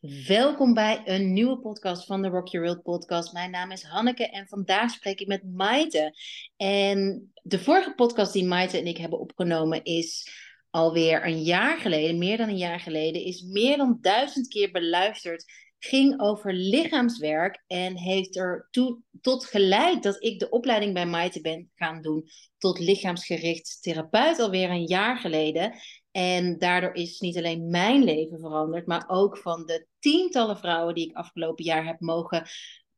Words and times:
Welkom 0.00 0.74
bij 0.74 1.02
een 1.04 1.32
nieuwe 1.32 1.58
podcast 1.58 2.06
van 2.06 2.22
de 2.22 2.28
Rock 2.28 2.48
Your 2.48 2.66
World 2.66 2.82
podcast. 2.82 3.32
Mijn 3.32 3.50
naam 3.50 3.70
is 3.70 3.82
Hanneke 3.82 4.30
en 4.30 4.48
vandaag 4.48 4.90
spreek 4.90 5.20
ik 5.20 5.26
met 5.26 5.52
Maite. 5.52 6.14
En 6.56 7.32
de 7.42 7.58
vorige 7.58 7.94
podcast 7.94 8.32
die 8.32 8.44
Maite 8.44 8.78
en 8.78 8.86
ik 8.86 8.96
hebben 8.96 9.20
opgenomen 9.20 9.84
is 9.84 10.30
alweer 10.70 11.26
een 11.26 11.42
jaar 11.42 11.78
geleden, 11.78 12.18
meer 12.18 12.36
dan 12.36 12.48
een 12.48 12.56
jaar 12.56 12.80
geleden, 12.80 13.24
is 13.24 13.42
meer 13.42 13.76
dan 13.76 13.98
duizend 14.00 14.48
keer 14.48 14.70
beluisterd. 14.70 15.44
Ging 15.78 16.20
over 16.20 16.52
lichaamswerk 16.52 17.62
en 17.66 17.96
heeft 17.96 18.36
er 18.36 18.68
toe, 18.70 19.00
tot 19.20 19.44
geleid 19.44 20.02
dat 20.02 20.22
ik 20.24 20.38
de 20.38 20.50
opleiding 20.50 20.94
bij 20.94 21.06
Maite 21.06 21.40
ben 21.40 21.70
gaan 21.74 22.02
doen 22.02 22.28
tot 22.58 22.78
lichaamsgericht 22.78 23.78
therapeut 23.80 24.38
alweer 24.38 24.70
een 24.70 24.86
jaar 24.86 25.18
geleden. 25.18 25.72
En 26.16 26.58
daardoor 26.58 26.94
is 26.94 27.20
niet 27.20 27.36
alleen 27.36 27.70
mijn 27.70 28.04
leven 28.04 28.40
veranderd, 28.40 28.86
maar 28.86 29.04
ook 29.06 29.38
van 29.38 29.66
de 29.66 29.86
tientallen 29.98 30.58
vrouwen 30.58 30.94
die 30.94 31.08
ik 31.08 31.16
afgelopen 31.16 31.64
jaar 31.64 31.84
heb 31.84 32.00
mogen 32.00 32.46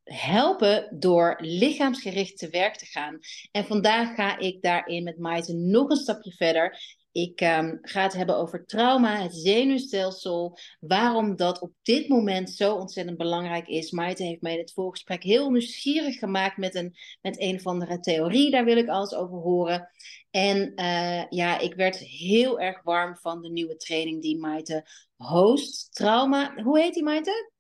helpen 0.05 0.97
door 0.99 1.37
lichaamsgericht 1.41 2.39
te 2.39 2.49
werk 2.49 2.77
te 2.77 2.87
gaan. 2.87 3.19
En 3.51 3.65
vandaag 3.65 4.15
ga 4.15 4.39
ik 4.39 4.63
daarin 4.63 5.03
met 5.03 5.19
Maite 5.19 5.53
nog 5.53 5.91
een 5.91 5.97
stapje 5.97 6.33
verder. 6.33 6.97
Ik 7.13 7.41
um, 7.41 7.79
ga 7.83 8.03
het 8.03 8.13
hebben 8.13 8.37
over 8.37 8.67
trauma, 8.67 9.23
het 9.23 9.35
zenuwstelsel, 9.35 10.59
waarom 10.81 11.37
dat 11.37 11.61
op 11.61 11.73
dit 11.83 12.09
moment 12.09 12.51
zo 12.51 12.75
ontzettend 12.75 13.17
belangrijk 13.17 13.67
is. 13.67 13.91
Maite 13.91 14.23
heeft 14.23 14.43
mij 14.43 14.53
in 14.53 14.59
het 14.59 14.73
voorgesprek 14.73 15.23
heel 15.23 15.51
nieuwsgierig 15.51 16.19
gemaakt 16.19 16.57
met 16.57 16.75
een, 16.75 16.97
met 17.21 17.41
een 17.41 17.55
of 17.55 17.67
andere 17.67 18.01
theorie, 18.01 18.51
daar 18.51 18.65
wil 18.65 18.77
ik 18.77 18.89
alles 18.89 19.15
over 19.15 19.39
horen. 19.39 19.91
En 20.31 20.73
uh, 20.77 21.25
ja, 21.29 21.59
ik 21.59 21.75
werd 21.75 21.97
heel 21.97 22.61
erg 22.61 22.83
warm 22.83 23.17
van 23.17 23.43
de 23.43 23.51
nieuwe 23.51 23.77
training 23.77 24.23
die 24.23 24.39
Maite 24.39 24.87
host. 25.17 25.95
Trauma, 25.95 26.55
hoe 26.63 26.79
heet 26.79 26.95
die 26.95 27.03
Maite? 27.03 27.53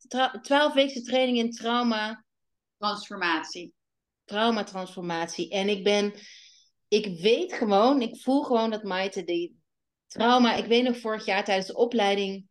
Twaalfweekse 0.42 1.03
training 1.03 1.39
in 1.39 1.50
trauma. 1.50 2.25
Transformatie. 2.78 3.72
Trauma 4.25 4.65
transformatie. 4.65 5.50
En 5.50 5.69
ik 5.69 5.84
ben 5.84 6.12
ik 6.89 7.20
weet 7.20 7.53
gewoon, 7.53 8.03
ik 8.03 8.17
voel 8.17 8.42
gewoon 8.42 8.70
dat 8.70 8.83
Maite 8.83 9.25
die 9.25 9.56
trauma. 10.06 10.55
Ik 10.55 10.64
weet 10.64 10.84
nog 10.84 10.98
vorig 10.98 11.25
jaar 11.25 11.44
tijdens 11.44 11.67
de 11.67 11.77
opleiding 11.77 12.48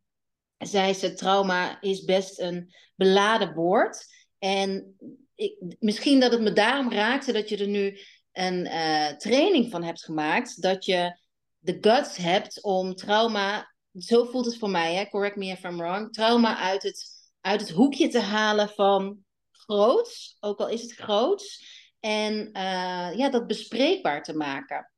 zei 0.58 0.94
ze: 0.94 1.14
trauma 1.14 1.80
is 1.80 2.04
best 2.04 2.40
een 2.40 2.74
beladen 2.94 3.54
woord. 3.54 4.06
En 4.38 4.96
ik, 5.34 5.56
misschien 5.78 6.20
dat 6.20 6.32
het 6.32 6.40
me 6.40 6.52
daarom 6.52 6.92
raakte 6.92 7.32
dat 7.32 7.48
je 7.48 7.56
er 7.56 7.68
nu 7.68 7.98
een 8.32 8.66
uh, 8.66 9.08
training 9.08 9.70
van 9.70 9.82
hebt 9.82 10.04
gemaakt. 10.04 10.62
Dat 10.62 10.84
je 10.84 11.18
de 11.58 11.78
guts 11.80 12.16
hebt 12.16 12.62
om 12.62 12.94
trauma, 12.94 13.74
zo 13.98 14.24
voelt 14.24 14.46
het 14.46 14.58
voor 14.58 14.70
mij, 14.70 14.94
hè, 14.94 15.08
correct 15.08 15.36
me 15.36 15.46
if 15.46 15.64
I'm 15.64 15.76
wrong, 15.76 16.12
trauma 16.12 16.56
uit 16.56 16.82
het, 16.82 17.06
uit 17.40 17.60
het 17.60 17.70
hoekje 17.70 18.08
te 18.08 18.20
halen 18.20 18.68
van 18.68 19.18
groots, 19.50 20.36
ook 20.40 20.58
al 20.58 20.68
is 20.68 20.82
het 20.82 20.92
groots. 20.92 21.76
En 22.00 22.34
uh, 22.34 23.16
ja, 23.16 23.30
dat 23.30 23.46
bespreekbaar 23.46 24.22
te 24.22 24.36
maken. 24.36 24.92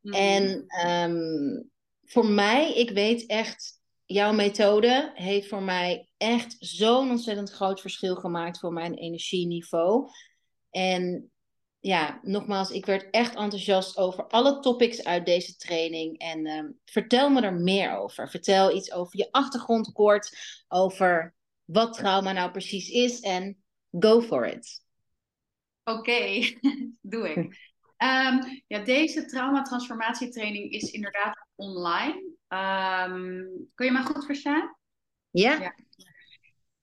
Mm. 0.00 0.12
En 0.12 0.66
um, 0.88 1.70
voor 2.04 2.26
mij, 2.26 2.74
ik 2.74 2.90
weet 2.90 3.26
echt, 3.26 3.80
jouw 4.04 4.32
methode 4.32 5.12
heeft 5.14 5.48
voor 5.48 5.62
mij 5.62 6.08
echt 6.16 6.56
zo'n 6.58 7.10
ontzettend 7.10 7.50
groot 7.50 7.80
verschil 7.80 8.14
gemaakt 8.14 8.58
voor 8.58 8.72
mijn 8.72 8.94
energieniveau. 8.94 10.08
En 10.70 11.30
ja, 11.80 12.20
nogmaals, 12.22 12.70
ik 12.70 12.86
werd 12.86 13.10
echt 13.10 13.34
enthousiast 13.34 13.96
over 13.96 14.26
alle 14.26 14.60
topics 14.60 15.04
uit 15.04 15.26
deze 15.26 15.56
training. 15.56 16.18
En 16.18 16.46
um, 16.46 16.78
vertel 16.84 17.30
me 17.30 17.40
er 17.40 17.54
meer 17.54 17.96
over. 17.96 18.30
Vertel 18.30 18.76
iets 18.76 18.92
over 18.92 19.18
je 19.18 19.28
achtergrond 19.30 19.92
kort, 19.92 20.36
over 20.68 21.34
wat 21.64 21.92
trauma 21.92 22.32
nou 22.32 22.50
precies 22.50 22.88
is 22.88 23.20
en 23.20 23.62
go 23.90 24.20
for 24.20 24.46
it. 24.46 24.82
Oké, 25.90 26.40
doe 27.12 27.30
ik. 27.30 27.36
Um, 28.02 28.62
ja, 28.66 28.78
deze 28.84 29.24
traumatransformatietraining 29.24 30.72
is 30.72 30.90
inderdaad 30.90 31.46
online. 31.54 32.14
Um, 32.48 33.68
kun 33.74 33.86
je 33.86 33.92
me 33.92 34.02
goed 34.02 34.24
verstaan? 34.24 34.76
Ja. 35.30 35.52
ja. 35.52 35.74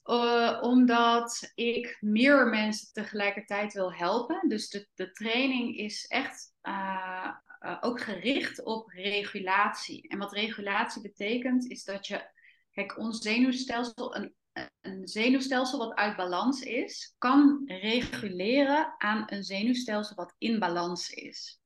Uh, 0.05 0.59
omdat 0.61 1.51
ik 1.55 1.97
meer 1.99 2.47
mensen 2.47 2.93
tegelijkertijd 2.93 3.73
wil 3.73 3.93
helpen. 3.93 4.49
Dus 4.49 4.69
de, 4.69 4.87
de 4.93 5.11
training 5.11 5.77
is 5.77 6.05
echt 6.05 6.53
uh, 6.63 7.31
uh, 7.59 7.77
ook 7.81 8.01
gericht 8.01 8.63
op 8.63 8.87
regulatie. 8.89 10.07
En 10.07 10.17
wat 10.17 10.33
regulatie 10.33 11.01
betekent, 11.01 11.69
is 11.69 11.83
dat 11.83 12.07
je, 12.07 12.29
kijk, 12.71 12.97
ons 12.97 13.19
zenuwstelsel 13.19 14.15
een 14.15 14.35
een 14.81 15.07
zenuwstelsel 15.07 15.79
wat 15.79 15.95
uit 15.95 16.15
balans 16.15 16.61
is, 16.61 17.15
kan 17.17 17.61
reguleren 17.65 18.95
aan 18.97 19.23
een 19.25 19.43
zenuwstelsel 19.43 20.15
wat 20.15 20.35
in 20.37 20.59
balans 20.59 21.09
is. 21.09 21.61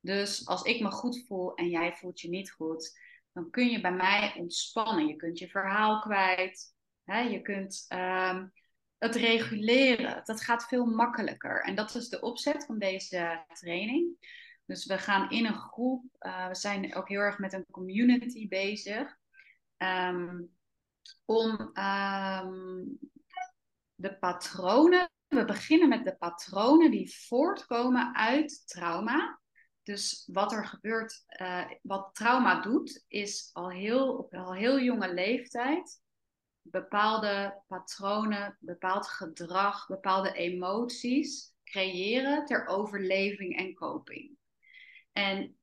Dus 0.00 0.46
als 0.46 0.62
ik 0.62 0.80
me 0.80 0.90
goed 0.90 1.24
voel 1.26 1.54
en 1.54 1.68
jij 1.68 1.96
voelt 1.96 2.20
je 2.20 2.28
niet 2.28 2.50
goed, 2.50 2.98
dan 3.32 3.50
kun 3.50 3.68
je 3.68 3.80
bij 3.80 3.92
mij 3.92 4.34
ontspannen. 4.36 5.06
Je 5.06 5.16
kunt 5.16 5.38
je 5.38 5.48
verhaal 5.48 6.00
kwijt. 6.00 6.74
Hè? 7.04 7.20
Je 7.20 7.42
kunt 7.42 7.86
um, 7.88 8.52
het 8.98 9.14
reguleren. 9.14 10.20
Dat 10.24 10.40
gaat 10.40 10.66
veel 10.66 10.86
makkelijker. 10.86 11.62
En 11.62 11.74
dat 11.74 11.94
is 11.94 12.08
de 12.08 12.20
opzet 12.20 12.64
van 12.64 12.78
deze 12.78 13.44
training. 13.52 14.16
Dus 14.66 14.86
we 14.86 14.98
gaan 14.98 15.30
in 15.30 15.46
een 15.46 15.58
groep. 15.58 16.04
Uh, 16.20 16.48
we 16.48 16.54
zijn 16.54 16.94
ook 16.94 17.08
heel 17.08 17.20
erg 17.20 17.38
met 17.38 17.52
een 17.52 17.66
community 17.70 18.48
bezig. 18.48 19.16
Um, 19.76 20.57
om 21.24 21.70
ehm, 21.72 22.84
de 23.94 24.18
patronen, 24.18 25.10
we 25.26 25.44
beginnen 25.44 25.88
met 25.88 26.04
de 26.04 26.16
patronen 26.16 26.90
die 26.90 27.14
voortkomen 27.26 28.14
uit 28.14 28.62
trauma. 28.66 29.40
Dus 29.82 30.28
wat 30.32 30.52
er 30.52 30.66
gebeurt, 30.66 31.24
uh, 31.40 31.70
wat 31.82 32.14
trauma 32.14 32.60
doet, 32.60 33.04
is 33.08 33.50
al 33.52 33.70
heel, 33.70 34.16
op 34.16 34.34
al 34.34 34.54
heel 34.54 34.80
jonge 34.80 35.14
leeftijd 35.14 36.00
bepaalde 36.70 37.62
patronen, 37.66 38.56
bepaald 38.60 39.06
gedrag, 39.08 39.86
bepaalde 39.86 40.32
emoties 40.32 41.54
creëren 41.64 42.44
ter 42.44 42.66
overleving 42.66 43.56
en 43.56 43.74
coping. 43.74 44.36
En 45.12 45.57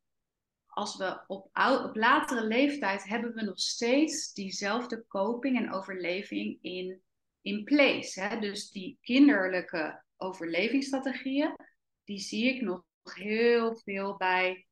als 0.76 0.98
we 0.98 1.24
op, 1.28 1.50
op 1.84 1.96
latere 1.96 2.48
leeftijd 2.48 3.04
hebben 3.04 3.34
we 3.34 3.42
nog 3.42 3.60
steeds 3.60 4.34
diezelfde 4.34 5.06
coping 5.08 5.58
en 5.58 5.74
overleving 5.74 6.58
in, 6.62 7.02
in 7.42 7.64
place. 7.64 8.22
Hè? 8.22 8.40
Dus 8.40 8.72
die 8.72 8.98
kinderlijke 9.02 10.04
overlevingsstrategieën, 10.18 11.56
die 12.04 12.20
zie 12.20 12.56
ik 12.56 12.62
nog 12.62 12.84
heel 13.04 13.78
veel 13.78 14.18
bij, 14.18 14.68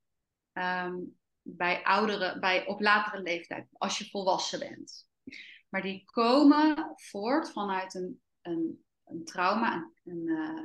um, 0.53 1.17
bij 1.41 1.83
ouderen, 1.83 2.39
bij, 2.39 2.65
op 2.65 2.81
latere 2.81 3.21
leeftijd, 3.21 3.67
als 3.71 3.97
je 3.97 4.09
volwassen 4.09 4.59
bent. 4.59 5.07
Maar 5.69 5.81
die 5.81 6.05
komen 6.05 6.93
voort 6.95 7.51
vanuit 7.51 7.93
een, 7.93 8.21
een, 8.41 8.83
een 9.03 9.23
trauma, 9.23 9.91
een, 10.03 10.11
een 10.11 10.27
uh, 10.27 10.63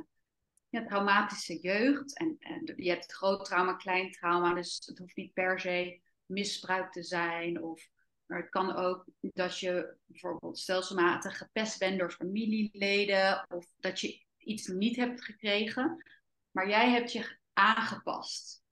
ja, 0.69 0.85
traumatische 0.85 1.59
jeugd. 1.59 2.17
En, 2.17 2.35
en 2.39 2.73
je 2.75 2.89
hebt 2.89 3.13
groot 3.13 3.45
trauma, 3.45 3.73
klein 3.73 4.11
trauma. 4.11 4.53
Dus 4.53 4.83
het 4.85 4.97
hoeft 4.97 5.15
niet 5.15 5.33
per 5.33 5.59
se 5.59 6.01
misbruik 6.25 6.91
te 6.91 7.03
zijn. 7.03 7.63
Of, 7.63 7.89
maar 8.25 8.39
het 8.39 8.49
kan 8.49 8.75
ook 8.75 9.05
dat 9.19 9.59
je 9.59 9.97
bijvoorbeeld 10.05 10.57
stelselmatig 10.57 11.37
gepest 11.37 11.79
bent 11.79 11.99
door 11.99 12.11
familieleden. 12.11 13.45
Of 13.49 13.65
dat 13.79 13.99
je 13.99 14.23
iets 14.37 14.67
niet 14.67 14.95
hebt 14.95 15.23
gekregen. 15.23 16.03
Maar 16.51 16.69
jij 16.69 16.89
hebt 16.89 17.11
je 17.11 17.37
aangepast. 17.53 18.63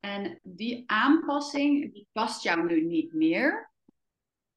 En 0.00 0.38
die 0.42 0.82
aanpassing, 0.86 1.92
die 1.92 2.08
past 2.12 2.42
jou 2.42 2.66
nu 2.66 2.84
niet 2.84 3.12
meer. 3.12 3.71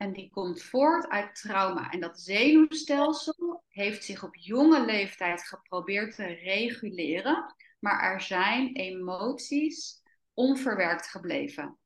En 0.06 0.14
die 0.14 0.30
komt 0.30 0.64
voort 0.64 1.08
uit 1.08 1.36
trauma. 1.36 1.92
En 1.92 2.00
dat 2.00 2.20
zenuwstelsel 2.20 3.64
heeft 3.68 4.04
zich 4.04 4.24
op 4.24 4.36
jonge 4.36 4.86
leeftijd 4.86 5.44
geprobeerd 5.48 6.16
te 6.16 6.26
reguleren, 6.26 7.56
maar 7.80 8.14
er 8.14 8.22
zijn 8.22 8.76
emoties 8.76 10.02
onverwerkt 10.34 11.08
gebleven. 11.08 11.78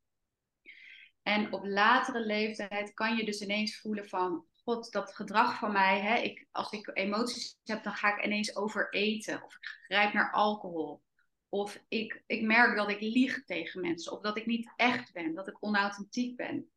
En 1.24 1.54
op 1.54 1.66
latere 1.66 2.26
leeftijd 2.26 2.94
kan 2.94 3.16
je 3.16 3.26
dus 3.26 3.42
ineens 3.42 3.80
voelen 3.80 4.08
van, 4.10 4.46
god, 4.64 4.92
dat 4.92 5.16
gedrag 5.16 5.58
van 5.58 5.72
mij, 5.72 6.00
hè, 6.00 6.16
ik, 6.16 6.48
als 6.52 6.72
ik 6.72 6.92
emoties 6.94 7.60
heb, 7.64 7.84
dan 7.84 7.94
ga 7.94 8.18
ik 8.18 8.26
ineens 8.26 8.56
overeten 8.56 9.44
of 9.44 9.56
ik 9.56 9.66
grijp 9.88 10.14
naar 10.14 10.32
alcohol. 10.32 11.02
Of 11.50 11.84
ik, 11.88 12.24
ik 12.26 12.42
merk 12.42 12.78
dat 12.78 12.90
ik 12.90 13.02
lieg 13.02 13.46
tegen 13.46 13.82
mensen, 13.82 14.12
of 14.12 14.22
dat 14.22 14.38
ik 14.38 14.46
niet 14.46 14.74
echt 14.76 15.14
ben, 15.14 15.34
dat 15.34 15.48
ik 15.48 15.64
onauthentiek 15.64 16.36
ben. 16.36 16.70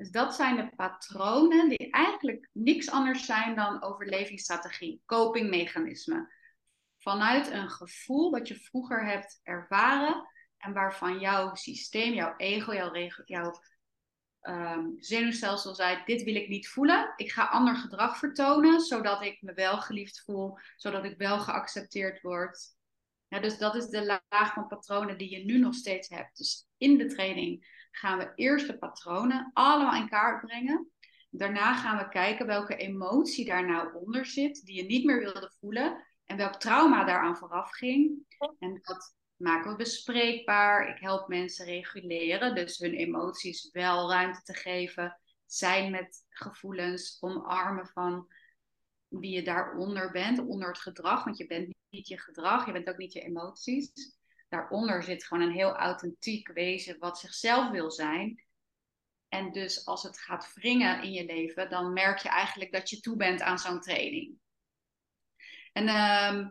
Dus 0.00 0.10
dat 0.10 0.34
zijn 0.34 0.56
de 0.56 0.70
patronen 0.76 1.68
die 1.68 1.90
eigenlijk 1.90 2.48
niks 2.52 2.90
anders 2.90 3.24
zijn 3.24 3.54
dan 3.54 3.82
overlevingsstrategie, 3.82 5.02
copingmechanismen. 5.06 6.32
Vanuit 6.98 7.50
een 7.50 7.70
gevoel 7.70 8.30
wat 8.30 8.48
je 8.48 8.54
vroeger 8.54 9.06
hebt 9.06 9.40
ervaren 9.42 10.28
en 10.56 10.72
waarvan 10.72 11.18
jouw 11.18 11.54
systeem, 11.54 12.12
jouw 12.12 12.34
ego, 12.36 12.74
jouw, 12.74 12.92
jouw 13.24 13.60
um, 14.42 14.94
zenuwstelsel 14.98 15.74
zei: 15.74 16.02
Dit 16.04 16.22
wil 16.22 16.34
ik 16.34 16.48
niet 16.48 16.68
voelen. 16.68 17.12
Ik 17.16 17.32
ga 17.32 17.44
ander 17.44 17.76
gedrag 17.76 18.18
vertonen, 18.18 18.80
zodat 18.80 19.22
ik 19.22 19.42
me 19.42 19.52
wel 19.52 19.80
geliefd 19.80 20.22
voel, 20.24 20.58
zodat 20.76 21.04
ik 21.04 21.18
wel 21.18 21.38
geaccepteerd 21.38 22.20
word. 22.20 22.78
Ja, 23.30 23.40
dus 23.40 23.58
dat 23.58 23.74
is 23.74 23.86
de 23.86 24.20
laag 24.28 24.52
van 24.52 24.66
patronen 24.66 25.18
die 25.18 25.30
je 25.30 25.44
nu 25.44 25.58
nog 25.58 25.74
steeds 25.74 26.08
hebt. 26.08 26.36
Dus 26.36 26.68
in 26.76 26.98
de 26.98 27.06
training 27.06 27.86
gaan 27.90 28.18
we 28.18 28.32
eerst 28.34 28.66
de 28.66 28.78
patronen 28.78 29.50
allemaal 29.52 30.02
in 30.02 30.08
kaart 30.08 30.46
brengen. 30.46 30.90
Daarna 31.30 31.74
gaan 31.74 31.98
we 31.98 32.08
kijken 32.08 32.46
welke 32.46 32.76
emotie 32.76 33.44
daar 33.44 33.66
nou 33.66 33.94
onder 33.94 34.26
zit, 34.26 34.64
die 34.64 34.76
je 34.76 34.82
niet 34.82 35.04
meer 35.04 35.18
wilde 35.18 35.52
voelen. 35.60 36.06
En 36.24 36.36
welk 36.36 36.54
trauma 36.54 37.04
daaraan 37.04 37.36
vooraf 37.36 37.70
ging. 37.70 38.26
En 38.58 38.78
dat 38.82 39.14
maken 39.36 39.70
we 39.70 39.76
bespreekbaar. 39.76 40.88
Ik 40.88 41.00
help 41.00 41.28
mensen 41.28 41.64
reguleren, 41.64 42.54
dus 42.54 42.78
hun 42.78 42.94
emoties 42.94 43.70
wel 43.72 44.10
ruimte 44.10 44.42
te 44.42 44.54
geven. 44.54 45.20
Zijn 45.46 45.90
met 45.90 46.24
gevoelens, 46.28 47.16
omarmen 47.20 47.86
van 47.86 48.26
wie 49.10 49.30
je 49.30 49.42
daaronder 49.42 50.10
bent, 50.10 50.38
onder 50.38 50.68
het 50.68 50.78
gedrag. 50.78 51.24
Want 51.24 51.36
je 51.36 51.46
bent 51.46 51.74
niet 51.88 52.08
je 52.08 52.18
gedrag, 52.18 52.66
je 52.66 52.72
bent 52.72 52.88
ook 52.88 52.96
niet 52.96 53.12
je 53.12 53.20
emoties. 53.20 54.18
Daaronder 54.48 55.02
zit 55.02 55.24
gewoon 55.24 55.42
een 55.42 55.54
heel 55.54 55.76
authentiek 55.76 56.48
wezen 56.48 56.98
wat 56.98 57.18
zichzelf 57.18 57.70
wil 57.70 57.90
zijn. 57.90 58.44
En 59.28 59.52
dus 59.52 59.86
als 59.86 60.02
het 60.02 60.18
gaat 60.18 60.54
wringen 60.54 61.02
in 61.02 61.12
je 61.12 61.24
leven, 61.24 61.70
dan 61.70 61.92
merk 61.92 62.18
je 62.18 62.28
eigenlijk 62.28 62.72
dat 62.72 62.90
je 62.90 63.00
toe 63.00 63.16
bent 63.16 63.40
aan 63.40 63.58
zo'n 63.58 63.80
training. 63.80 64.38
En 65.72 65.84
uh, 65.84 66.48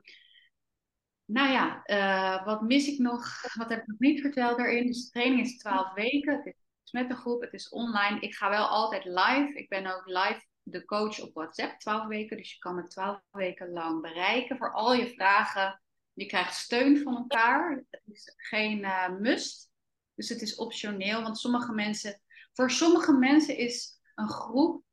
nou 1.25 1.49
ja, 1.49 1.83
uh, 1.85 2.45
wat 2.45 2.61
mis 2.61 2.87
ik 2.87 2.99
nog? 2.99 3.41
Wat 3.53 3.69
heb 3.69 3.81
ik 3.81 3.87
nog 3.87 3.99
niet 3.99 4.21
verteld 4.21 4.57
daarin? 4.57 4.87
Dus 4.87 5.03
de 5.03 5.09
training 5.09 5.41
is 5.41 5.57
12 5.57 5.93
weken. 5.93 6.35
Het 6.35 6.55
is 6.83 6.91
met 6.91 7.09
de 7.09 7.15
groep, 7.15 7.41
het 7.41 7.53
is 7.53 7.69
online. 7.69 8.19
Ik 8.19 8.35
ga 8.35 8.49
wel 8.49 8.67
altijd 8.67 9.05
live. 9.05 9.51
Ik 9.53 9.69
ben 9.69 9.85
ook 9.85 10.05
live 10.05 10.47
de 10.71 10.85
coach 10.85 11.19
op 11.21 11.33
WhatsApp 11.33 11.79
12 11.79 12.07
weken. 12.07 12.37
Dus 12.37 12.51
je 12.51 12.59
kan 12.59 12.75
me 12.75 12.87
12 12.87 13.21
weken 13.31 13.71
lang 13.71 14.01
bereiken 14.01 14.57
voor 14.57 14.73
al 14.73 14.93
je 14.93 15.13
vragen. 15.13 15.81
Je 16.13 16.25
krijgt 16.25 16.55
steun 16.55 16.97
van 16.97 17.15
elkaar. 17.15 17.85
Het 17.89 18.01
is 18.05 18.33
geen 18.35 18.79
uh, 18.79 19.09
must. 19.09 19.71
Dus 20.15 20.29
het 20.29 20.41
is 20.41 20.55
optioneel. 20.55 21.21
Want 21.21 21.37
sommige 21.37 21.73
mensen, 21.73 22.21
voor 22.53 22.71
sommige 22.71 23.13
mensen 23.13 23.57
is 23.57 23.99
een 24.15 24.29
groep 24.29 24.83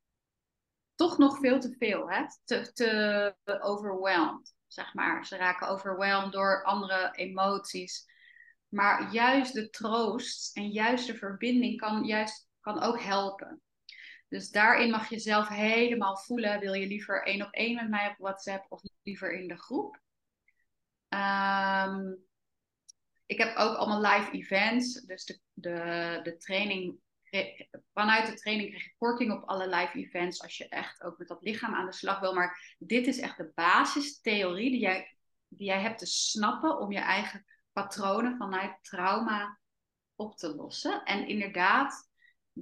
toch 0.94 1.18
nog 1.18 1.38
veel 1.38 1.60
te 1.60 1.74
veel. 1.78 2.10
Hè? 2.10 2.24
Te, 2.44 2.72
te 2.72 3.60
overwhelmed 3.62 4.54
zeg 4.76 4.94
maar. 4.94 5.26
Ze 5.26 5.36
raken 5.36 5.68
overweldigd 5.68 6.32
door 6.32 6.64
andere 6.64 7.10
emoties. 7.12 8.06
Maar 8.68 9.12
juist 9.12 9.54
de 9.54 9.70
troost 9.70 10.56
en 10.56 10.70
juist 10.70 11.06
de 11.06 11.14
verbinding 11.14 11.80
kan, 11.80 12.04
juist, 12.04 12.48
kan 12.60 12.82
ook 12.82 13.00
helpen. 13.00 13.60
Dus 14.28 14.50
daarin 14.50 14.90
mag 14.90 15.08
je 15.08 15.18
zelf 15.18 15.48
helemaal 15.48 16.16
voelen. 16.16 16.60
Wil 16.60 16.72
je 16.72 16.86
liever 16.86 17.26
één 17.26 17.46
op 17.46 17.52
één 17.52 17.74
met 17.74 17.88
mij 17.88 18.08
op 18.08 18.16
WhatsApp 18.18 18.66
of 18.68 18.80
liever 19.02 19.32
in 19.40 19.48
de 19.48 19.58
groep? 19.58 20.00
Um, 21.08 22.24
ik 23.26 23.38
heb 23.38 23.56
ook 23.56 23.76
allemaal 23.76 24.00
live 24.00 24.30
events. 24.30 24.92
Dus 24.92 25.24
de, 25.24 25.40
de, 25.52 26.20
de 26.22 26.36
training 26.36 26.98
vanuit 27.92 28.26
de 28.26 28.34
training 28.34 28.68
krijg 28.68 28.84
je 28.84 28.94
korting 28.98 29.32
op 29.32 29.48
alle 29.48 29.68
live 29.68 29.98
events 29.98 30.42
als 30.42 30.56
je 30.56 30.68
echt 30.68 31.02
ook 31.02 31.18
met 31.18 31.28
dat 31.28 31.42
lichaam 31.42 31.74
aan 31.74 31.86
de 31.86 31.92
slag 31.92 32.20
wil. 32.20 32.34
Maar 32.34 32.76
dit 32.78 33.06
is 33.06 33.18
echt 33.18 33.36
de 33.36 33.52
basistheorie 33.54 34.70
die 34.70 34.80
jij, 34.80 35.16
die 35.48 35.66
jij 35.66 35.80
hebt 35.80 35.98
te 35.98 36.06
snappen 36.06 36.78
om 36.78 36.92
je 36.92 36.98
eigen 36.98 37.44
patronen 37.72 38.36
vanuit 38.36 38.78
trauma 38.82 39.58
op 40.14 40.36
te 40.36 40.54
lossen. 40.54 41.04
En 41.04 41.28
inderdaad 41.28 42.10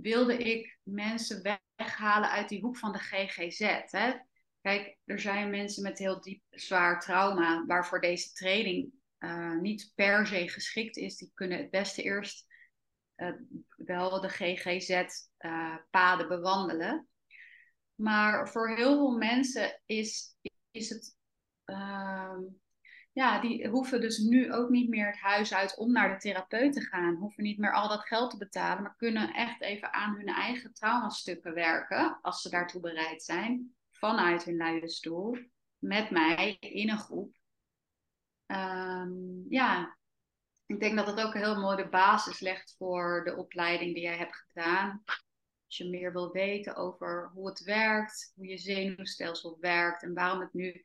wilde 0.03 0.37
ik 0.37 0.79
mensen 0.83 1.59
weghalen 1.77 2.31
uit 2.31 2.49
die 2.49 2.61
hoek 2.61 2.77
van 2.77 2.93
de 2.93 2.99
GGZ. 2.99 3.61
Hè? 3.87 4.13
Kijk, 4.61 4.97
er 5.05 5.21
zijn 5.21 5.51
mensen 5.51 5.83
met 5.83 5.99
heel 5.99 6.21
diep 6.21 6.43
zwaar 6.51 7.01
trauma 7.01 7.65
waarvoor 7.67 8.01
deze 8.01 8.33
training 8.33 8.93
uh, 9.19 9.61
niet 9.61 9.93
per 9.95 10.27
se 10.27 10.49
geschikt 10.49 10.97
is. 10.97 11.17
Die 11.17 11.31
kunnen 11.35 11.59
het 11.59 11.71
beste 11.71 12.03
eerst 12.03 12.47
uh, 13.17 13.33
wel 13.77 14.21
de 14.21 14.29
GGZ-paden 14.29 16.25
eh, 16.25 16.29
bewandelen. 16.29 17.09
Maar 17.95 18.49
voor 18.49 18.77
heel 18.77 18.97
veel 18.97 19.17
mensen 19.17 19.81
is, 19.87 20.37
is 20.71 20.89
het. 20.89 21.17
Ja, 23.15 23.41
die 23.41 23.69
hoeven 23.69 24.01
dus 24.01 24.19
nu 24.19 24.53
ook 24.53 24.69
niet 24.69 24.89
meer 24.89 25.07
het 25.07 25.19
huis 25.19 25.55
uit 25.55 25.77
om 25.77 25.93
naar 25.93 26.09
de 26.09 26.17
therapeut 26.17 26.73
te 26.73 26.81
gaan. 26.81 27.15
Hoeven 27.15 27.43
niet 27.43 27.59
meer 27.59 27.73
al 27.73 27.89
dat 27.89 28.07
geld 28.07 28.31
te 28.31 28.37
betalen, 28.37 28.83
maar 28.83 28.97
kunnen 28.97 29.35
echt 29.35 29.61
even 29.61 29.93
aan 29.93 30.17
hun 30.17 30.27
eigen 30.27 30.73
traumastukken 30.73 31.55
werken. 31.55 32.19
Als 32.23 32.43
ze 32.43 32.51
daartoe 32.51 32.81
bereid 32.81 33.23
zijn. 33.23 33.75
Vanuit 33.91 34.45
hun 34.45 34.57
luie 34.57 34.89
stoel. 34.89 35.39
Met 35.79 36.11
mij 36.11 36.57
in 36.61 36.91
een 36.91 36.99
groep. 36.99 37.37
Um, 38.47 39.47
ja, 39.49 39.97
ik 40.67 40.81
denk 40.81 40.97
dat 40.97 41.07
het 41.07 41.21
ook 41.21 41.35
een 41.35 41.41
heel 41.41 41.61
mooi 41.61 41.77
de 41.77 41.89
basis 41.89 42.41
legt 42.41 42.75
voor 42.79 43.23
de 43.25 43.37
opleiding 43.37 43.95
die 43.95 44.03
jij 44.03 44.17
hebt 44.17 44.37
gedaan. 44.37 45.03
Als 45.67 45.77
je 45.77 45.89
meer 45.89 46.13
wil 46.13 46.33
weten 46.33 46.77
over 46.77 47.31
hoe 47.35 47.49
het 47.49 47.63
werkt, 47.63 48.33
hoe 48.35 48.47
je 48.47 48.59
zenuwstelsel 48.59 49.57
werkt 49.61 50.03
en 50.03 50.15
waarom 50.15 50.41
het 50.41 50.53
nu 50.53 50.85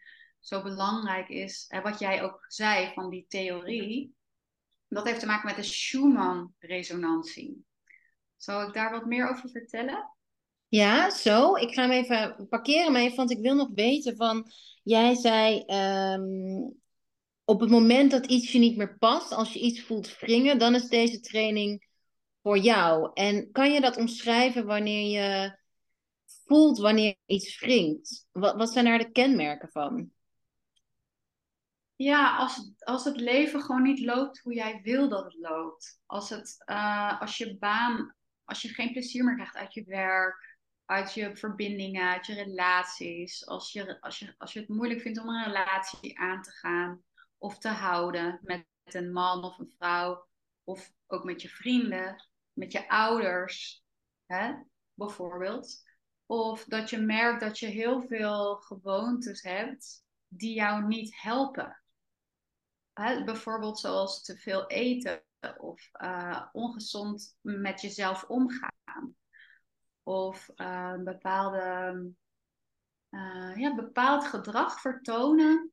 zo 0.49 0.61
belangrijk 0.61 1.29
is. 1.29 1.65
En 1.67 1.81
wat 1.81 1.99
jij 1.99 2.23
ook 2.23 2.45
zei 2.47 2.93
van 2.93 3.09
die 3.09 3.25
theorie, 3.27 4.15
dat 4.87 5.05
heeft 5.05 5.19
te 5.19 5.25
maken 5.25 5.45
met 5.45 5.55
de 5.55 5.63
Schumann-resonantie. 5.63 7.65
Zal 8.37 8.67
ik 8.67 8.73
daar 8.73 8.91
wat 8.91 9.05
meer 9.05 9.29
over 9.29 9.49
vertellen? 9.49 10.13
Ja, 10.67 11.09
zo. 11.09 11.55
Ik 11.55 11.73
ga 11.73 11.81
hem 11.81 11.91
even 11.91 12.47
parkeren, 12.49 12.91
maar 12.91 13.01
even, 13.01 13.17
want 13.17 13.31
ik 13.31 13.39
wil 13.39 13.55
nog 13.55 13.69
weten 13.73 14.15
van... 14.15 14.51
Jij 14.83 15.15
zei, 15.15 15.63
um, 15.67 16.79
op 17.43 17.59
het 17.59 17.69
moment 17.69 18.11
dat 18.11 18.25
iets 18.25 18.51
je 18.51 18.59
niet 18.59 18.77
meer 18.77 18.97
past, 18.97 19.31
als 19.31 19.53
je 19.53 19.59
iets 19.59 19.81
voelt 19.81 20.19
wringen, 20.19 20.59
dan 20.59 20.75
is 20.75 20.87
deze 20.87 21.19
training 21.19 21.87
voor 22.41 22.57
jou. 22.57 23.11
En 23.13 23.51
kan 23.51 23.71
je 23.71 23.81
dat 23.81 23.97
omschrijven 23.97 24.65
wanneer 24.65 25.09
je 25.09 25.57
voelt 26.45 26.77
wanneer 26.77 27.15
iets 27.25 27.59
wringt? 27.59 28.27
Wat, 28.31 28.55
wat 28.55 28.71
zijn 28.71 28.85
daar 28.85 28.97
de 28.97 29.11
kenmerken 29.11 29.69
van? 29.71 30.11
Ja, 32.01 32.37
als, 32.37 32.71
als 32.79 33.03
het 33.03 33.19
leven 33.19 33.61
gewoon 33.61 33.81
niet 33.81 33.99
loopt 33.99 34.39
hoe 34.39 34.53
jij 34.53 34.81
wil 34.83 35.09
dat 35.09 35.23
het 35.23 35.33
loopt. 35.33 36.01
Als, 36.05 36.29
het, 36.29 36.63
uh, 36.65 37.21
als 37.21 37.37
je 37.37 37.57
baan, 37.57 38.15
als 38.43 38.61
je 38.61 38.67
geen 38.67 38.91
plezier 38.91 39.23
meer 39.23 39.35
krijgt 39.35 39.55
uit 39.55 39.73
je 39.73 39.83
werk, 39.83 40.57
uit 40.85 41.13
je 41.13 41.35
verbindingen, 41.35 42.09
uit 42.09 42.25
je 42.25 42.33
relaties. 42.33 43.47
Als 43.47 43.71
je, 43.71 44.01
als 44.01 44.19
je, 44.19 44.35
als 44.37 44.53
je 44.53 44.59
het 44.59 44.69
moeilijk 44.69 45.01
vindt 45.01 45.19
om 45.19 45.29
een 45.29 45.43
relatie 45.43 46.19
aan 46.19 46.41
te 46.41 46.51
gaan 46.51 47.03
of 47.37 47.57
te 47.57 47.67
houden 47.67 48.39
met 48.41 48.65
een 48.83 49.11
man 49.11 49.43
of 49.43 49.57
een 49.57 49.73
vrouw, 49.77 50.27
of 50.63 50.93
ook 51.07 51.23
met 51.23 51.41
je 51.41 51.49
vrienden, 51.49 52.29
met 52.53 52.71
je 52.71 52.89
ouders, 52.89 53.83
hè, 54.25 54.53
bijvoorbeeld. 54.93 55.83
Of 56.25 56.63
dat 56.63 56.89
je 56.89 56.97
merkt 56.97 57.39
dat 57.39 57.59
je 57.59 57.67
heel 57.67 58.01
veel 58.01 58.55
gewoontes 58.55 59.41
hebt 59.41 60.03
die 60.27 60.53
jou 60.53 60.87
niet 60.87 61.21
helpen. 61.21 61.83
Bijvoorbeeld 63.25 63.79
zoals 63.79 64.23
te 64.23 64.37
veel 64.37 64.67
eten 64.67 65.23
of 65.57 65.89
uh, 66.01 66.45
ongezond 66.51 67.37
met 67.41 67.81
jezelf 67.81 68.23
omgaan. 68.23 69.15
Of 70.03 70.49
uh, 70.55 70.95
bepaalde, 70.95 71.93
uh, 73.09 73.55
ja, 73.55 73.75
bepaald 73.75 74.25
gedrag 74.25 74.81
vertonen 74.81 75.71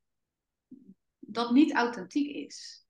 dat 1.18 1.50
niet 1.50 1.74
authentiek 1.74 2.34
is. 2.46 2.86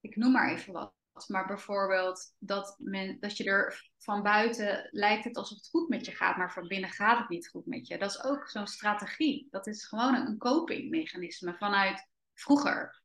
Ik 0.00 0.16
noem 0.16 0.32
maar 0.32 0.52
even 0.52 0.72
wat. 0.72 0.92
Maar 1.26 1.46
bijvoorbeeld 1.46 2.34
dat, 2.38 2.76
men, 2.78 3.20
dat 3.20 3.36
je 3.36 3.44
er 3.44 3.90
van 3.98 4.22
buiten 4.22 4.88
lijkt 4.90 5.24
het 5.24 5.36
alsof 5.36 5.58
het 5.58 5.68
goed 5.68 5.88
met 5.88 6.06
je 6.06 6.12
gaat, 6.12 6.36
maar 6.36 6.52
van 6.52 6.68
binnen 6.68 6.90
gaat 6.90 7.18
het 7.18 7.28
niet 7.28 7.48
goed 7.48 7.66
met 7.66 7.86
je. 7.86 7.98
Dat 7.98 8.10
is 8.10 8.24
ook 8.24 8.48
zo'n 8.48 8.66
strategie. 8.66 9.46
Dat 9.50 9.66
is 9.66 9.86
gewoon 9.86 10.14
een 10.14 10.38
copingmechanisme 10.38 11.56
vanuit 11.56 12.08
vroeger. 12.34 13.03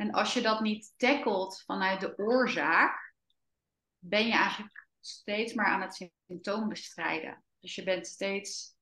En 0.00 0.10
als 0.10 0.32
je 0.32 0.40
dat 0.40 0.60
niet 0.60 0.94
tackelt 0.96 1.62
vanuit 1.66 2.00
de 2.00 2.18
oorzaak, 2.18 3.14
ben 3.98 4.26
je 4.26 4.32
eigenlijk 4.32 4.88
steeds 5.00 5.54
maar 5.54 5.66
aan 5.66 5.80
het 5.80 6.10
symptoom 6.26 6.68
bestrijden. 6.68 7.44
Dus 7.58 7.74
je 7.74 7.82
bent 7.82 8.06
steeds 8.06 8.78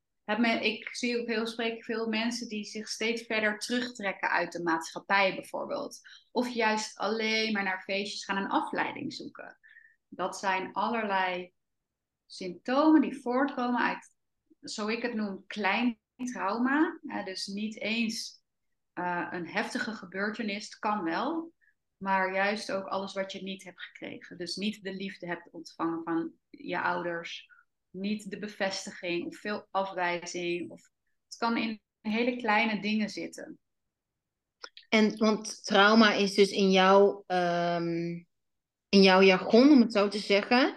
ik 0.61 0.89
zie 0.97 1.21
ook 1.21 1.27
heel 1.27 1.47
spreek 1.47 1.85
veel 1.85 2.09
mensen 2.09 2.49
die 2.49 2.65
zich 2.65 2.89
steeds 2.89 3.23
verder 3.23 3.59
terugtrekken 3.59 4.31
uit 4.31 4.53
de 4.53 4.63
maatschappij 4.63 5.35
bijvoorbeeld. 5.35 6.01
Of 6.31 6.49
juist 6.49 6.99
alleen 6.99 7.53
maar 7.53 7.63
naar 7.63 7.83
feestjes 7.83 8.25
gaan 8.25 8.37
en 8.37 8.49
afleiding 8.49 9.13
zoeken. 9.13 9.59
Dat 10.09 10.39
zijn 10.39 10.73
allerlei 10.73 11.53
symptomen 12.27 13.01
die 13.01 13.21
voortkomen 13.21 13.81
uit, 13.81 14.15
zo 14.61 14.89
ik 14.89 15.03
het 15.03 15.15
noem, 15.15 15.47
klein 15.47 15.99
trauma. 16.17 17.01
dus 17.25 17.47
niet 17.47 17.81
eens 17.81 18.38
uh, 18.99 19.27
een 19.31 19.49
heftige 19.49 19.93
gebeurtenis, 19.93 20.79
kan 20.79 21.05
wel. 21.05 21.53
maar 21.97 22.35
juist 22.35 22.73
ook 22.73 22.87
alles 22.87 23.13
wat 23.15 23.33
je 23.33 23.43
niet 23.43 23.65
hebt 23.65 23.83
gekregen. 23.83 24.39
Dus 24.39 24.57
niet 24.57 24.83
de 24.83 24.95
liefde 24.95 25.27
hebt 25.27 25.49
ontvangen 25.51 26.03
van 26.05 26.33
je 26.51 26.81
ouders, 26.81 27.47
niet 27.91 28.31
de 28.31 28.39
bevestiging 28.39 29.27
of 29.27 29.37
veel 29.37 29.67
afwijzing. 29.71 30.71
Of, 30.71 30.91
het 31.25 31.37
kan 31.37 31.57
in 31.57 31.81
hele 32.01 32.37
kleine 32.37 32.81
dingen 32.81 33.09
zitten. 33.09 33.59
En 34.89 35.17
want 35.17 35.65
trauma 35.65 36.13
is 36.13 36.35
dus 36.35 36.51
in 36.51 36.71
jouw, 36.71 37.25
ehm, 37.27 38.23
in 38.89 39.03
jouw 39.03 39.23
jargon, 39.23 39.71
om 39.71 39.81
het 39.81 39.93
zo 39.93 40.09
te 40.09 40.19
zeggen, 40.19 40.75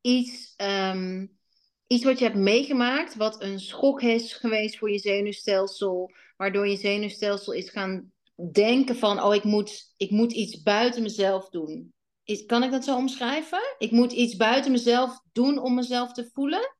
iets, 0.00 0.54
ehm, 0.56 1.26
iets 1.92 2.04
wat 2.04 2.18
je 2.18 2.24
hebt 2.24 2.36
meegemaakt, 2.36 3.14
wat 3.14 3.42
een 3.42 3.60
schok 3.60 4.02
is 4.02 4.32
geweest 4.32 4.78
voor 4.78 4.90
je 4.90 4.98
zenuwstelsel, 4.98 6.12
waardoor 6.36 6.68
je 6.68 6.76
zenuwstelsel 6.76 7.52
is 7.52 7.70
gaan 7.70 8.12
denken 8.52 8.96
van, 8.96 9.22
oh, 9.22 9.34
ik 9.34 9.44
moet, 9.44 9.94
ik 9.96 10.10
moet 10.10 10.32
iets 10.32 10.62
buiten 10.62 11.02
mezelf 11.02 11.48
doen. 11.48 11.94
Is, 12.22 12.46
kan 12.46 12.62
ik 12.62 12.70
dat 12.70 12.84
zo 12.84 12.96
omschrijven? 12.96 13.74
Ik 13.78 13.90
moet 13.90 14.12
iets 14.12 14.36
buiten 14.36 14.70
mezelf 14.70 15.20
doen 15.32 15.58
om 15.58 15.74
mezelf 15.74 16.12
te 16.12 16.30
voelen? 16.32 16.76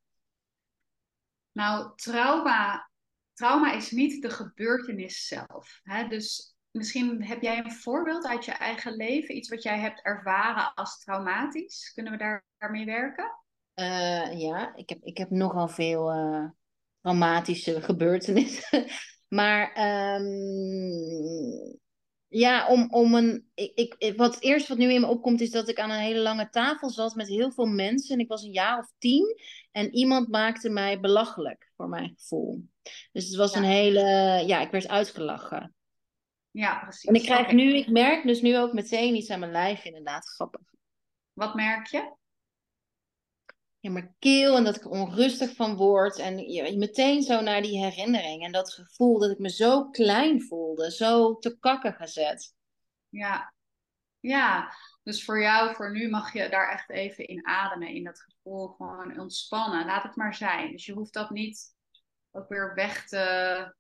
Nou, 1.53 1.93
trauma, 1.95 2.91
trauma 3.33 3.73
is 3.73 3.91
niet 3.91 4.23
de 4.23 4.31
gebeurtenis 4.31 5.27
zelf. 5.27 5.81
Hè? 5.83 6.09
Dus 6.09 6.55
misschien 6.71 7.25
heb 7.25 7.43
jij 7.43 7.59
een 7.59 7.73
voorbeeld 7.73 8.27
uit 8.27 8.45
je 8.45 8.53
eigen 8.53 8.97
leven, 8.97 9.37
iets 9.37 9.49
wat 9.49 9.63
jij 9.63 9.79
hebt 9.79 10.03
ervaren 10.03 10.75
als 10.75 10.99
traumatisch. 10.99 11.93
Kunnen 11.95 12.13
we 12.13 12.19
daar, 12.19 12.45
daarmee 12.59 12.85
werken? 12.85 13.39
Uh, 13.81 14.41
ja, 14.41 14.77
ik 14.77 14.89
heb, 14.89 14.99
ik 15.03 15.19
heb 15.19 15.31
nogal 15.31 15.69
veel 15.69 16.15
uh, 16.15 16.49
traumatische 17.01 17.83
gebeurtenissen. 17.89 18.85
maar 19.29 19.69
um, 20.21 21.79
ja, 22.29 22.67
om, 22.67 22.89
om 22.91 23.15
een. 23.15 23.51
Ik, 23.55 23.95
ik, 23.99 24.17
wat 24.17 24.35
het 24.35 24.43
eerste 24.43 24.69
wat 24.69 24.79
nu 24.79 24.93
in 24.93 25.01
me 25.01 25.07
opkomt 25.07 25.41
is 25.41 25.51
dat 25.51 25.69
ik 25.69 25.79
aan 25.79 25.91
een 25.91 26.01
hele 26.01 26.21
lange 26.21 26.49
tafel 26.49 26.91
zat 26.91 27.15
met 27.15 27.29
heel 27.29 27.53
veel 27.53 27.67
mensen. 27.67 28.15
En 28.15 28.21
ik 28.21 28.29
was 28.29 28.43
een 28.43 28.53
jaar 28.53 28.79
of 28.79 28.93
tien. 28.99 29.41
En 29.73 29.95
iemand 29.95 30.29
maakte 30.29 30.69
mij 30.69 31.01
belachelijk, 31.01 31.73
voor 31.77 31.89
mijn 31.89 32.15
gevoel. 32.17 32.65
Dus 33.13 33.27
het 33.27 33.37
was 33.37 33.55
een 33.55 33.63
hele. 33.63 34.03
Ja, 34.47 34.61
ik 34.61 34.71
werd 34.71 34.89
uitgelachen. 34.89 35.75
Ja, 36.51 36.79
precies. 36.79 37.09
En 37.09 37.15
ik 37.15 37.23
krijg 37.23 37.53
nu, 37.53 37.75
ik 37.75 37.89
merk 37.89 38.27
dus 38.27 38.41
nu 38.41 38.59
ook 38.59 38.73
meteen 38.73 39.15
iets 39.15 39.31
aan 39.31 39.41
mijn 39.41 39.53
lijf, 39.53 39.85
inderdaad, 39.85 40.29
grappig. 40.29 40.63
Wat 41.33 41.55
merk 41.55 41.87
je? 41.87 42.19
Ja, 43.81 43.91
mijn 43.91 44.15
keel 44.19 44.57
en 44.57 44.65
dat 44.65 44.77
ik 44.77 44.91
onrustig 44.91 45.55
van 45.55 45.77
word. 45.77 46.19
En 46.19 46.39
je, 46.39 46.77
meteen 46.77 47.23
zo 47.23 47.41
naar 47.41 47.63
die 47.63 47.79
herinnering. 47.79 48.45
En 48.45 48.53
dat 48.53 48.75
gevoel 48.75 49.19
dat 49.19 49.31
ik 49.31 49.39
me 49.39 49.51
zo 49.51 49.91
klein 49.91 50.43
voelde, 50.43 50.93
zo 50.93 51.39
te 51.39 51.59
kakken 51.59 51.95
gezet. 51.95 52.55
Ja, 53.09 53.55
ja. 54.21 54.73
Dus 55.03 55.25
voor 55.25 55.41
jou, 55.41 55.75
voor 55.75 55.93
nu, 55.93 56.09
mag 56.09 56.33
je 56.33 56.49
daar 56.49 56.71
echt 56.71 56.91
even 56.91 57.27
in 57.27 57.47
ademen. 57.47 57.89
In 57.89 58.05
dat 58.05 58.21
gevoel 58.21 58.69
gewoon 58.69 59.21
ontspannen. 59.21 59.87
Laat 59.87 60.03
het 60.03 60.17
maar 60.17 60.35
zijn. 60.35 60.73
Dus 60.73 60.87
je 60.87 60.93
hoeft 60.93 61.13
dat 61.13 61.31
niet 61.31 61.75
ook 62.31 62.49
weer 62.49 62.75
weg 62.75 63.09
te, 63.09 63.75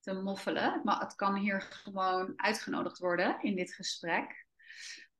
te 0.00 0.12
moffelen. 0.12 0.80
Maar 0.84 1.00
het 1.00 1.14
kan 1.14 1.34
hier 1.36 1.60
gewoon 1.60 2.32
uitgenodigd 2.36 2.98
worden 2.98 3.42
in 3.42 3.56
dit 3.56 3.74
gesprek. 3.74 4.46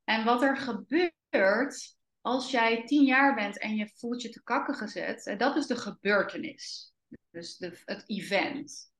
En 0.04 0.25
wat 0.25 0.42
er 0.42 0.56
gebeurt 0.56 1.97
als 2.25 2.50
jij 2.50 2.85
tien 2.85 3.04
jaar 3.04 3.35
bent 3.35 3.59
en 3.59 3.76
je 3.76 3.90
voelt 3.95 4.23
je 4.23 4.28
te 4.28 4.43
kakken 4.43 4.75
gezet, 4.75 5.26
eh, 5.26 5.38
dat 5.38 5.57
is 5.57 5.66
de 5.66 5.76
gebeurtenis. 5.76 6.95
Dus 7.31 7.57
de, 7.57 7.83
het 7.85 8.04
event. 8.07 8.93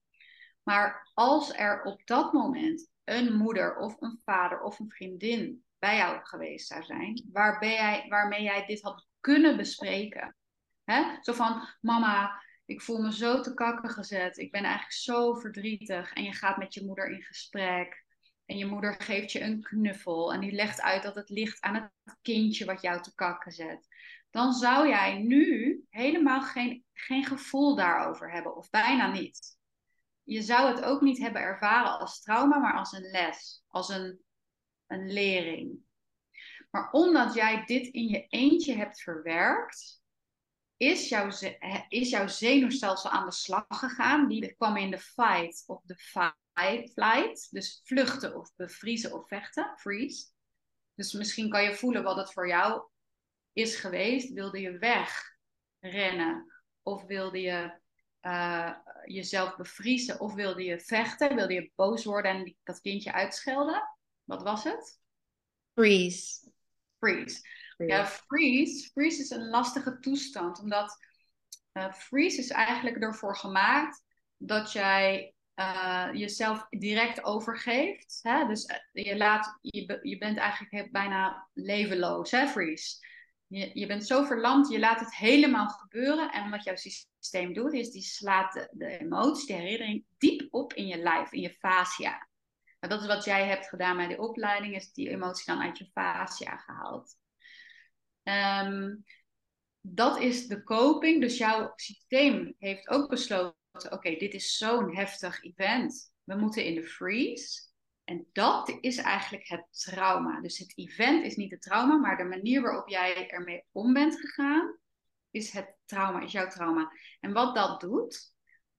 Maar 0.63 1.11
als 1.15 1.53
er 1.53 1.83
op 1.83 2.07
dat 2.07 2.33
moment 2.33 2.91
een 3.05 3.37
moeder 3.37 3.77
of 3.77 4.01
een 4.01 4.21
vader 4.25 4.61
of 4.61 4.79
een 4.79 4.91
vriendin 4.91 5.65
bij 5.79 5.97
jou 5.97 6.21
geweest 6.25 6.67
zou 6.67 6.83
zijn, 6.83 7.29
waarbij 7.33 7.73
jij, 7.73 8.07
waarmee 8.09 8.43
jij 8.43 8.67
dit 8.67 8.83
had 8.83 9.07
kunnen 9.21 9.57
bespreken. 9.57 10.37
Hè? 10.85 11.17
Zo 11.21 11.33
van, 11.33 11.69
mama, 11.81 12.43
ik 12.65 12.83
voel 12.83 12.99
me 12.99 13.13
zo 13.13 13.41
te 13.41 13.55
kakken 13.55 13.91
gezet. 13.91 14.39
Ik 14.39 14.51
ben 14.51 14.63
eigenlijk 14.63 14.93
zo 14.93 15.35
verdrietig. 15.35 16.13
En 16.13 16.23
je 16.23 16.33
gaat 16.33 16.57
met 16.57 16.75
je 16.75 16.85
moeder 16.85 17.11
in 17.11 17.23
gesprek. 17.23 18.04
En 18.47 18.57
je 18.57 18.67
moeder 18.67 18.95
geeft 19.01 19.33
je 19.33 19.41
een 19.41 19.63
knuffel. 19.63 20.33
En 20.33 20.41
die 20.41 20.53
legt 20.53 20.81
uit 20.81 21.03
dat 21.03 21.15
het 21.15 21.29
ligt 21.29 21.61
aan 21.61 21.75
het 21.75 22.17
kindje 22.23 22.65
wat 22.65 22.83
jou 22.83 23.03
te 23.03 23.15
kakken 23.15 23.53
zet. 23.53 23.87
Dan 24.31 24.53
zou 24.53 24.89
jij 24.89 25.19
nu 25.19 25.81
helemaal 25.91 26.43
geen, 26.43 26.85
geen 26.93 27.25
gevoel 27.25 27.77
daarover 27.77 28.33
hebben. 28.33 28.57
Of 28.57 28.71
bijna 28.71 29.13
niet. 29.13 29.59
Je 30.23 30.43
zou 30.43 30.75
het 30.75 30.85
ook 30.85 31.01
niet 31.01 31.19
hebben 31.19 31.43
ervaren 31.43 31.99
als 31.99 32.21
trauma, 32.21 32.59
maar 32.59 32.75
als 32.75 32.93
een 32.93 33.11
les. 33.11 33.65
Als 33.69 33.89
een, 33.89 34.21
een 34.87 35.13
lering. 35.13 35.79
Maar 36.71 36.91
omdat 36.91 37.35
jij 37.35 37.65
dit 37.65 37.87
in 37.87 38.09
je 38.09 38.27
eentje 38.27 38.75
hebt 38.75 39.03
verwerkt, 39.03 40.03
is 40.77 41.09
jouw, 41.09 41.31
is 41.89 42.11
jouw 42.11 42.27
zenuwstelsel 42.27 43.11
aan 43.11 43.27
de 43.27 43.33
slag 43.33 43.65
gegaan. 43.69 44.29
Die 44.29 44.55
kwam 44.55 44.77
in 44.77 44.91
de 44.91 44.99
fight 44.99 45.65
of 45.67 45.83
de 45.83 45.97
flight. 46.55 47.49
Dus 47.51 47.81
vluchten 47.85 48.37
of 48.37 48.57
bevriezen 48.57 49.13
of 49.13 49.29
vechten. 49.29 49.75
Freeze. 49.77 50.27
Dus 50.95 51.13
misschien 51.13 51.51
kan 51.51 51.63
je 51.63 51.75
voelen 51.75 52.03
wat 52.03 52.17
het 52.17 52.33
voor 52.33 52.49
jou 52.49 52.83
is 53.53 53.77
geweest. 53.77 54.33
Wilde 54.33 54.61
je 54.61 54.79
wegrennen? 55.81 56.53
Of 56.83 57.05
wilde 57.05 57.41
je 57.41 57.81
uh, 58.23 58.75
jezelf 59.05 59.57
bevriezen? 59.57 60.21
Of 60.21 60.35
wilde 60.35 60.63
je 60.65 60.81
vechten? 60.81 61.35
Wilde 61.35 61.55
je 61.55 61.73
boos 61.75 62.05
worden 62.05 62.31
en 62.31 62.57
dat 62.63 62.81
kindje 62.81 63.13
uitschelden? 63.13 63.83
Wat 64.25 64.43
was 64.43 64.65
het? 64.65 65.01
Freeze. 65.75 66.51
Freeze. 66.99 67.41
Ja, 67.77 68.07
freeze. 68.07 68.91
Freeze 68.91 69.21
is 69.21 69.31
een 69.31 69.49
lastige 69.49 69.99
toestand, 69.99 70.59
omdat 70.59 70.99
uh, 71.73 71.93
freeze 71.93 72.39
is 72.39 72.51
eigenlijk 72.51 72.97
ervoor 72.97 73.37
gemaakt 73.37 74.05
dat 74.37 74.73
jij 74.73 75.34
uh, 75.57 76.09
jezelf 76.13 76.67
direct 76.71 77.25
overgeeft. 77.25 78.19
Hè? 78.23 78.47
Dus 78.47 78.71
uh, 78.93 79.05
je, 79.05 79.17
laat, 79.17 79.59
je, 79.61 79.99
je 80.03 80.19
bent 80.19 80.39
eigenlijk 80.39 80.93
bijna 80.93 81.49
levenloos, 81.53 82.31
hè, 82.31 82.47
freeze. 82.47 83.07
Je, 83.47 83.71
je 83.75 83.87
bent 83.87 84.07
zo 84.07 84.25
verlamd, 84.25 84.69
je 84.69 84.79
laat 84.79 85.01
het 85.01 85.17
helemaal 85.17 85.69
gebeuren. 85.69 86.33
En 86.33 86.51
wat 86.51 86.65
jouw 86.65 86.77
systeem 86.77 87.53
doet, 87.53 87.73
is 87.73 87.91
die 87.91 88.03
slaat 88.03 88.69
de, 88.71 88.99
emotie, 88.99 89.47
de 89.47 89.53
herinnering, 89.53 90.05
diep 90.19 90.47
op 90.51 90.73
in 90.73 90.87
je 90.87 90.99
lijf, 90.99 91.33
in 91.33 91.41
je 91.41 91.51
fascia. 91.51 92.29
Dat 92.81 93.01
is 93.01 93.07
wat 93.07 93.25
jij 93.25 93.47
hebt 93.47 93.69
gedaan 93.69 93.97
bij 93.97 94.09
de 94.09 94.19
opleiding, 94.19 94.75
is 94.75 94.93
die 94.93 95.09
emotie 95.09 95.45
dan 95.47 95.63
uit 95.63 95.79
je 95.79 95.91
fascia 95.93 96.57
gehaald. 96.57 97.17
Um, 98.23 99.05
dat 99.81 100.21
is 100.21 100.47
de 100.47 100.63
coping. 100.63 101.21
Dus 101.21 101.39
jouw 101.39 101.73
systeem 101.77 102.55
heeft 102.59 102.89
ook 102.89 103.09
besloten: 103.09 103.59
oké, 103.91 104.17
dit 104.17 104.35
is 104.35 104.57
zo'n 104.57 104.97
heftig 104.97 105.43
event. 105.43 106.13
We 106.25 106.35
moeten 106.35 106.65
in 106.65 106.75
de 106.75 106.85
freeze. 106.85 107.73
En 108.05 108.27
dat 108.33 108.79
is 108.81 108.97
eigenlijk 108.97 109.49
het 109.49 109.67
trauma. 109.71 110.41
Dus 110.41 110.59
het 110.59 110.73
event 110.79 111.25
is 111.25 111.37
niet 111.37 111.51
het 111.51 111.63
trauma, 111.63 111.97
maar 111.97 112.17
de 112.17 112.25
manier 112.25 112.63
waarop 112.63 112.89
jij 112.89 113.29
ermee 113.29 113.65
om 113.73 113.93
bent 113.93 114.21
gegaan, 114.21 114.79
is 115.31 115.51
het 115.51 115.77
trauma, 115.85 116.21
is 116.21 116.33
jouw 116.33 116.49
trauma. 116.49 116.93
En 117.21 117.33
wat 117.33 117.55
dat 117.55 117.81
doet, 117.81 118.35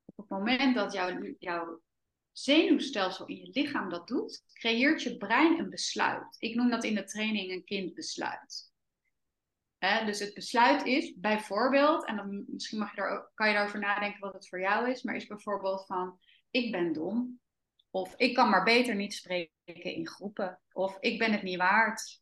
op 0.05 0.17
het 0.17 0.29
moment 0.29 0.75
dat 0.75 0.93
jouw, 0.93 1.35
jouw 1.39 1.81
zenuwstelsel 2.31 3.25
in 3.25 3.35
je 3.35 3.49
lichaam 3.53 3.89
dat 3.89 4.07
doet, 4.07 4.43
creëert 4.53 5.01
je 5.01 5.17
brein 5.17 5.59
een 5.59 5.69
besluit. 5.69 6.35
Ik 6.39 6.55
noem 6.55 6.69
dat 6.69 6.83
in 6.83 6.95
de 6.95 7.03
training 7.03 7.51
een 7.51 7.63
kindbesluit. 7.63 8.73
Dus 10.05 10.19
het 10.19 10.33
besluit 10.33 10.85
is 10.85 11.13
bijvoorbeeld, 11.15 12.05
en 12.05 12.15
dan 12.15 12.45
misschien 12.47 12.79
mag 12.79 12.89
je 12.89 12.95
daar, 12.95 13.31
kan 13.33 13.47
je 13.47 13.53
daarover 13.53 13.79
nadenken 13.79 14.19
wat 14.19 14.33
het 14.33 14.47
voor 14.47 14.59
jou 14.59 14.89
is, 14.89 15.03
maar 15.03 15.15
is 15.15 15.27
bijvoorbeeld 15.27 15.85
van 15.85 16.19
ik 16.51 16.71
ben 16.71 16.93
dom. 16.93 17.39
Of 17.89 18.13
ik 18.17 18.33
kan 18.33 18.49
maar 18.49 18.63
beter 18.63 18.95
niet 18.95 19.13
spreken 19.13 19.51
in 19.65 20.07
groepen. 20.07 20.59
Of 20.71 20.97
ik 20.99 21.19
ben 21.19 21.31
het 21.31 21.43
niet 21.43 21.57
waard. 21.57 22.21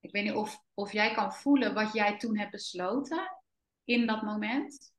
Ik 0.00 0.12
weet 0.12 0.24
niet 0.24 0.32
of, 0.32 0.64
of 0.74 0.92
jij 0.92 1.14
kan 1.14 1.32
voelen 1.32 1.74
wat 1.74 1.92
jij 1.92 2.18
toen 2.18 2.38
hebt 2.38 2.50
besloten 2.50 3.42
in 3.84 4.06
dat 4.06 4.22
moment. 4.22 4.92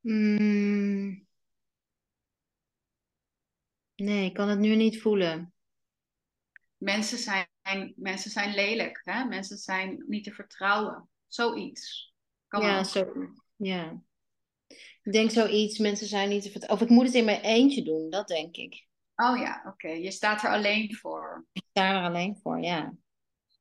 Mm. 0.00 1.26
Nee, 3.94 4.24
ik 4.24 4.34
kan 4.34 4.48
het 4.48 4.58
nu 4.58 4.76
niet 4.76 5.00
voelen. 5.00 5.54
Mensen 6.76 7.18
zijn 7.18 7.49
mensen 7.96 8.30
zijn 8.30 8.54
lelijk, 8.54 9.00
hè? 9.04 9.24
mensen 9.24 9.56
zijn 9.56 10.04
niet 10.06 10.24
te 10.24 10.32
vertrouwen. 10.32 11.08
Zoiets. 11.26 12.14
Kan 12.48 12.62
ja, 12.62 12.84
zo, 12.84 13.12
ja. 13.56 14.02
Ik 15.02 15.12
denk 15.12 15.30
zoiets, 15.30 15.78
mensen 15.78 16.06
zijn 16.06 16.28
niet 16.28 16.42
te 16.42 16.50
vertrouwen. 16.50 16.82
Of 16.82 16.90
ik 16.90 16.96
moet 16.96 17.06
het 17.06 17.14
in 17.14 17.24
mijn 17.24 17.40
eentje 17.40 17.82
doen, 17.82 18.10
dat 18.10 18.28
denk 18.28 18.56
ik. 18.56 18.86
Oh 19.14 19.38
ja, 19.38 19.64
oké. 19.66 19.88
Je 19.88 20.10
staat 20.10 20.42
er 20.42 20.50
alleen 20.50 20.94
voor. 20.96 21.46
Ik 21.52 21.62
sta 21.70 21.96
er 21.96 22.02
alleen 22.02 22.38
voor, 22.42 22.60
ja. 22.60 22.94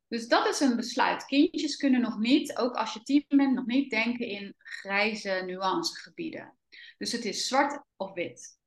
Dus 0.07 0.27
dat 0.27 0.47
is 0.47 0.59
een 0.59 0.75
besluit. 0.75 1.25
Kindjes 1.25 1.75
kunnen 1.75 2.01
nog 2.01 2.17
niet, 2.17 2.57
ook 2.57 2.75
als 2.75 2.93
je 2.93 3.03
tien 3.03 3.25
bent, 3.27 3.53
nog 3.53 3.65
niet 3.65 3.89
denken 3.89 4.27
in 4.27 4.55
grijze 4.57 5.43
nuancegebieden. 5.45 6.57
Dus 6.97 7.11
het 7.11 7.25
is 7.25 7.47
zwart 7.47 7.83
of 7.95 8.13
wit. 8.13 8.57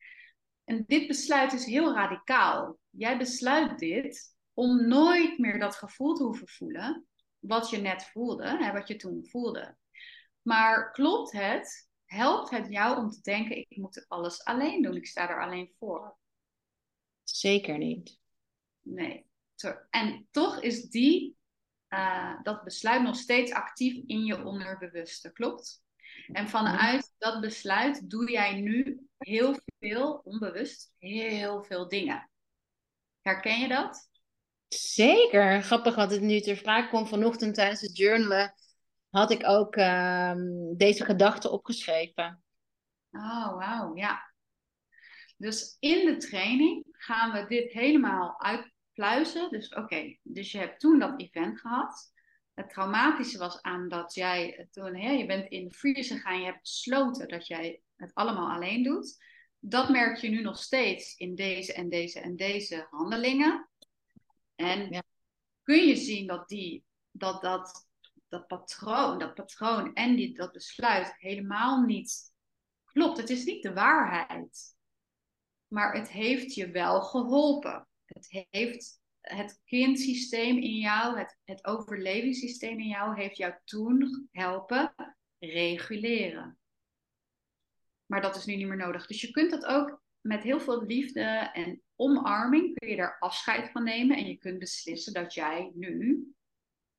En 0.65 0.85
dit 0.87 1.07
besluit 1.07 1.53
is 1.53 1.65
heel 1.65 1.95
radicaal. 1.95 2.79
Jij 2.91 3.19
besluit 3.19 3.79
dit 3.79 4.35
om 4.55 4.89
nooit 4.89 5.39
meer 5.39 5.59
dat 5.59 5.77
gevoel 5.77 6.15
te 6.15 6.23
hoeven 6.23 6.49
voelen 6.49 7.07
wat 7.39 7.71
je 7.71 7.77
net 7.77 8.05
voelde, 8.05 8.57
hè, 8.59 8.73
wat 8.73 8.89
je 8.89 8.97
toen 8.97 9.27
voelde. 9.27 9.77
Maar 10.43 10.93
klopt 10.93 11.33
het? 11.33 11.91
Helpt 12.05 12.51
het 12.51 12.69
jou 12.69 12.99
om 12.99 13.11
te 13.11 13.21
denken, 13.21 13.57
ik 13.57 13.77
moet 13.77 14.05
alles 14.09 14.45
alleen 14.45 14.83
doen, 14.83 14.97
ik 14.97 15.07
sta 15.07 15.29
er 15.29 15.43
alleen 15.43 15.73
voor? 15.79 16.17
Zeker 17.23 17.79
niet. 17.79 18.21
Nee. 18.81 19.31
En 19.91 20.29
toch 20.31 20.63
is 20.63 20.89
die, 20.89 21.37
uh, 21.89 22.43
dat 22.43 22.65
besluit 22.65 23.03
nog 23.03 23.17
steeds 23.17 23.53
actief 23.53 24.05
in 24.07 24.25
je 24.25 24.45
onderbewuste, 24.45 25.33
klopt? 25.33 25.83
En 26.27 26.49
vanuit 26.49 27.15
dat 27.19 27.41
besluit 27.41 28.11
doe 28.11 28.31
jij 28.31 28.61
nu 28.61 29.07
heel 29.19 29.59
veel, 29.79 30.21
onbewust, 30.25 30.95
heel 30.99 31.63
veel 31.63 31.89
dingen. 31.89 32.31
Herken 33.21 33.61
je 33.61 33.69
dat? 33.69 34.11
Zeker. 34.75 35.63
Grappig 35.63 35.95
wat 35.95 36.11
het 36.11 36.21
nu 36.21 36.41
ter 36.41 36.57
sprake 36.57 36.89
komt 36.89 37.09
vanochtend 37.09 37.55
tijdens 37.55 37.81
het 37.81 37.97
journalen. 37.97 38.55
Had 39.11 39.31
ik 39.31 39.47
ook 39.47 39.77
uh, 39.77 40.35
deze 40.77 41.05
gedachte 41.05 41.51
opgeschreven. 41.51 42.43
Oh, 43.11 43.57
wauw, 43.57 43.97
ja. 43.97 44.33
Dus 45.37 45.77
in 45.81 46.07
de 46.07 46.17
training 46.17 46.87
gaan 46.91 47.33
we 47.33 47.47
dit 47.47 47.73
helemaal 47.73 48.41
uitpluizen. 48.41 49.51
Dus 49.51 49.75
oké, 49.75 50.17
dus 50.23 50.53
je 50.53 50.59
hebt 50.59 50.81
toen 50.81 50.99
dat 50.99 51.21
event 51.21 51.61
gehad. 51.61 52.13
Het 52.55 52.71
traumatische 52.71 53.39
was 53.39 53.63
aan 53.63 53.89
dat 53.89 54.15
jij 54.15 54.69
toen, 54.71 54.97
hè, 54.97 55.11
je 55.11 55.27
bent 55.27 55.51
in 55.51 55.65
de 55.65 55.75
freezer 55.75 56.17
gegaan, 56.17 56.39
je 56.39 56.45
hebt 56.45 56.61
besloten 56.61 57.29
dat 57.29 57.47
jij 57.47 57.83
het 57.97 58.15
allemaal 58.15 58.55
alleen 58.55 58.83
doet. 58.83 59.25
Dat 59.59 59.89
merk 59.89 60.17
je 60.17 60.29
nu 60.29 60.43
nog 60.43 60.59
steeds 60.59 61.15
in 61.17 61.35
deze 61.35 61.73
en 61.73 61.89
deze 61.89 62.21
en 62.21 62.37
deze 62.37 62.87
handelingen. 62.91 63.71
En 64.63 65.05
kun 65.63 65.87
je 65.87 65.97
zien 65.97 66.27
dat 66.27 66.49
die, 66.49 66.85
dat, 67.11 67.43
dat, 67.43 67.87
dat 68.29 68.47
patroon, 68.47 69.19
dat 69.19 69.35
patroon 69.35 69.95
en 69.95 70.17
die, 70.17 70.35
dat 70.35 70.53
besluit 70.53 71.15
helemaal 71.19 71.83
niet 71.83 72.33
klopt. 72.85 73.19
Het 73.19 73.31
is 73.31 73.45
niet 73.45 73.63
de 73.63 73.73
waarheid. 73.73 74.77
Maar 75.67 75.95
het 75.95 76.11
heeft 76.11 76.55
je 76.55 76.71
wel 76.71 77.03
geholpen. 77.03 77.89
Het 78.05 78.47
heeft 78.51 79.01
het 79.21 79.61
kindsysteem 79.65 80.59
in 80.59 80.77
jou, 80.77 81.19
het, 81.19 81.39
het 81.45 81.65
overlevingssysteem 81.65 82.79
in 82.79 82.89
jou, 82.89 83.17
heeft 83.17 83.37
jou 83.37 83.55
toen 83.65 84.29
helpen 84.31 84.95
reguleren. 85.39 86.59
Maar 88.07 88.21
dat 88.21 88.37
is 88.37 88.45
nu 88.45 88.57
niet 88.57 88.67
meer 88.67 88.77
nodig. 88.77 89.07
Dus 89.07 89.21
je 89.21 89.31
kunt 89.31 89.51
dat 89.51 89.65
ook 89.65 90.02
met 90.27 90.43
heel 90.43 90.61
veel 90.61 90.83
liefde 90.83 91.51
en 91.53 91.83
omarming, 91.97 92.79
kun 92.79 92.89
je 92.89 92.97
daar 92.97 93.19
afscheid 93.19 93.71
van 93.71 93.85
nemen. 93.85 94.17
En 94.17 94.27
je 94.27 94.37
kunt 94.37 94.59
beslissen 94.59 95.13
dat 95.13 95.35
jij 95.35 95.71
nu 95.75 96.33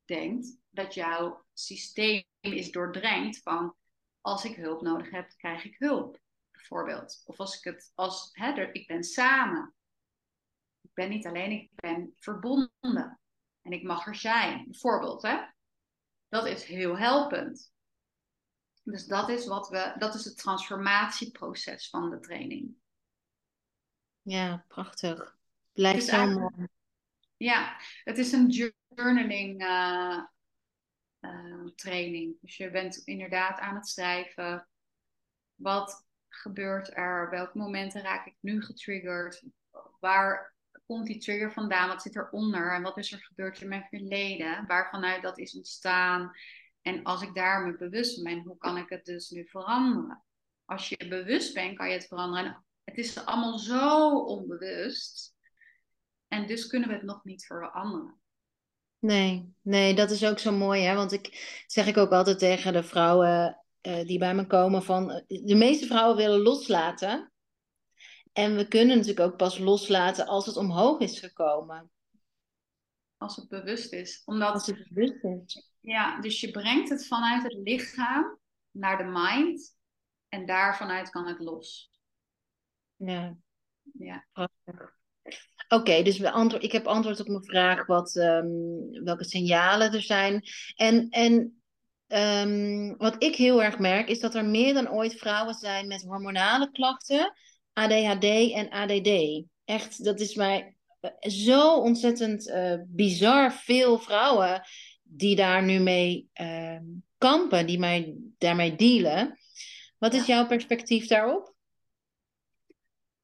denkt 0.05 0.57
dat 0.69 0.93
jouw 0.93 1.45
systeem 1.53 2.23
is 2.39 2.71
doordrenkt 2.71 3.41
van 3.41 3.75
als 4.21 4.45
ik 4.45 4.55
hulp 4.55 4.81
nodig 4.81 5.09
heb, 5.09 5.33
krijg 5.37 5.63
ik 5.63 5.75
hulp. 5.77 6.21
Bijvoorbeeld. 6.51 7.21
Of 7.25 7.39
als 7.39 7.57
ik 7.57 7.63
het 7.63 7.91
als 7.95 8.29
hè, 8.31 8.71
ik 8.71 8.87
ben 8.87 9.03
samen 9.03 9.75
ik 10.83 10.93
ben 10.93 11.09
niet 11.09 11.27
alleen, 11.27 11.51
ik 11.51 11.69
ben 11.75 12.13
verbonden. 12.17 13.19
En 13.61 13.71
ik 13.71 13.83
mag 13.83 14.07
er 14.07 14.15
zijn. 14.15 14.63
Bijvoorbeeld, 14.63 15.21
hè? 15.21 15.45
Dat 16.27 16.45
is 16.45 16.63
heel 16.63 16.97
helpend. 16.97 17.71
Dus 18.83 19.05
dat 19.05 19.29
is, 19.29 19.47
wat 19.47 19.69
we, 19.69 19.95
dat 19.97 20.15
is 20.15 20.25
het 20.25 20.37
transformatieproces 20.37 21.89
van 21.89 22.09
de 22.09 22.19
training. 22.19 22.75
Ja, 24.23 24.65
prachtig. 24.67 25.37
Blijft 25.73 26.05
zo 26.05 26.25
mooi. 26.25 26.67
Ja, 27.37 27.75
het 28.03 28.17
is 28.17 28.31
een 28.31 28.49
journaling 28.49 29.61
uh, 29.61 30.23
uh, 31.21 31.67
training. 31.75 32.37
Dus 32.41 32.57
je 32.57 32.71
bent 32.71 32.97
inderdaad 32.97 33.59
aan 33.59 33.75
het 33.75 33.87
schrijven. 33.87 34.67
Wat 35.55 36.05
gebeurt 36.27 36.97
er? 36.97 37.29
Welke 37.29 37.57
momenten 37.57 38.01
raak 38.01 38.25
ik 38.25 38.35
nu 38.39 38.61
getriggerd? 38.61 39.43
Waar 39.99 40.55
komt 40.85 41.05
die 41.05 41.19
trigger 41.19 41.53
vandaan? 41.53 41.87
Wat 41.87 42.01
zit 42.01 42.15
eronder? 42.15 42.73
En 42.73 42.81
wat 42.81 42.97
is 42.97 43.11
er 43.11 43.23
gebeurd 43.23 43.61
in 43.61 43.67
mijn 43.67 43.87
verleden? 43.89 44.65
Waarvanuit 44.67 45.21
dat 45.21 45.37
is 45.37 45.55
ontstaan? 45.55 46.31
En 46.81 47.03
als 47.03 47.21
ik 47.21 47.35
daar 47.35 47.65
me 47.65 47.77
bewust 47.77 48.15
van 48.15 48.23
ben, 48.23 48.43
hoe 48.43 48.57
kan 48.57 48.77
ik 48.77 48.89
het 48.89 49.05
dus 49.05 49.29
nu 49.29 49.47
veranderen? 49.47 50.23
Als 50.65 50.89
je 50.89 51.07
bewust 51.07 51.53
bent, 51.53 51.77
kan 51.77 51.87
je 51.87 51.93
het 51.93 52.07
veranderen. 52.07 52.65
Het 52.83 52.97
is 52.97 53.25
allemaal 53.25 53.57
zo 53.57 54.17
onbewust. 54.17 55.35
En 56.27 56.47
dus 56.47 56.67
kunnen 56.67 56.89
we 56.89 56.95
het 56.95 57.03
nog 57.03 57.23
niet 57.23 57.45
veranderen. 57.45 58.21
Nee, 58.99 59.53
nee, 59.61 59.93
dat 59.93 60.11
is 60.11 60.25
ook 60.25 60.39
zo 60.39 60.51
mooi, 60.51 60.81
hè? 60.81 60.95
Want 60.95 61.11
ik 61.11 61.63
zeg 61.67 61.87
ik 61.87 61.97
ook 61.97 62.11
altijd 62.11 62.39
tegen 62.39 62.73
de 62.73 62.83
vrouwen 62.83 63.63
uh, 63.81 64.05
die 64.05 64.17
bij 64.19 64.35
me 64.35 64.47
komen 64.47 64.83
van 64.83 65.11
eh, 65.11 65.45
de 65.45 65.55
meeste 65.55 65.85
vrouwen 65.85 66.17
willen 66.17 66.41
loslaten. 66.41 67.31
En 68.33 68.55
we 68.55 68.67
kunnen 68.67 68.97
natuurlijk 68.97 69.31
ook 69.31 69.37
pas 69.37 69.57
loslaten 69.57 70.27
als 70.27 70.45
het 70.45 70.57
omhoog 70.57 70.99
is 70.99 71.19
gekomen. 71.19 71.91
Als 73.17 73.35
het 73.35 73.49
bewust 73.49 73.93
is. 73.93 74.21
Omdat, 74.25 74.53
als 74.53 74.65
het 74.65 74.87
bewust 74.89 75.23
is. 75.23 75.71
Ja, 75.79 76.21
dus 76.21 76.41
je 76.41 76.51
brengt 76.51 76.89
het 76.89 77.07
vanuit 77.07 77.43
het 77.43 77.53
lichaam 77.53 78.39
naar 78.71 78.97
de 78.97 79.09
mind. 79.11 79.77
En 80.29 80.45
daar 80.45 80.77
vanuit 80.77 81.09
kan 81.09 81.27
het 81.27 81.39
los. 81.39 81.92
Ja. 82.97 83.37
Ja. 83.93 84.25
Oké, 85.67 86.03
dus 86.03 86.17
we 86.17 86.31
antwoord, 86.31 86.63
ik 86.63 86.71
heb 86.71 86.85
antwoord 86.85 87.19
op 87.19 87.27
mijn 87.27 87.43
vraag 87.43 87.85
wat, 87.85 88.15
um, 88.15 89.03
welke 89.03 89.23
signalen 89.23 89.93
er 89.93 90.01
zijn. 90.01 90.43
En, 90.75 91.09
en 91.09 91.61
um, 92.07 92.97
wat 92.97 93.23
ik 93.23 93.35
heel 93.35 93.63
erg 93.63 93.79
merk 93.79 94.09
is 94.09 94.19
dat 94.19 94.35
er 94.35 94.45
meer 94.45 94.73
dan 94.73 94.91
ooit 94.91 95.15
vrouwen 95.15 95.53
zijn 95.53 95.87
met 95.87 96.03
hormonale 96.03 96.71
klachten 96.71 97.33
ADHD 97.73 98.51
en 98.53 98.69
ADD. 98.69 99.43
Echt, 99.65 100.03
dat 100.03 100.19
is 100.19 100.35
mij 100.35 100.75
eh, 100.99 101.29
zo 101.31 101.77
ontzettend 101.77 102.47
uh, 102.47 102.75
bizar 102.87 103.53
veel 103.53 103.99
vrouwen 103.99 104.61
die 105.03 105.35
daar 105.35 105.63
nu 105.63 105.79
mee 105.79 106.29
uh, 106.41 106.79
kampen, 107.17 107.65
die 107.65 107.79
mij 107.79 108.15
daarmee 108.37 108.75
dealen. 108.75 109.39
Wat 109.97 110.13
is 110.13 110.25
jouw 110.25 110.47
perspectief 110.47 111.07
daarop? 111.07 111.52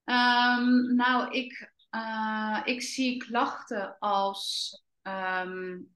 Um, 0.10 0.95
nou, 0.95 1.32
ik, 1.32 1.72
uh, 1.91 2.62
ik 2.63 2.82
zie 2.82 3.17
klachten 3.17 3.98
als 4.00 4.74
um, 5.02 5.95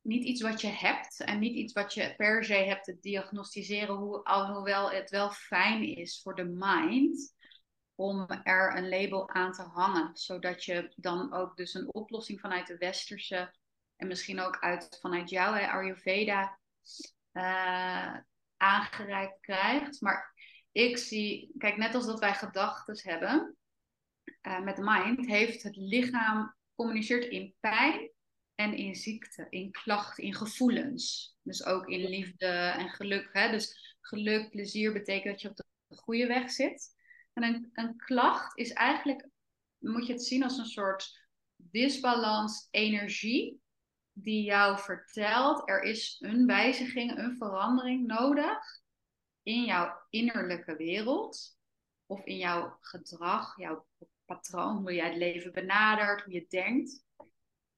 niet 0.00 0.24
iets 0.24 0.42
wat 0.42 0.60
je 0.60 0.68
hebt 0.68 1.20
en 1.20 1.38
niet 1.38 1.54
iets 1.54 1.72
wat 1.72 1.94
je 1.94 2.14
per 2.16 2.44
se 2.44 2.54
hebt 2.54 2.84
te 2.84 2.98
diagnosticeren, 3.00 3.94
hoe, 3.94 4.24
alhoewel 4.24 4.90
het 4.90 5.10
wel 5.10 5.30
fijn 5.30 5.96
is 5.96 6.20
voor 6.22 6.34
de 6.34 6.44
mind 6.44 7.34
om 7.94 8.30
er 8.42 8.76
een 8.76 8.88
label 8.88 9.28
aan 9.28 9.52
te 9.52 9.62
hangen. 9.62 10.16
Zodat 10.16 10.64
je 10.64 10.92
dan 10.96 11.32
ook 11.32 11.56
dus 11.56 11.74
een 11.74 11.94
oplossing 11.94 12.40
vanuit 12.40 12.66
de 12.66 12.76
westerse 12.76 13.54
en 13.96 14.06
misschien 14.06 14.40
ook 14.40 14.58
uit, 14.60 14.98
vanuit 15.00 15.30
jou, 15.30 15.58
hè, 15.58 15.66
Ayurveda, 15.66 16.58
uh, 17.32 18.16
aangereikt 18.56 19.40
krijgt. 19.40 20.00
Maar 20.00 20.31
ik 20.72 20.98
zie, 20.98 21.52
kijk, 21.58 21.76
net 21.76 21.94
als 21.94 22.06
dat 22.06 22.20
wij 22.20 22.34
gedachten 22.34 23.10
hebben 23.10 23.56
uh, 24.42 24.60
met 24.60 24.76
de 24.76 24.82
mind, 24.84 25.26
heeft 25.26 25.62
het 25.62 25.76
lichaam 25.76 26.54
communiceert 26.74 27.24
in 27.24 27.54
pijn 27.60 28.10
en 28.54 28.76
in 28.76 28.94
ziekte, 28.94 29.46
in 29.50 29.70
klachten, 29.70 30.24
in 30.24 30.34
gevoelens. 30.34 31.36
Dus 31.42 31.64
ook 31.64 31.88
in 31.88 32.08
liefde 32.08 32.46
en 32.46 32.88
geluk. 32.88 33.28
Hè? 33.32 33.50
Dus 33.50 33.96
geluk, 34.00 34.50
plezier 34.50 34.92
betekent 34.92 35.32
dat 35.32 35.40
je 35.40 35.48
op 35.48 35.56
de 35.56 35.64
goede 35.96 36.26
weg 36.26 36.50
zit. 36.50 36.90
En 37.32 37.42
een, 37.42 37.70
een 37.72 37.96
klacht 37.96 38.58
is 38.58 38.72
eigenlijk, 38.72 39.28
moet 39.78 40.06
je 40.06 40.12
het 40.12 40.24
zien 40.24 40.42
als 40.42 40.58
een 40.58 40.66
soort 40.66 41.20
disbalans 41.56 42.68
energie 42.70 43.60
die 44.12 44.42
jou 44.42 44.78
vertelt 44.78 45.68
er 45.68 45.82
is 45.82 46.16
een 46.20 46.46
wijziging, 46.46 47.18
een 47.18 47.36
verandering 47.36 48.06
nodig 48.06 48.81
in 49.42 49.64
jouw 49.64 50.00
innerlijke 50.10 50.76
wereld 50.76 51.58
of 52.06 52.24
in 52.24 52.36
jouw 52.36 52.76
gedrag, 52.80 53.56
jouw 53.56 53.86
patroon, 54.24 54.76
hoe 54.76 54.94
jij 54.94 55.08
het 55.08 55.16
leven 55.16 55.52
benadert, 55.52 56.22
hoe 56.22 56.32
je 56.32 56.46
denkt. 56.48 57.04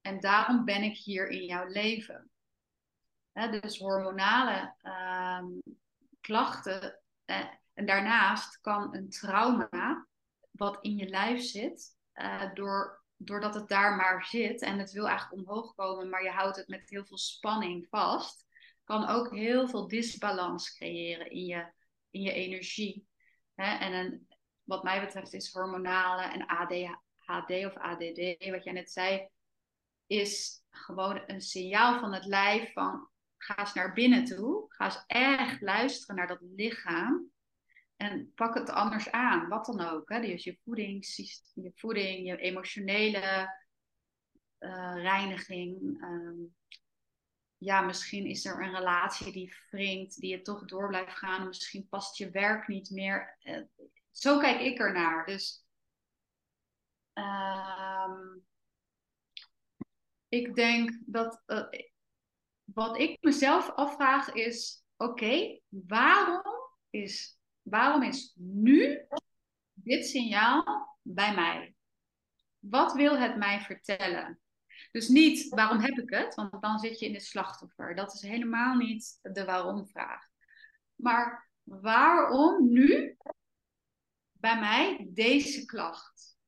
En 0.01 0.21
daarom 0.21 0.65
ben 0.65 0.83
ik 0.83 0.97
hier 0.97 1.29
in 1.29 1.45
jouw 1.45 1.67
leven. 1.67 2.31
dus 3.33 3.79
hormonale 3.79 4.75
ehm, 4.83 5.47
klachten 6.21 7.01
eh, 7.25 7.47
en 7.75 7.87
daarnaast 7.87 8.61
kan 8.61 8.95
een 8.95 9.09
trauma, 9.09 10.07
wat 10.51 10.79
in 10.81 10.97
je 10.97 11.09
lijf 11.09 11.43
zit, 11.43 11.97
uh, 12.15 12.55
door, 12.55 13.05
doordat 13.17 13.55
het 13.55 13.69
daar 13.69 13.97
maar 13.97 14.25
zit 14.25 14.63
en 14.63 14.79
het 14.79 14.93
wil 14.93 15.09
eigenlijk 15.09 15.49
omhoog 15.49 15.75
komen, 15.75 16.09
maar 16.09 16.23
je 16.23 16.31
houdt 16.31 16.57
het 16.57 16.69
met 16.69 16.91
heel 16.91 17.05
veel 17.05 17.19
spanning 17.19 17.87
vast, 17.91 18.44
kan 18.85 19.09
ook 19.09 19.35
heel 19.35 19.69
veel 19.69 19.89
disbalans 19.89 20.77
creëren 20.77 21.31
in 21.31 21.45
je, 21.45 21.73
in 22.11 22.21
je 22.21 22.33
energie. 22.33 23.07
Hè? 23.55 23.77
En 23.77 24.27
wat 24.63 24.83
mij 24.83 25.01
betreft 25.01 25.33
is 25.33 25.53
hormonale 25.53 26.23
en 26.23 26.47
ADHD 26.47 27.67
of 27.67 27.77
ADD, 27.77 28.51
wat 28.51 28.65
jij 28.65 28.73
net 28.73 28.91
zei, 28.91 29.29
is 30.07 30.63
gewoon 30.71 31.23
een 31.27 31.41
signaal 31.41 31.99
van 31.99 32.13
het 32.13 32.25
lijf 32.25 32.73
van 32.73 33.09
ga 33.45 33.59
eens 33.59 33.75
naar 33.75 33.93
binnen 33.93 34.25
toe. 34.25 34.65
Ga 34.69 34.85
eens 34.85 35.05
echt 35.07 35.61
luisteren 35.61 36.17
naar 36.17 36.27
dat 36.27 36.41
lichaam. 36.41 37.33
En 37.97 38.33
pak 38.35 38.55
het 38.55 38.71
anders 38.71 39.11
aan, 39.11 39.49
wat 39.49 39.65
dan 39.65 39.81
ook. 39.81 40.09
Hè? 40.09 40.21
Dus 40.21 40.45
je 40.45 40.59
voeding, 40.65 41.07
je, 41.55 41.73
voeding, 41.75 42.27
je 42.27 42.37
emotionele 42.37 43.55
uh, 44.59 44.95
reiniging. 44.95 46.01
Ehm, 46.03 46.41
ja, 47.65 47.81
misschien 47.81 48.27
is 48.27 48.45
er 48.45 48.63
een 48.63 48.75
relatie 48.75 49.33
die 49.33 49.55
wringt, 49.71 50.21
die 50.21 50.31
je 50.31 50.43
toch 50.43 50.65
door 50.65 50.89
blijft 50.89 51.19
gaan. 51.19 51.47
Misschien 51.47 51.89
past 51.89 52.17
je 52.17 52.31
werk 52.31 52.69
niet 52.69 52.91
meer. 52.91 53.39
Uh, 53.43 53.63
zo 54.11 54.39
kijk 54.39 54.61
ik 54.61 54.79
ernaar. 54.79 55.27
Dus 55.27 55.67
uh, 57.15 58.11
ik 60.29 60.55
denk 60.55 60.99
dat 61.07 61.43
uh, 61.47 61.67
wat 62.65 62.99
ik 62.99 63.19
mezelf 63.21 63.71
afvraag 63.71 64.33
is: 64.33 64.85
oké, 64.97 65.61
waarom 65.69 66.43
is 66.91 67.39
waarom 67.63 68.03
is 68.03 68.33
nu 68.39 69.07
dit 69.73 70.07
signaal 70.07 70.99
bij 71.03 71.35
mij? 71.35 71.75
Wat 72.59 72.93
wil 72.93 73.19
het 73.19 73.37
mij 73.37 73.61
vertellen? 73.61 74.44
Dus 74.95 75.09
niet 75.09 75.49
waarom 75.49 75.79
heb 75.79 75.99
ik 75.99 76.11
het, 76.11 76.35
want 76.35 76.63
dan 76.63 76.79
zit 76.79 76.99
je 76.99 77.07
in 77.07 77.15
het 77.15 77.25
slachtoffer. 77.25 77.95
Dat 77.95 78.15
is 78.15 78.23
helemaal 78.23 78.77
niet 78.77 79.19
de 79.23 79.45
waarom-vraag. 79.45 80.29
Maar 80.95 81.51
waarom 81.63 82.73
nu 82.73 83.17
bij 84.33 84.59
mij 84.61 85.09
deze 85.11 85.65
klacht? 85.65 86.39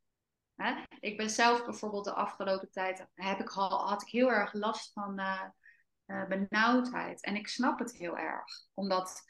ik 1.00 1.16
ben 1.16 1.30
zelf 1.30 1.64
bijvoorbeeld 1.64 2.04
de 2.04 2.12
afgelopen 2.12 2.70
tijd 2.70 3.06
heb 3.14 3.40
ik 3.40 3.48
had 3.48 4.02
ik 4.02 4.08
heel 4.08 4.30
erg 4.30 4.52
last 4.52 4.92
van 4.92 5.20
uh, 5.20 6.28
benauwdheid. 6.28 7.22
En 7.22 7.36
ik 7.36 7.48
snap 7.48 7.78
het 7.78 7.92
heel 7.92 8.18
erg, 8.18 8.68
omdat 8.74 9.22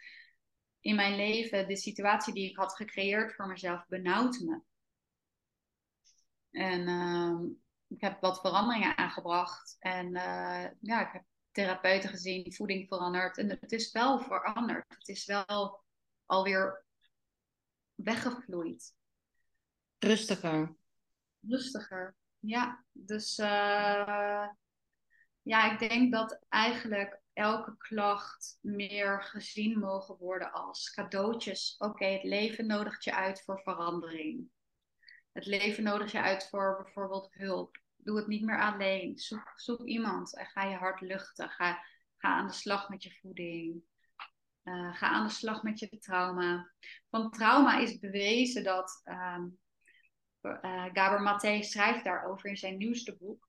in 0.81 0.95
mijn 0.95 1.17
leven 1.17 1.69
de 1.69 1.77
situatie 1.77 2.35
die 2.35 2.51
ik 2.51 2.57
had 2.57 2.77
gecreëerd 2.77 3.35
voor 3.35 3.47
mezelf 3.47 3.87
benauwde 3.87 4.45
me. 4.45 4.61
En 6.51 6.89
uh, 6.89 7.66
ik 7.89 8.01
heb 8.01 8.21
wat 8.21 8.41
veranderingen 8.41 8.97
aangebracht. 8.97 9.77
En 9.79 10.07
uh, 10.07 10.67
ja, 10.81 11.07
ik 11.07 11.13
heb 11.13 11.25
therapeuten 11.51 12.11
gezien, 12.11 12.53
voeding 12.53 12.89
veranderd. 12.89 13.39
En 13.39 13.49
het 13.49 13.73
is 13.73 13.93
wel 13.93 14.19
veranderd. 14.19 14.85
Het 14.89 15.09
is 15.09 15.25
wel 15.25 15.85
alweer 16.27 16.85
weggevloeid. 17.95 18.95
Rustiger. 19.99 20.77
Rustiger, 21.41 22.17
ja. 22.39 22.85
Dus 22.93 23.39
uh, 23.39 24.49
ja, 25.43 25.73
ik 25.73 25.89
denk 25.89 26.13
dat 26.13 26.39
eigenlijk 26.49 27.21
elke 27.33 27.77
klacht 27.77 28.59
meer 28.61 29.23
gezien 29.23 29.79
mogen 29.79 30.17
worden 30.17 30.53
als 30.53 30.91
cadeautjes. 30.91 31.75
Oké, 31.79 32.07
het 32.07 32.23
leven 32.23 32.67
nodigt 32.67 33.05
je 33.05 33.15
uit 33.15 33.43
voor 33.43 33.61
verandering. 33.61 34.51
Het 35.37 35.47
leven 35.47 35.83
nodigt 35.83 36.11
je 36.11 36.21
uit 36.21 36.49
voor 36.49 36.83
bijvoorbeeld 36.83 37.29
hulp. 37.33 37.79
Doe 37.97 38.17
het 38.17 38.27
niet 38.27 38.45
meer 38.45 38.61
alleen. 38.61 39.19
Zoek, 39.57 39.83
iemand 39.85 40.37
en 40.37 40.47
ga 40.47 40.65
je 40.65 40.77
hart 40.77 41.01
luchten. 41.01 41.49
Ga, 41.49 41.85
ga 42.17 42.29
aan 42.29 42.47
de 42.47 42.53
slag 42.53 42.89
met 42.89 43.03
je 43.03 43.13
voeding. 43.13 43.83
Uh, 44.65 44.97
ga 44.97 45.09
aan 45.09 45.27
de 45.27 45.33
slag 45.33 45.63
met 45.63 45.79
je 45.79 45.99
trauma. 45.99 46.71
Van 47.11 47.31
trauma 47.31 47.79
is 47.79 47.99
bewezen 47.99 48.65
dat. 48.65 49.03
Um, 49.05 49.59
uh, 50.43 50.85
Gaber 50.93 51.23
Maté 51.23 51.63
schrijft 51.63 52.05
daarover 52.05 52.49
in 52.49 52.57
zijn 52.57 52.77
nieuwste 52.77 53.17
boek 53.17 53.49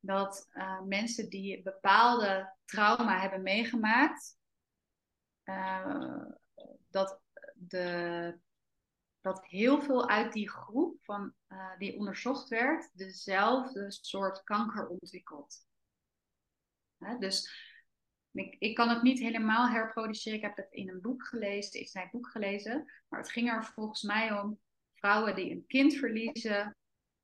dat 0.00 0.48
uh, 0.54 0.80
mensen 0.80 1.28
die 1.28 1.62
bepaalde 1.62 2.52
trauma 2.64 3.20
hebben 3.20 3.42
meegemaakt, 3.42 4.38
dat, 6.90 7.20
de, 7.54 8.38
dat 9.22 9.46
heel 9.46 9.82
veel 9.82 10.08
uit 10.08 10.32
die 10.32 10.50
groep 10.50 11.04
van, 11.04 11.34
uh, 11.48 11.78
die 11.78 11.98
onderzocht 11.98 12.48
werd, 12.48 12.90
dezelfde 12.92 13.90
soort 13.90 14.42
kanker 14.42 14.86
ontwikkelt. 14.86 15.66
Hè? 16.98 17.18
Dus 17.18 17.50
ik, 18.32 18.74
kan 18.74 18.88
het 18.88 19.02
niet 19.02 19.18
helemaal 19.18 19.68
herproduceren. 19.68 20.38
Ik 20.38 20.44
heb 20.44 20.56
het 20.56 20.72
in 20.72 20.88
een 20.88 21.00
boek 21.00 21.26
gelezen, 21.26 21.80
in 21.80 21.86
zijn 21.86 22.08
boek 22.12 22.28
gelezen. 22.28 22.90
Maar 23.08 23.20
het 23.20 23.30
ging 23.30 23.50
er 23.50 23.64
volgens 23.64 24.02
mij 24.02 24.32
om 24.40 24.60
vrouwen 24.94 25.34
die 25.34 25.50
een 25.50 25.66
kind 25.66 25.94
verliezen 25.94 26.76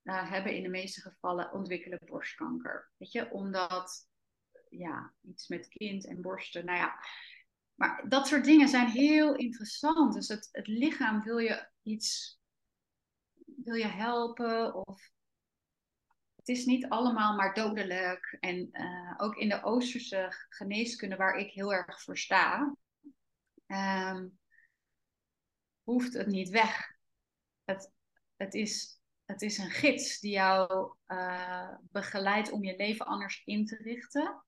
uh, 0.03 0.29
hebben 0.29 0.55
in 0.55 0.63
de 0.63 0.69
meeste 0.69 1.01
gevallen 1.01 1.51
ontwikkelen 1.51 1.99
borstkanker. 2.05 2.91
Weet 2.97 3.11
je, 3.11 3.31
omdat 3.31 4.07
ja, 4.69 5.13
iets 5.21 5.47
met 5.47 5.67
kind 5.67 6.05
en 6.05 6.21
borsten, 6.21 6.65
nou 6.65 6.77
ja. 6.77 6.95
Maar 7.79 8.09
dat 8.09 8.27
soort 8.27 8.45
dingen 8.45 8.67
zijn 8.67 8.87
heel 8.87 9.35
interessant. 9.35 10.13
Dus 10.13 10.27
het, 10.27 10.49
het 10.51 10.67
lichaam 10.67 11.23
wil 11.23 11.37
je 11.37 11.69
iets, 11.81 12.39
wil 13.45 13.73
je 13.73 13.87
helpen 13.87 14.75
of 14.75 15.11
het 16.35 16.47
is 16.47 16.65
niet 16.65 16.89
allemaal 16.89 17.35
maar 17.35 17.53
dodelijk. 17.53 18.37
En 18.39 18.69
uh, 18.71 19.13
ook 19.17 19.35
in 19.35 19.49
de 19.49 19.63
Oosterse 19.63 20.45
geneeskunde, 20.49 21.15
waar 21.15 21.37
ik 21.37 21.51
heel 21.51 21.73
erg 21.73 22.01
voor 22.01 22.17
sta, 22.17 22.75
um, 23.67 24.39
hoeft 25.83 26.13
het 26.13 26.27
niet 26.27 26.49
weg. 26.49 26.97
Het, 27.63 27.91
het 28.35 28.53
is 28.53 29.01
het 29.25 29.41
is 29.41 29.57
een 29.57 29.71
gids 29.71 30.19
die 30.19 30.31
jou 30.31 30.91
uh, 31.07 31.75
begeleidt 31.81 32.51
om 32.51 32.63
je 32.63 32.75
leven 32.75 33.05
anders 33.05 33.41
in 33.45 33.65
te 33.65 33.75
richten. 33.75 34.43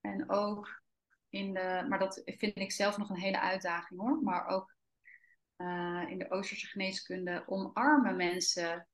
En 0.00 0.30
ook 0.30 0.82
in 1.30 1.54
de, 1.54 1.86
maar 1.88 1.98
dat 1.98 2.22
vind 2.24 2.58
ik 2.58 2.72
zelf 2.72 2.96
nog 2.96 3.10
een 3.10 3.20
hele 3.20 3.40
uitdaging 3.40 4.00
hoor, 4.00 4.22
maar 4.22 4.46
ook 4.46 4.74
uh, 5.56 6.04
in 6.08 6.18
de 6.18 6.30
Oosterse 6.30 6.66
geneeskunde 6.66 7.42
omarmen 7.46 8.16
mensen 8.16 8.88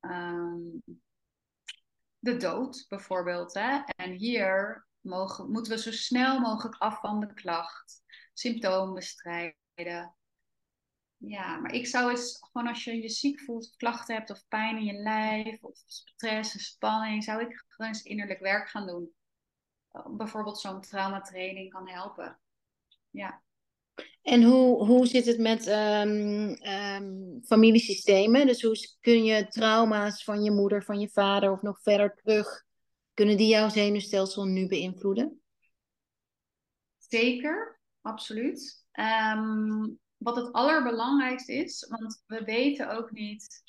um, 0.00 0.82
de 2.18 2.36
dood 2.36 2.86
bijvoorbeeld. 2.88 3.54
Hè? 3.54 3.80
En 3.96 4.12
hier 4.12 4.86
mogen, 5.00 5.50
moeten 5.50 5.72
we 5.72 5.78
zo 5.78 5.92
snel 5.92 6.40
mogelijk 6.40 6.76
af 6.76 7.00
van 7.00 7.20
de 7.20 7.34
klacht, 7.34 8.02
symptoom 8.32 8.94
bestrijden. 8.94 10.14
Ja, 11.16 11.56
maar 11.56 11.72
ik 11.72 11.86
zou 11.86 12.10
eens, 12.10 12.38
gewoon 12.50 12.68
als 12.68 12.84
je 12.84 13.02
je 13.02 13.08
ziek 13.08 13.40
voelt, 13.40 13.76
klachten 13.76 14.14
hebt 14.14 14.30
of 14.30 14.48
pijn 14.48 14.76
in 14.76 14.84
je 14.84 14.92
lijf, 14.92 15.62
of 15.62 15.82
stress 15.86 16.54
en 16.54 16.60
spanning, 16.60 17.24
zou 17.24 17.40
ik 17.40 17.64
gewoon 17.68 17.90
eens 17.92 18.02
innerlijk 18.02 18.40
werk 18.40 18.68
gaan 18.68 18.86
doen. 18.86 19.14
Bijvoorbeeld 20.10 20.58
zo'n 20.58 20.80
traumatraining 20.80 21.70
kan 21.72 21.88
helpen. 21.88 22.38
Ja. 23.10 23.42
En 24.22 24.42
hoe, 24.42 24.84
hoe 24.84 25.06
zit 25.06 25.26
het 25.26 25.38
met 25.38 25.66
um, 25.66 26.56
um, 26.62 27.40
familiesystemen? 27.44 28.46
Dus 28.46 28.62
hoe 28.62 28.76
kun 29.00 29.24
je 29.24 29.48
trauma's 29.48 30.24
van 30.24 30.42
je 30.42 30.50
moeder, 30.50 30.84
van 30.84 31.00
je 31.00 31.08
vader 31.08 31.52
of 31.52 31.62
nog 31.62 31.82
verder 31.82 32.14
terug, 32.14 32.64
kunnen 33.14 33.36
die 33.36 33.48
jouw 33.48 33.68
zenuwstelsel 33.68 34.44
nu 34.44 34.66
beïnvloeden? 34.66 35.40
Zeker, 36.98 37.80
absoluut. 38.00 38.84
Um, 38.92 39.98
wat 40.16 40.36
het 40.36 40.52
allerbelangrijkste 40.52 41.52
is, 41.52 41.86
want 41.88 42.22
we 42.26 42.44
weten 42.44 42.96
ook 42.96 43.10
niet. 43.10 43.62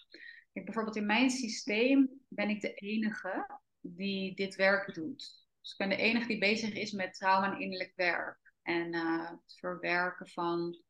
Kijk, 0.53 0.65
bijvoorbeeld 0.65 0.95
in 0.95 1.05
mijn 1.05 1.29
systeem 1.29 2.09
ben 2.27 2.49
ik 2.49 2.61
de 2.61 2.73
enige 2.73 3.59
die 3.79 4.35
dit 4.35 4.55
werk 4.55 4.93
doet. 4.93 5.40
Dus 5.61 5.71
ik 5.71 5.77
ben 5.77 5.89
de 5.89 5.95
enige 5.95 6.27
die 6.27 6.39
bezig 6.39 6.73
is 6.73 6.91
met 6.91 7.13
trauma 7.13 7.53
en 7.53 7.61
innerlijk 7.61 7.93
werk. 7.95 8.53
En 8.61 8.95
uh, 8.95 9.29
het 9.29 9.57
verwerken 9.59 10.27
van 10.27 10.81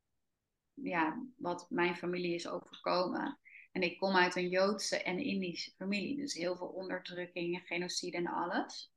ja, 0.74 1.26
wat 1.38 1.66
mijn 1.70 1.96
familie 1.96 2.34
is 2.34 2.48
overkomen. 2.48 3.40
En 3.72 3.82
ik 3.82 3.98
kom 3.98 4.16
uit 4.16 4.36
een 4.36 4.50
Joodse 4.50 5.04
en 5.04 5.20
Indische 5.20 5.72
familie. 5.78 6.16
Dus 6.16 6.34
heel 6.34 6.56
veel 6.56 6.68
onderdrukking, 6.68 7.62
genocide 7.66 8.18
en 8.18 8.28
alles. 8.28 8.94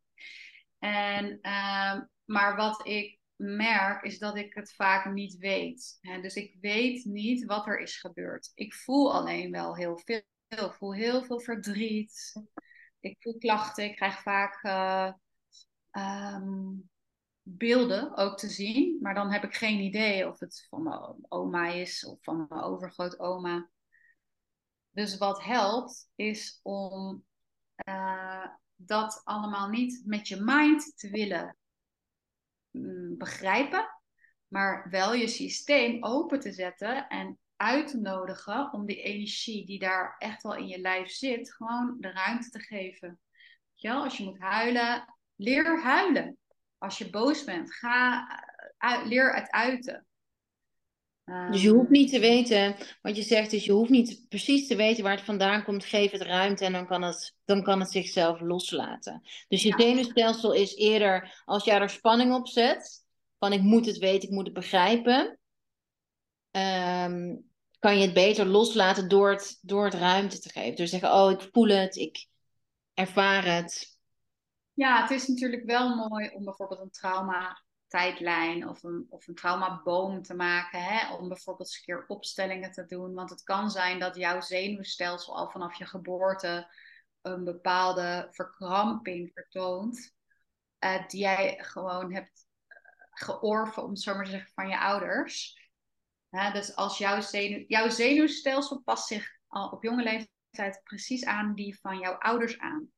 En, 0.78 1.38
uh, 1.42 2.00
maar 2.24 2.56
wat 2.56 2.86
ik 2.86 3.18
merk, 3.36 4.02
is 4.02 4.18
dat 4.18 4.36
ik 4.36 4.54
het 4.54 4.74
vaak 4.74 5.12
niet 5.12 5.36
weet. 5.36 5.98
Dus 6.20 6.34
ik 6.34 6.56
weet 6.60 7.04
niet 7.04 7.44
wat 7.44 7.66
er 7.66 7.78
is 7.78 7.96
gebeurd. 7.96 8.52
Ik 8.54 8.74
voel 8.74 9.14
alleen 9.14 9.50
wel 9.50 9.76
heel 9.76 9.98
veel. 9.98 10.22
Ik 10.48 10.72
voel 10.72 10.94
heel 10.94 11.22
veel 11.22 11.40
verdriet. 11.40 12.32
Ik 13.00 13.16
voel 13.18 13.38
klachten. 13.38 13.84
Ik 13.84 13.96
krijg 13.96 14.22
vaak 14.22 14.62
uh, 14.62 15.12
um, 15.96 16.90
beelden 17.42 18.16
ook 18.16 18.38
te 18.38 18.48
zien. 18.48 18.98
Maar 19.00 19.14
dan 19.14 19.32
heb 19.32 19.44
ik 19.44 19.54
geen 19.54 19.80
idee 19.80 20.28
of 20.28 20.38
het 20.38 20.66
van 20.68 20.82
mijn 20.82 21.16
oma 21.28 21.66
is 21.66 22.04
of 22.04 22.18
van 22.22 22.46
mijn 22.48 22.62
overgrootoma. 22.62 23.70
Dus 24.90 25.18
wat 25.18 25.42
helpt 25.42 26.10
is 26.14 26.60
om 26.62 27.24
uh, 27.88 28.46
dat 28.74 29.20
allemaal 29.24 29.68
niet 29.68 30.02
met 30.06 30.28
je 30.28 30.40
mind 30.40 30.92
te 30.96 31.10
willen 31.10 31.56
Mm, 32.74 33.18
begrijpen, 33.18 33.88
maar 34.48 34.86
wel 34.90 35.14
je 35.14 35.28
systeem 35.28 36.04
open 36.04 36.40
te 36.40 36.52
zetten 36.52 37.08
en 37.08 37.38
uit 37.56 37.88
te 37.88 38.00
nodigen 38.00 38.72
om 38.72 38.86
die 38.86 39.02
energie 39.02 39.66
die 39.66 39.78
daar 39.78 40.16
echt 40.18 40.42
wel 40.42 40.56
in 40.56 40.66
je 40.66 40.80
lijf 40.80 41.10
zit, 41.10 41.54
gewoon 41.54 41.96
de 42.00 42.10
ruimte 42.10 42.50
te 42.50 42.58
geven. 42.58 43.20
Ja, 43.74 43.94
als 43.94 44.16
je 44.16 44.24
moet 44.24 44.38
huilen, 44.38 45.13
leer 45.36 45.82
huilen. 45.82 46.38
Als 46.78 46.98
je 46.98 47.10
boos 47.10 47.44
bent, 47.44 47.74
ga 47.74 48.26
leer 49.04 49.34
het 49.34 49.50
uiten. 49.50 50.06
Dus 51.50 51.62
je 51.62 51.68
hoeft 51.68 51.90
niet 51.90 52.10
te 52.10 52.18
weten, 52.18 52.76
wat 53.02 53.16
je 53.16 53.22
zegt, 53.22 53.50
dus 53.50 53.64
je 53.64 53.72
hoeft 53.72 53.90
niet 53.90 54.26
precies 54.28 54.66
te 54.66 54.76
weten 54.76 55.04
waar 55.04 55.16
het 55.16 55.24
vandaan 55.24 55.64
komt. 55.64 55.84
Geef 55.84 56.10
het 56.10 56.22
ruimte 56.22 56.64
en 56.64 56.72
dan 56.72 56.86
kan 56.86 57.02
het, 57.02 57.34
dan 57.44 57.62
kan 57.62 57.80
het 57.80 57.90
zichzelf 57.90 58.40
loslaten. 58.40 59.22
Dus 59.48 59.62
je 59.62 59.68
ja. 59.68 59.78
zenuwstelsel 59.78 60.52
is 60.52 60.76
eerder, 60.76 61.42
als 61.44 61.64
jij 61.64 61.80
er 61.80 61.90
spanning 61.90 62.34
op 62.34 62.48
zet, 62.48 63.04
van 63.38 63.52
ik 63.52 63.60
moet 63.60 63.86
het 63.86 63.98
weten, 63.98 64.28
ik 64.28 64.34
moet 64.34 64.44
het 64.44 64.54
begrijpen, 64.54 65.38
um, 66.50 67.44
kan 67.78 67.96
je 67.96 68.04
het 68.04 68.14
beter 68.14 68.46
loslaten 68.46 69.08
door 69.08 69.30
het, 69.30 69.58
door 69.62 69.84
het 69.84 69.94
ruimte 69.94 70.38
te 70.38 70.48
geven. 70.48 70.76
Dus 70.76 70.90
zeggen, 70.90 71.12
oh, 71.12 71.30
ik 71.30 71.48
voel 71.52 71.68
het, 71.68 71.96
ik 71.96 72.26
ervaar 72.94 73.44
het. 73.44 73.93
Ja, 74.74 75.02
het 75.02 75.10
is 75.10 75.28
natuurlijk 75.28 75.64
wel 75.64 76.08
mooi 76.08 76.28
om 76.28 76.44
bijvoorbeeld 76.44 76.80
een 76.80 76.90
trauma 76.90 77.62
tijdlijn 77.86 78.68
of 78.68 78.82
een, 78.82 79.06
of 79.08 79.28
een 79.28 79.34
traumaboom 79.34 80.22
te 80.22 80.34
maken. 80.34 80.82
Hè? 80.82 81.14
Om 81.14 81.28
bijvoorbeeld 81.28 81.68
eens 81.68 81.76
een 81.76 81.84
keer 81.84 82.04
opstellingen 82.06 82.72
te 82.72 82.86
doen. 82.86 83.14
Want 83.14 83.30
het 83.30 83.42
kan 83.42 83.70
zijn 83.70 83.98
dat 83.98 84.16
jouw 84.16 84.40
zenuwstelsel 84.40 85.36
al 85.36 85.50
vanaf 85.50 85.74
je 85.74 85.86
geboorte 85.86 86.74
een 87.22 87.44
bepaalde 87.44 88.28
verkramping 88.30 89.30
vertoont. 89.32 90.14
Uh, 90.80 91.08
die 91.08 91.20
jij 91.20 91.58
gewoon 91.58 92.14
hebt 92.14 92.46
eh, 92.66 92.76
georven, 93.10 93.82
om 93.82 93.90
het 93.90 94.00
zo 94.00 94.14
maar 94.14 94.24
te 94.24 94.30
zeggen, 94.30 94.52
van 94.54 94.68
je 94.68 94.78
ouders. 94.78 95.62
dus 96.52 96.76
als 96.76 96.98
jouw, 96.98 97.20
jouw 97.66 97.88
zenuwstelsel 97.88 98.82
past 98.82 99.06
zich 99.06 99.38
al 99.46 99.68
op 99.68 99.82
jonge 99.82 100.02
leeftijd 100.02 100.80
precies 100.84 101.24
aan 101.24 101.54
die 101.54 101.78
van 101.80 101.98
jouw 101.98 102.14
ouders 102.14 102.58
aan. 102.58 102.88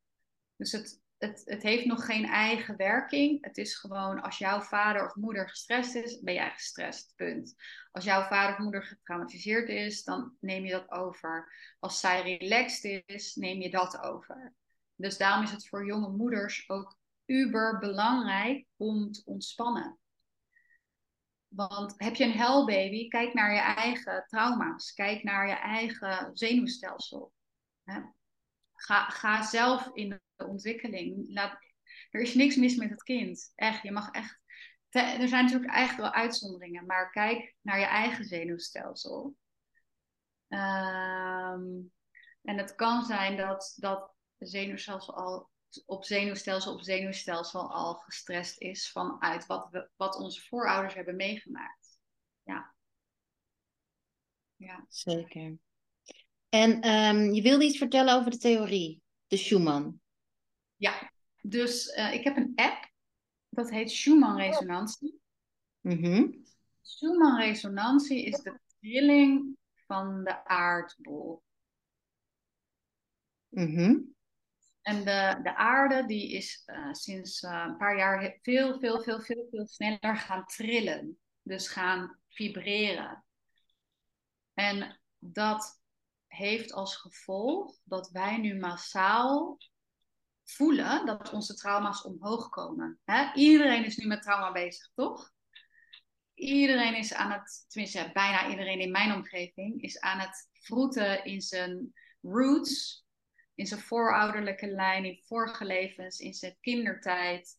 Dus 0.56 0.72
het, 0.72 1.04
het, 1.18 1.42
het 1.44 1.62
heeft 1.62 1.84
nog 1.84 2.04
geen 2.04 2.24
eigen 2.24 2.76
werking. 2.76 3.44
Het 3.44 3.56
is 3.56 3.74
gewoon 3.76 4.20
als 4.22 4.38
jouw 4.38 4.60
vader 4.60 5.04
of 5.06 5.14
moeder 5.14 5.48
gestrest 5.48 5.94
is, 5.94 6.20
ben 6.20 6.34
jij 6.34 6.50
gestrest. 6.50 7.12
Punt. 7.16 7.54
Als 7.92 8.04
jouw 8.04 8.22
vader 8.22 8.52
of 8.52 8.58
moeder 8.58 8.82
getraumatiseerd 8.82 9.68
is, 9.68 10.04
dan 10.04 10.36
neem 10.40 10.64
je 10.64 10.70
dat 10.70 10.90
over. 10.90 11.52
Als 11.78 12.00
zij 12.00 12.38
relaxed 12.38 13.02
is, 13.06 13.34
neem 13.34 13.60
je 13.60 13.70
dat 13.70 14.00
over. 14.00 14.54
Dus 14.94 15.16
daarom 15.16 15.42
is 15.42 15.50
het 15.50 15.68
voor 15.68 15.86
jonge 15.86 16.08
moeders 16.08 16.68
ook 16.68 16.98
uber 17.24 17.78
belangrijk 17.78 18.66
om 18.76 19.12
te 19.12 19.22
ontspannen. 19.24 19.98
Want 21.48 21.94
heb 21.96 22.14
je 22.14 22.24
een 22.24 22.38
helbaby, 22.38 23.08
kijk 23.08 23.34
naar 23.34 23.54
je 23.54 23.60
eigen 23.60 24.24
trauma's. 24.26 24.92
Kijk 24.92 25.22
naar 25.22 25.48
je 25.48 25.54
eigen 25.54 26.30
zenuwstelsel. 26.32 27.32
Ga, 28.74 29.08
ga 29.08 29.42
zelf 29.42 29.90
in 29.92 30.20
ontwikkeling. 30.36 31.26
Laat, 31.28 31.58
er 32.10 32.20
is 32.20 32.34
niks 32.34 32.56
mis 32.56 32.76
met 32.76 32.90
het 32.90 33.02
kind. 33.02 33.52
Echt, 33.54 33.82
je 33.82 33.92
mag 33.92 34.10
echt. 34.10 34.40
er 34.90 35.28
zijn 35.28 35.44
natuurlijk 35.44 35.72
echt 35.72 35.96
wel 35.96 36.12
uitzonderingen, 36.12 36.86
maar 36.86 37.10
kijk 37.10 37.54
naar 37.62 37.78
je 37.78 37.84
eigen 37.84 38.24
zenuwstelsel. 38.24 39.36
Ehm, 40.48 41.64
en 42.42 42.58
het 42.58 42.74
kan 42.74 43.04
zijn 43.04 43.36
dat, 43.36 43.74
dat 43.76 44.14
zenuwstelsel 44.38 45.16
al 45.16 45.50
op 45.86 46.04
zenuwstelsel 46.04 46.72
op 46.72 46.82
zenuwstelsel 46.82 47.72
al 47.72 47.94
gestrest 47.94 48.60
is 48.60 48.90
vanuit 48.90 49.46
wat, 49.46 49.68
we, 49.70 49.90
wat 49.96 50.16
onze 50.16 50.40
voorouders 50.40 50.94
hebben 50.94 51.16
meegemaakt. 51.16 51.98
Ja. 52.42 52.74
ja. 54.56 54.86
Zeker. 54.88 55.58
En 56.48 56.88
um, 56.88 57.32
je 57.32 57.42
wilde 57.42 57.64
iets 57.64 57.78
vertellen 57.78 58.14
over 58.14 58.30
de 58.30 58.38
theorie, 58.38 59.02
de 59.26 59.36
Schumann. 59.36 60.00
Ja, 60.76 61.12
dus 61.42 61.96
uh, 61.96 62.14
ik 62.14 62.24
heb 62.24 62.36
een 62.36 62.52
app, 62.54 62.90
dat 63.48 63.70
heet 63.70 63.90
Schumann-resonantie. 63.90 65.20
Mm 65.80 66.44
Schumann-resonantie 66.82 68.24
is 68.24 68.40
de 68.40 68.60
trilling 68.80 69.56
van 69.86 70.24
de 70.24 70.44
aardbol. 70.44 71.42
Mm 73.48 74.14
En 74.82 75.04
de, 75.04 75.40
de 75.42 75.54
aarde 75.56 76.06
die 76.06 76.32
is 76.32 76.62
uh, 76.66 76.92
sinds 76.92 77.42
uh, 77.42 77.64
een 77.68 77.76
paar 77.76 77.96
jaar 77.96 78.38
veel, 78.42 78.78
veel, 78.78 79.00
veel, 79.00 79.20
veel, 79.20 79.46
veel 79.50 79.66
sneller 79.66 80.16
gaan 80.16 80.44
trillen. 80.44 81.18
Dus 81.42 81.68
gaan 81.68 82.18
vibreren. 82.28 83.24
En 84.54 85.00
dat 85.18 85.80
heeft 86.26 86.72
als 86.72 86.96
gevolg 86.96 87.78
dat 87.84 88.10
wij 88.10 88.36
nu 88.38 88.58
massaal 88.58 89.58
voelen 90.46 91.06
dat 91.06 91.32
onze 91.32 91.54
trauma's 91.54 92.02
omhoog 92.02 92.48
komen. 92.48 93.00
Hè? 93.04 93.32
Iedereen 93.34 93.84
is 93.84 93.96
nu 93.96 94.06
met 94.06 94.22
trauma 94.22 94.52
bezig, 94.52 94.90
toch? 94.94 95.32
Iedereen 96.34 96.96
is 96.96 97.14
aan 97.14 97.30
het, 97.30 97.64
tenminste 97.68 98.10
bijna 98.12 98.48
iedereen 98.48 98.80
in 98.80 98.90
mijn 98.90 99.12
omgeving, 99.12 99.82
is 99.82 100.00
aan 100.00 100.18
het 100.18 100.48
vroeten 100.52 101.24
in 101.24 101.40
zijn 101.40 101.94
roots, 102.20 103.04
in 103.54 103.66
zijn 103.66 103.80
voorouderlijke 103.80 104.66
lijn, 104.66 105.04
in 105.04 105.22
vorige 105.24 105.64
levens, 105.64 106.18
in 106.18 106.34
zijn 106.34 106.56
kindertijd. 106.60 107.58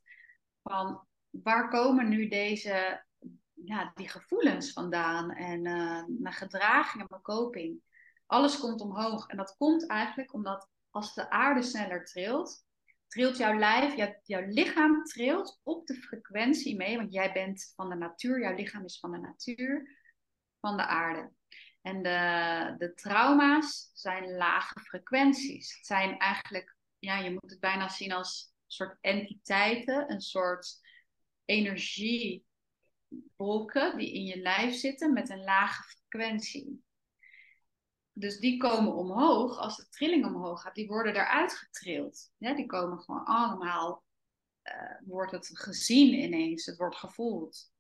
Van 0.64 1.08
waar 1.30 1.70
komen 1.70 2.10
nu 2.10 2.28
deze, 2.28 3.06
ja, 3.54 3.92
die 3.96 4.10
gevoelens 4.10 4.72
vandaan 4.72 5.32
en 5.32 5.66
uh, 5.66 6.04
mijn 6.08 6.36
gedragingen, 6.36 7.06
mijn 7.10 7.22
coping? 7.22 7.82
Alles 8.26 8.60
komt 8.60 8.82
omhoog. 8.82 9.28
En 9.28 9.38
dat 9.38 9.56
komt 9.58 9.88
eigenlijk 9.88 10.34
omdat 10.34 10.70
als 10.90 11.14
de 11.14 11.30
aarde 11.30 11.62
sneller 11.62 12.06
trilt, 12.06 12.66
trilt 13.08 13.38
jouw 13.38 13.58
lijf, 13.58 13.96
jouw, 13.96 14.20
jouw 14.24 14.46
lichaam 14.48 15.04
trilt 15.04 15.60
op 15.64 15.88
de 15.88 15.96
frequentie 15.96 16.76
mee. 16.76 16.98
Want 16.98 17.14
jij 17.14 17.32
bent 17.32 17.74
van 17.76 17.90
de 17.90 17.96
natuur, 17.96 18.40
jouw 18.40 18.56
lichaam 18.56 18.84
is 18.84 19.00
van 19.00 19.12
de 19.12 19.18
natuur, 19.18 19.98
van 20.60 20.78
de 20.78 20.86
aarde. 20.86 21.32
En 21.82 22.04
de, 22.04 22.76
de 22.78 22.94
trauma's 22.94 23.92
zijn 23.94 24.36
lage 24.36 24.80
frequenties. 24.80 25.76
Het 25.76 25.86
zijn 25.86 26.18
eigenlijk, 26.18 26.76
ja, 27.00 27.18
je 27.18 27.32
moet 27.32 27.50
het 27.50 27.60
bijna 27.60 27.90
zien 27.90 28.12
als 28.12 28.52
een 28.54 28.72
soort 28.72 28.98
entiteiten, 29.02 30.12
een 30.12 30.22
soort 30.22 30.80
energiewolken 31.46 33.98
die 33.98 34.14
in 34.14 34.24
je 34.24 34.38
lijf 34.38 34.76
zitten 34.76 35.14
met 35.14 35.30
een 35.30 35.44
lage 35.44 35.84
frequentie 35.84 36.86
dus 38.20 38.40
die 38.40 38.58
komen 38.58 38.94
omhoog, 38.94 39.58
als 39.58 39.78
de 39.78 39.90
trilling 39.90 40.26
omhoog 40.26 40.62
gaat, 40.62 40.76
die 40.76 40.88
worden 40.88 41.16
eruit 41.16 41.54
getrild. 41.54 42.32
Ja, 42.38 42.54
die 42.54 42.66
komen 42.66 43.00
gewoon 43.00 43.26
allemaal, 43.26 44.04
uh, 44.64 45.08
wordt 45.08 45.32
het 45.32 45.50
gezien 45.54 46.14
ineens, 46.14 46.66
het 46.66 46.78
wordt 46.78 46.96
gevoeld. 46.96 47.72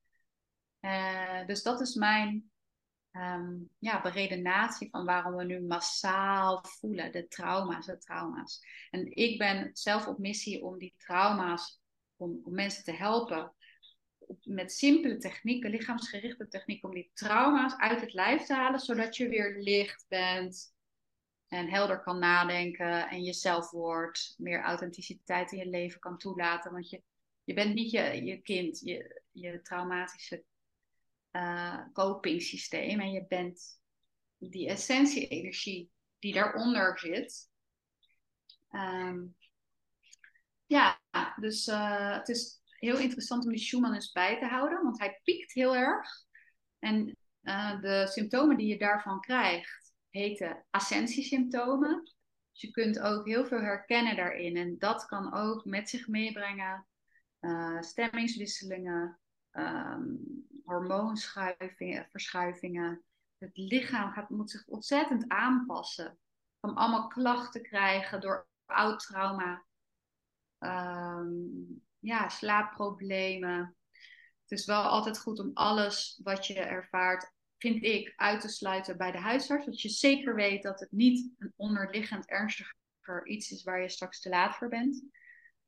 Uh, 0.81 1.45
dus 1.45 1.63
dat 1.63 1.81
is 1.81 1.95
mijn 1.95 2.51
um, 3.11 3.69
ja, 3.77 4.01
beredenatie 4.01 4.89
van 4.89 5.05
waarom 5.05 5.35
we 5.35 5.43
nu 5.43 5.61
massaal 5.61 6.63
voelen, 6.63 7.11
de 7.11 7.27
trauma's, 7.27 7.85
de 7.85 7.97
trauma's. 7.97 8.61
En 8.89 9.15
ik 9.15 9.37
ben 9.37 9.69
zelf 9.73 10.07
op 10.07 10.17
missie 10.17 10.63
om 10.63 10.77
die 10.77 10.93
trauma's, 10.97 11.81
om, 12.15 12.39
om 12.43 12.53
mensen 12.53 12.83
te 12.83 12.93
helpen 12.93 13.55
met 14.43 14.71
simpele 14.71 15.17
technieken, 15.17 15.69
lichaamsgerichte 15.69 16.47
technieken, 16.47 16.89
om 16.89 16.95
die 16.95 17.11
trauma's 17.13 17.75
uit 17.77 18.01
het 18.01 18.13
lijf 18.13 18.45
te 18.45 18.53
halen, 18.53 18.79
zodat 18.79 19.17
je 19.17 19.29
weer 19.29 19.57
licht 19.59 20.05
bent 20.07 20.75
en 21.47 21.69
helder 21.69 22.01
kan 22.01 22.19
nadenken 22.19 23.09
en 23.09 23.23
jezelf 23.23 23.71
wordt, 23.71 24.33
meer 24.37 24.61
authenticiteit 24.61 25.51
in 25.51 25.57
je 25.57 25.69
leven 25.69 25.99
kan 25.99 26.17
toelaten. 26.17 26.71
Want 26.71 26.89
je, 26.89 27.03
je 27.43 27.53
bent 27.53 27.73
niet 27.73 27.91
je, 27.91 28.23
je 28.25 28.41
kind, 28.41 28.79
je, 28.79 29.21
je 29.31 29.61
traumatische 29.61 30.43
uh, 31.31 31.83
copingsysteem 31.93 32.99
en 32.99 33.11
je 33.11 33.25
bent 33.27 33.81
die 34.37 34.69
essentie-energie 34.69 35.91
die 36.19 36.33
daaronder 36.33 36.99
zit. 36.99 37.49
Ehm, 38.69 39.25
ja, 40.65 41.01
dus 41.35 41.67
uh, 41.67 42.17
het 42.17 42.29
is 42.29 42.61
heel 42.79 42.97
interessant 42.97 43.43
om 43.43 43.49
die 43.49 43.59
Schumann 43.59 43.93
eens 43.93 44.11
bij 44.11 44.39
te 44.39 44.45
houden, 44.45 44.83
want 44.83 44.99
hij 44.99 45.19
piekt 45.23 45.53
heel 45.53 45.75
erg. 45.75 46.09
En 46.79 47.17
uh, 47.41 47.81
de 47.81 48.07
symptomen 48.07 48.57
die 48.57 48.67
je 48.67 48.77
daarvan 48.77 49.19
krijgt, 49.19 49.93
heten 50.09 50.65
ascensiesymptomen. 50.69 52.03
Dus 52.51 52.61
je 52.61 52.71
kunt 52.71 52.99
ook 52.99 53.25
heel 53.25 53.45
veel 53.45 53.61
herkennen 53.61 54.15
daarin. 54.15 54.55
En 54.55 54.77
dat 54.77 55.05
kan 55.05 55.33
ook 55.33 55.65
met 55.65 55.89
zich 55.89 56.07
meebrengen 56.07 56.87
uh, 57.39 57.81
stemmingswisselingen, 57.81 59.19
um, 59.51 60.19
hormoonschuivingen, 60.63 62.07
Het 63.37 63.57
lichaam 63.57 64.11
gaat, 64.11 64.29
moet 64.29 64.51
zich 64.51 64.67
ontzettend 64.67 65.27
aanpassen. 65.27 66.17
Van 66.59 66.75
allemaal 66.75 67.07
klachten 67.07 67.61
krijgen 67.61 68.21
door 68.21 68.47
oud 68.65 68.99
trauma. 68.99 69.65
Um, 70.59 71.86
ja, 71.99 72.29
slaapproblemen. 72.29 73.75
Het 74.41 74.59
is 74.59 74.65
wel 74.65 74.81
altijd 74.81 75.19
goed 75.19 75.39
om 75.39 75.51
alles 75.53 76.19
wat 76.23 76.47
je 76.47 76.59
ervaart 76.59 77.35
vind 77.57 77.83
ik, 77.83 78.13
uit 78.15 78.41
te 78.41 78.47
sluiten 78.47 78.97
bij 78.97 79.11
de 79.11 79.17
huisarts. 79.17 79.65
Dat 79.65 79.81
je 79.81 79.89
zeker 79.89 80.35
weet 80.35 80.63
dat 80.63 80.79
het 80.79 80.91
niet 80.91 81.31
een 81.37 81.53
onderliggend 81.55 82.27
ernstiger 82.29 82.75
iets 83.23 83.51
is 83.51 83.63
waar 83.63 83.81
je 83.81 83.89
straks 83.89 84.19
te 84.19 84.29
laat 84.29 84.55
voor 84.55 84.69
bent. 84.69 85.03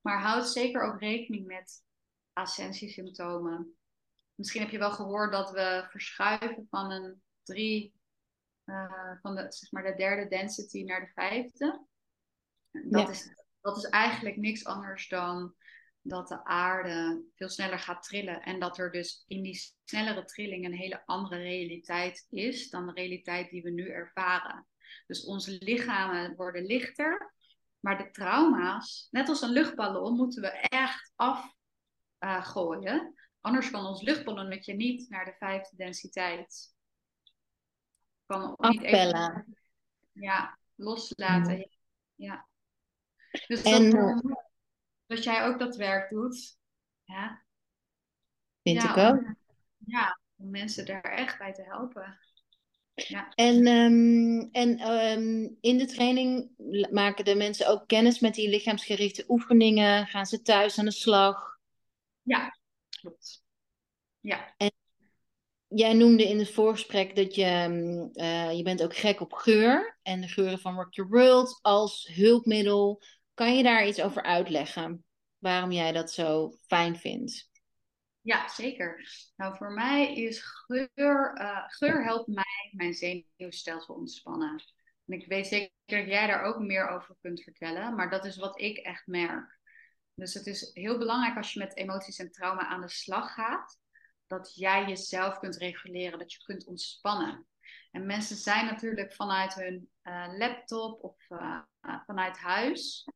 Maar 0.02 0.22
houd 0.22 0.50
zeker 0.50 0.82
ook 0.82 1.00
rekening 1.00 1.46
met 1.46 1.84
ascensiesymptomen. 2.34 3.78
Misschien 4.36 4.62
heb 4.62 4.72
je 4.72 4.78
wel 4.78 4.92
gehoord 4.92 5.32
dat 5.32 5.52
we 5.52 5.86
verschuiven 5.89 6.68
van 6.70 6.92
een 6.92 7.22
drie, 7.44 7.94
uh, 8.65 9.12
van 9.22 9.36
de, 9.36 9.46
zeg 9.50 9.72
maar 9.72 9.84
de 9.84 9.96
derde 9.96 10.28
density 10.28 10.84
naar 10.84 11.00
de 11.00 11.12
vijfde. 11.13 11.86
Dat, 12.72 13.10
is, 13.10 13.34
dat 13.62 13.78
is 13.78 13.84
eigenlijk 13.84 14.38
niks 14.38 14.65
anders 14.65 15.08
dan 15.08 15.56
dat 16.02 16.28
de 16.28 16.44
aarde 16.44 17.24
veel 17.36 17.50
sneller 17.50 17.80
gaat 17.80 18.04
trillen. 18.04 18.42
En 18.42 18.60
dat 18.60 18.78
er 18.78 18.92
dus 18.92 19.24
in 19.28 19.42
die 19.42 19.74
snellere 19.84 20.24
trilling 20.24 20.66
een 20.66 20.74
hele 20.74 21.06
andere 21.06 21.42
realiteit 21.42 22.28
is 22.30 22.70
dan 22.70 22.86
de 22.86 22.94
realiteit 22.94 23.50
die 23.50 23.62
we 23.62 23.70
nu 23.70 23.90
ervaren. 23.90 24.68
Dus 25.08 25.26
onze 25.26 25.58
lichamen 25.60 26.36
worden 26.36 26.66
lichter, 26.66 27.34
maar 27.80 27.98
de 27.98 28.12
trauma's, 28.12 29.08
net 29.12 29.30
als 29.30 29.42
een 29.42 29.50
luchtballon, 29.50 30.16
moeten 30.16 30.42
we 30.42 30.50
echt 30.70 31.14
afgooien. 32.20 32.96
Uh, 32.96 33.18
Anders 33.42 33.72
kan 33.72 33.86
ons 33.86 34.02
luchtballonnetje 34.02 34.74
niet 34.74 35.10
naar 35.10 35.26
de 35.26 35.36
vijfde 35.38 35.76
densiteit. 35.76 36.74
Kan 38.26 38.56
niet 38.58 38.82
even, 38.82 39.58
ja, 40.12 40.58
loslaten. 40.76 41.70
Ja. 42.16 42.48
Dus 43.48 43.64
dat, 43.64 44.40
dat 45.10 45.24
jij 45.24 45.45
ook 45.45 45.60
dat 45.60 45.76
werk 45.76 46.10
doet. 46.10 46.58
Ja. 47.04 47.43
Vind 48.62 48.84
ik 48.84 48.98
ook. 48.98 49.36
ja, 49.78 50.19
om 50.38 50.50
mensen 50.50 50.86
daar 50.86 51.02
echt 51.02 51.38
bij 51.38 51.54
te 51.54 51.63
helpen. 51.63 52.19
Ja. 52.93 53.32
En, 53.36 53.67
um, 53.67 54.50
en 54.52 54.91
um, 54.91 55.58
in 55.62 55.78
de 55.78 55.86
training 55.86 56.50
maken 56.91 57.26
de 57.26 57.36
mensen 57.36 57.67
ook 57.67 57.88
kennis 57.88 58.19
met 58.19 58.34
die 58.34 58.50
lichaamsgerichte 58.50 59.26
oefeningen? 59.28 60.08
Gaan 60.08 60.26
ze 60.26 60.41
thuis 60.41 60.80
aan 60.80 60.86
de 60.86 60.91
slag? 60.91 61.58
Ja, 62.22 62.58
klopt. 62.89 63.43
Ja. 64.19 64.54
En 64.58 64.72
jij 65.67 65.93
noemde 65.93 66.24
in 66.24 66.39
het 66.39 66.52
voorgesprek 66.52 67.15
dat 67.15 67.36
je, 67.36 67.45
uh, 68.13 68.52
je 68.58 68.63
bent 68.63 68.84
ook 68.84 68.95
gek 68.95 69.19
op 69.19 69.34
geur 69.34 70.00
en 70.02 70.22
de 70.22 70.28
geuren 70.28 70.60
van 70.60 70.76
Rock 70.76 70.93
Your 70.93 71.12
World 71.12 71.60
als 71.62 72.10
hulpmiddel. 72.13 73.02
Kan 73.39 73.56
je 73.56 73.63
daar 73.63 73.88
iets 73.88 74.02
over 74.02 74.23
uitleggen? 74.23 75.06
Waarom 75.38 75.71
jij 75.71 75.91
dat 75.91 76.12
zo 76.12 76.52
fijn 76.67 76.95
vindt? 76.95 77.49
Ja, 78.21 78.47
zeker. 78.47 79.10
Nou, 79.36 79.58
voor 79.58 79.71
mij 79.71 80.15
is 80.15 80.41
geur, 80.41 81.41
uh, 81.41 81.63
geur 81.67 82.04
helpt 82.04 82.28
mij 82.28 82.69
mijn 82.71 82.93
zenuwstelsel 82.93 83.95
ontspannen. 83.95 84.63
En 85.06 85.19
ik 85.19 85.28
weet 85.28 85.47
zeker 85.47 85.71
dat 85.86 86.06
jij 86.08 86.28
daar 86.28 86.43
ook 86.43 86.60
meer 86.60 86.89
over 86.89 87.15
kunt 87.21 87.43
vertellen, 87.43 87.95
maar 87.95 88.10
dat 88.10 88.25
is 88.25 88.38
wat 88.38 88.62
ik 88.62 88.78
echt 88.78 89.08
merk. 89.08 89.60
Dus 90.13 90.34
het 90.34 90.47
is 90.47 90.71
heel 90.73 90.97
belangrijk 90.97 91.38
als 91.38 91.54
je 91.54 91.60
met 91.60 91.78
emoties 91.78 92.19
en 92.19 92.32
trauma 92.32 92.67
aan 92.67 92.82
de 92.82 92.89
slag 92.89 93.34
gaat, 93.34 93.80
dat 94.28 94.56
jij 94.56 94.86
jezelf 94.86 95.39
kunt 95.39 95.58
reguleren, 95.58 96.19
dat 96.19 96.34
je 96.34 96.43
kunt 96.43 96.65
ontspannen. 96.65 97.47
En 97.91 98.06
mensen 98.06 98.36
zijn 98.36 98.65
natuurlijk 98.65 99.13
vanuit 99.13 99.54
hun 99.54 99.89
uh, 100.04 100.28
laptop 100.38 101.04
of 101.04 101.30
uh, 101.30 101.60
vanuit 102.06 102.38
huis 102.38 103.08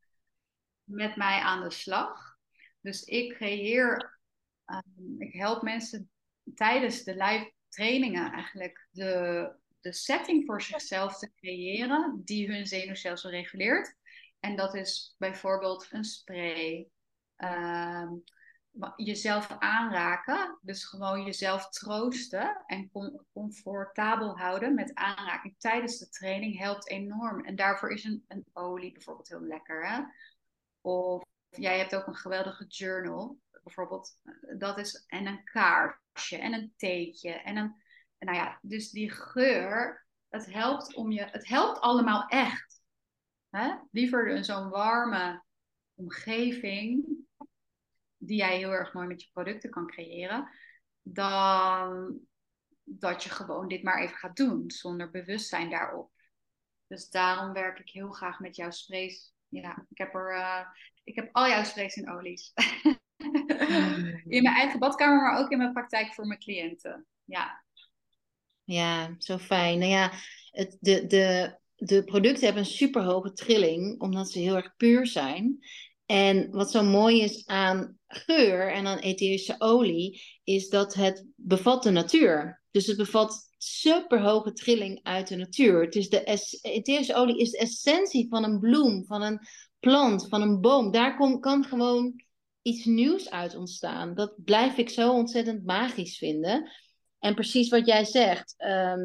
met 0.83 1.15
mij 1.15 1.39
aan 1.39 1.63
de 1.63 1.71
slag. 1.71 2.37
Dus 2.81 3.03
ik 3.03 3.33
creëer, 3.33 4.19
um, 4.65 5.21
ik 5.21 5.33
help 5.33 5.61
mensen 5.61 6.09
tijdens 6.55 7.03
de 7.03 7.15
live 7.15 7.53
trainingen 7.69 8.31
eigenlijk 8.31 8.87
de, 8.91 9.51
de 9.79 9.93
setting 9.93 10.45
voor 10.45 10.61
zichzelf 10.61 11.17
te 11.17 11.31
creëren 11.35 12.21
die 12.23 12.51
hun 12.51 12.65
zenuwstelsel 12.65 13.29
reguleert. 13.29 13.95
En 14.39 14.55
dat 14.55 14.75
is 14.75 15.15
bijvoorbeeld 15.17 15.87
een 15.89 16.03
spray, 16.03 16.87
uh, 17.37 18.11
jezelf 18.95 19.55
aanraken. 19.59 20.59
Dus 20.61 20.85
gewoon 20.85 21.23
jezelf 21.23 21.69
troosten 21.69 22.63
en 22.65 22.91
comfortabel 23.33 24.37
houden 24.37 24.73
met 24.73 24.93
aanraking 24.93 25.55
tijdens 25.57 25.97
de 25.97 26.09
training 26.09 26.57
helpt 26.57 26.89
enorm. 26.89 27.45
En 27.45 27.55
daarvoor 27.55 27.91
is 27.91 28.03
een, 28.03 28.25
een 28.27 28.45
olie 28.53 28.91
bijvoorbeeld 28.91 29.29
heel 29.29 29.41
lekker. 29.41 29.87
Hè? 29.87 30.01
Of 30.83 31.23
jij 31.49 31.77
hebt 31.77 31.95
ook 31.95 32.07
een 32.07 32.15
geweldige 32.15 32.65
journal. 32.65 33.39
Bijvoorbeeld, 33.63 34.17
dat 34.57 34.77
is 34.77 35.05
en 35.07 35.25
een 35.25 35.43
kaartje 35.43 36.37
en 36.37 36.53
een 36.53 36.73
theetje 36.77 37.31
en 37.31 37.57
een. 37.57 37.81
Nou 38.19 38.37
ja, 38.37 38.59
dus 38.61 38.89
die 38.89 39.11
geur, 39.11 40.05
het 40.29 40.53
helpt 40.53 40.95
om 40.95 41.11
je. 41.11 41.23
Het 41.23 41.47
helpt 41.47 41.79
allemaal 41.79 42.27
echt. 42.27 42.81
Hè? 43.49 43.73
Liever 43.91 44.45
zo'n 44.45 44.69
warme 44.69 45.43
omgeving, 45.93 47.05
die 48.17 48.37
jij 48.37 48.57
heel 48.57 48.71
erg 48.71 48.93
mooi 48.93 49.07
met 49.07 49.21
je 49.21 49.29
producten 49.31 49.69
kan 49.69 49.87
creëren, 49.87 50.49
dan 51.01 52.19
dat 52.83 53.23
je 53.23 53.29
gewoon 53.29 53.67
dit 53.67 53.83
maar 53.83 54.01
even 54.01 54.17
gaat 54.17 54.35
doen 54.35 54.71
zonder 54.71 55.11
bewustzijn 55.11 55.69
daarop. 55.69 56.11
Dus 56.87 57.09
daarom 57.09 57.53
werk 57.53 57.79
ik 57.79 57.89
heel 57.89 58.11
graag 58.11 58.39
met 58.39 58.55
jouw 58.55 58.71
sprays 58.71 59.32
ja, 59.53 59.85
ik 59.89 59.97
heb, 59.97 60.13
er, 60.13 60.35
uh, 60.35 60.59
ik 61.03 61.15
heb 61.15 61.29
al 61.31 61.47
jouw 61.47 61.63
sprays 61.63 61.95
en 61.95 62.11
olies. 62.11 62.53
in 64.35 64.43
mijn 64.43 64.55
eigen 64.55 64.79
badkamer, 64.79 65.21
maar 65.21 65.39
ook 65.39 65.51
in 65.51 65.57
mijn 65.57 65.73
praktijk 65.73 66.13
voor 66.13 66.27
mijn 66.27 66.39
cliënten. 66.39 67.05
Ja, 67.25 67.63
ja 68.63 69.15
zo 69.17 69.37
fijn. 69.37 69.79
Nou 69.79 69.91
ja, 69.91 70.11
het, 70.51 70.77
de, 70.79 71.05
de, 71.07 71.57
de 71.75 72.03
producten 72.03 72.45
hebben 72.45 72.63
een 72.63 72.69
super 72.69 73.01
hoge 73.01 73.33
trilling, 73.33 74.01
omdat 74.01 74.31
ze 74.31 74.39
heel 74.39 74.55
erg 74.55 74.75
puur 74.75 75.07
zijn. 75.07 75.59
En 76.05 76.51
wat 76.51 76.71
zo 76.71 76.83
mooi 76.83 77.21
is 77.21 77.45
aan 77.47 77.97
geur 78.07 78.71
en 78.71 78.87
aan 78.87 78.97
etherische 78.97 79.55
olie, 79.57 80.21
is 80.43 80.69
dat 80.69 80.93
het 80.93 81.25
bevat 81.35 81.83
de 81.83 81.91
natuur. 81.91 82.61
Dus 82.71 82.87
het 82.87 82.97
bevat 82.97 83.52
super 83.63 84.21
hoge 84.21 84.53
trilling 84.53 84.99
uit 85.03 85.27
de 85.27 85.35
natuur. 85.35 85.81
Het 85.81 85.95
is 85.95 86.09
de 86.09 86.23
etherische 86.61 87.15
olie 87.15 87.37
is 87.37 87.51
de 87.51 87.57
essentie 87.57 88.27
van 88.29 88.43
een 88.43 88.59
bloem, 88.59 89.05
van 89.05 89.21
een 89.21 89.47
plant, 89.79 90.27
van 90.27 90.41
een 90.41 90.61
boom. 90.61 90.91
Daar 90.91 91.39
kan 91.39 91.63
gewoon 91.65 92.23
iets 92.61 92.85
nieuws 92.85 93.29
uit 93.29 93.55
ontstaan. 93.55 94.13
Dat 94.13 94.33
blijf 94.43 94.77
ik 94.77 94.89
zo 94.89 95.11
ontzettend 95.11 95.65
magisch 95.65 96.17
vinden. 96.17 96.71
En 97.19 97.35
precies 97.35 97.69
wat 97.69 97.85
jij 97.85 98.05
zegt, 98.05 98.53
ehm, 98.57 99.01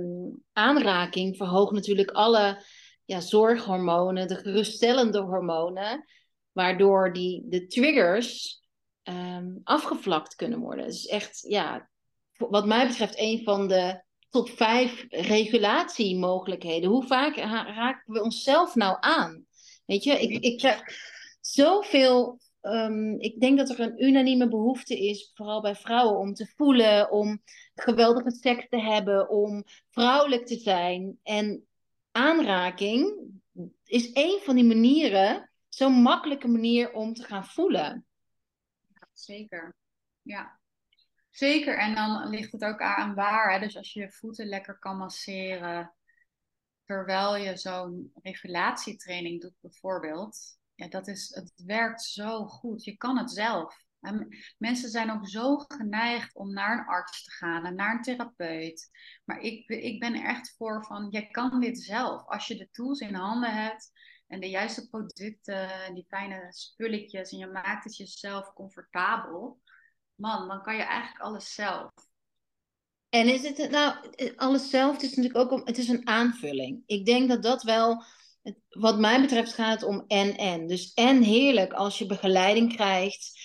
aanraking 0.52 1.36
verhoogt 1.36 1.72
natuurlijk 1.72 2.10
alle 2.10 2.64
ja, 3.04 3.20
zorghormonen, 3.20 4.28
de 4.28 4.36
geruststellende 4.36 5.20
hormonen, 5.20 6.04
waardoor 6.52 7.12
die, 7.12 7.44
de 7.48 7.66
triggers 7.66 8.62
um, 9.02 9.60
afgevlakt 9.64 10.34
kunnen 10.34 10.58
worden. 10.58 10.86
Is 10.86 11.06
echt, 11.06 11.40
ja, 11.48 11.90
wat 12.36 12.66
mij 12.66 12.86
betreft, 12.86 13.18
een 13.18 13.42
van 13.44 13.68
de 13.68 14.02
tot 14.28 14.50
vijf 14.50 15.06
regulatiemogelijkheden. 15.08 16.90
Hoe 16.90 17.06
vaak 17.06 17.36
raken 17.36 18.12
we 18.12 18.22
onszelf 18.22 18.74
nou 18.74 18.96
aan? 19.00 19.46
Weet 19.86 20.04
je, 20.04 20.20
ik, 20.20 20.44
ik 20.44 20.58
krijg 20.58 20.82
zoveel. 21.40 22.40
Um, 22.62 23.20
ik 23.20 23.40
denk 23.40 23.58
dat 23.58 23.70
er 23.70 23.80
een 23.80 24.04
unanieme 24.04 24.48
behoefte 24.48 24.98
is, 24.98 25.30
vooral 25.34 25.60
bij 25.60 25.74
vrouwen, 25.74 26.18
om 26.18 26.34
te 26.34 26.52
voelen, 26.56 27.10
om 27.10 27.42
geweldige 27.74 28.30
seks 28.30 28.68
te 28.68 28.80
hebben, 28.80 29.28
om 29.28 29.64
vrouwelijk 29.90 30.46
te 30.46 30.58
zijn. 30.58 31.18
En 31.22 31.66
aanraking 32.10 33.30
is 33.84 34.10
een 34.12 34.38
van 34.42 34.54
die 34.54 34.64
manieren, 34.64 35.50
zo'n 35.68 35.92
makkelijke 35.92 36.48
manier 36.48 36.92
om 36.92 37.14
te 37.14 37.22
gaan 37.22 37.44
voelen. 37.44 38.06
Zeker, 39.12 39.74
ja. 40.22 40.57
Zeker, 41.38 41.78
en 41.78 41.94
dan 41.94 42.28
ligt 42.28 42.52
het 42.52 42.64
ook 42.64 42.80
aan 42.80 43.14
waar. 43.14 43.52
Hè? 43.52 43.58
Dus 43.58 43.76
als 43.76 43.92
je 43.92 44.00
je 44.00 44.10
voeten 44.10 44.46
lekker 44.46 44.78
kan 44.78 44.96
masseren, 44.96 45.94
terwijl 46.84 47.36
je 47.36 47.56
zo'n 47.56 48.12
regulatietraining 48.22 49.40
doet 49.40 49.54
bijvoorbeeld. 49.60 50.58
Ja, 50.74 50.88
dat 50.88 51.08
is, 51.08 51.34
het 51.34 51.52
werkt 51.66 52.02
zo 52.02 52.46
goed. 52.46 52.84
Je 52.84 52.96
kan 52.96 53.18
het 53.18 53.30
zelf. 53.30 53.84
En 54.00 54.28
mensen 54.58 54.90
zijn 54.90 55.10
ook 55.10 55.28
zo 55.28 55.56
geneigd 55.56 56.34
om 56.34 56.52
naar 56.52 56.78
een 56.78 56.86
arts 56.86 57.24
te 57.24 57.30
gaan 57.30 57.64
en 57.64 57.74
naar 57.74 57.94
een 57.94 58.02
therapeut. 58.02 58.90
Maar 59.24 59.40
ik, 59.40 59.68
ik 59.68 60.00
ben 60.00 60.14
echt 60.14 60.54
voor 60.56 60.84
van, 60.84 61.08
jij 61.10 61.26
kan 61.26 61.60
dit 61.60 61.82
zelf. 61.82 62.26
Als 62.26 62.46
je 62.46 62.56
de 62.56 62.68
tools 62.70 63.00
in 63.00 63.14
handen 63.14 63.54
hebt 63.54 63.90
en 64.26 64.40
de 64.40 64.50
juiste 64.50 64.88
producten, 64.88 65.94
die 65.94 66.06
fijne 66.08 66.46
spulletjes 66.48 67.32
en 67.32 67.38
je 67.38 67.46
maakt 67.46 67.84
het 67.84 67.96
jezelf 67.96 68.52
comfortabel 68.52 69.60
man, 70.18 70.48
dan 70.48 70.62
kan 70.62 70.76
je 70.76 70.82
eigenlijk 70.82 71.20
alles 71.20 71.54
zelf. 71.54 71.90
En 73.08 73.28
is 73.28 73.42
het 73.42 73.70
nou, 73.70 73.94
alles 74.36 74.70
zelf, 74.70 74.92
het 74.92 75.02
is 75.02 75.14
natuurlijk 75.14 75.52
ook 75.52 75.66
het 75.66 75.78
is 75.78 75.88
een 75.88 76.08
aanvulling. 76.08 76.82
Ik 76.86 77.06
denk 77.06 77.28
dat 77.28 77.42
dat 77.42 77.62
wel, 77.62 78.04
wat 78.68 78.98
mij 78.98 79.20
betreft 79.20 79.52
gaat 79.52 79.80
het 79.80 79.88
om 79.88 80.04
en-en. 80.06 80.66
Dus 80.66 80.92
en 80.94 81.22
heerlijk 81.22 81.72
als 81.72 81.98
je 81.98 82.06
begeleiding 82.06 82.74
krijgt. 82.74 83.40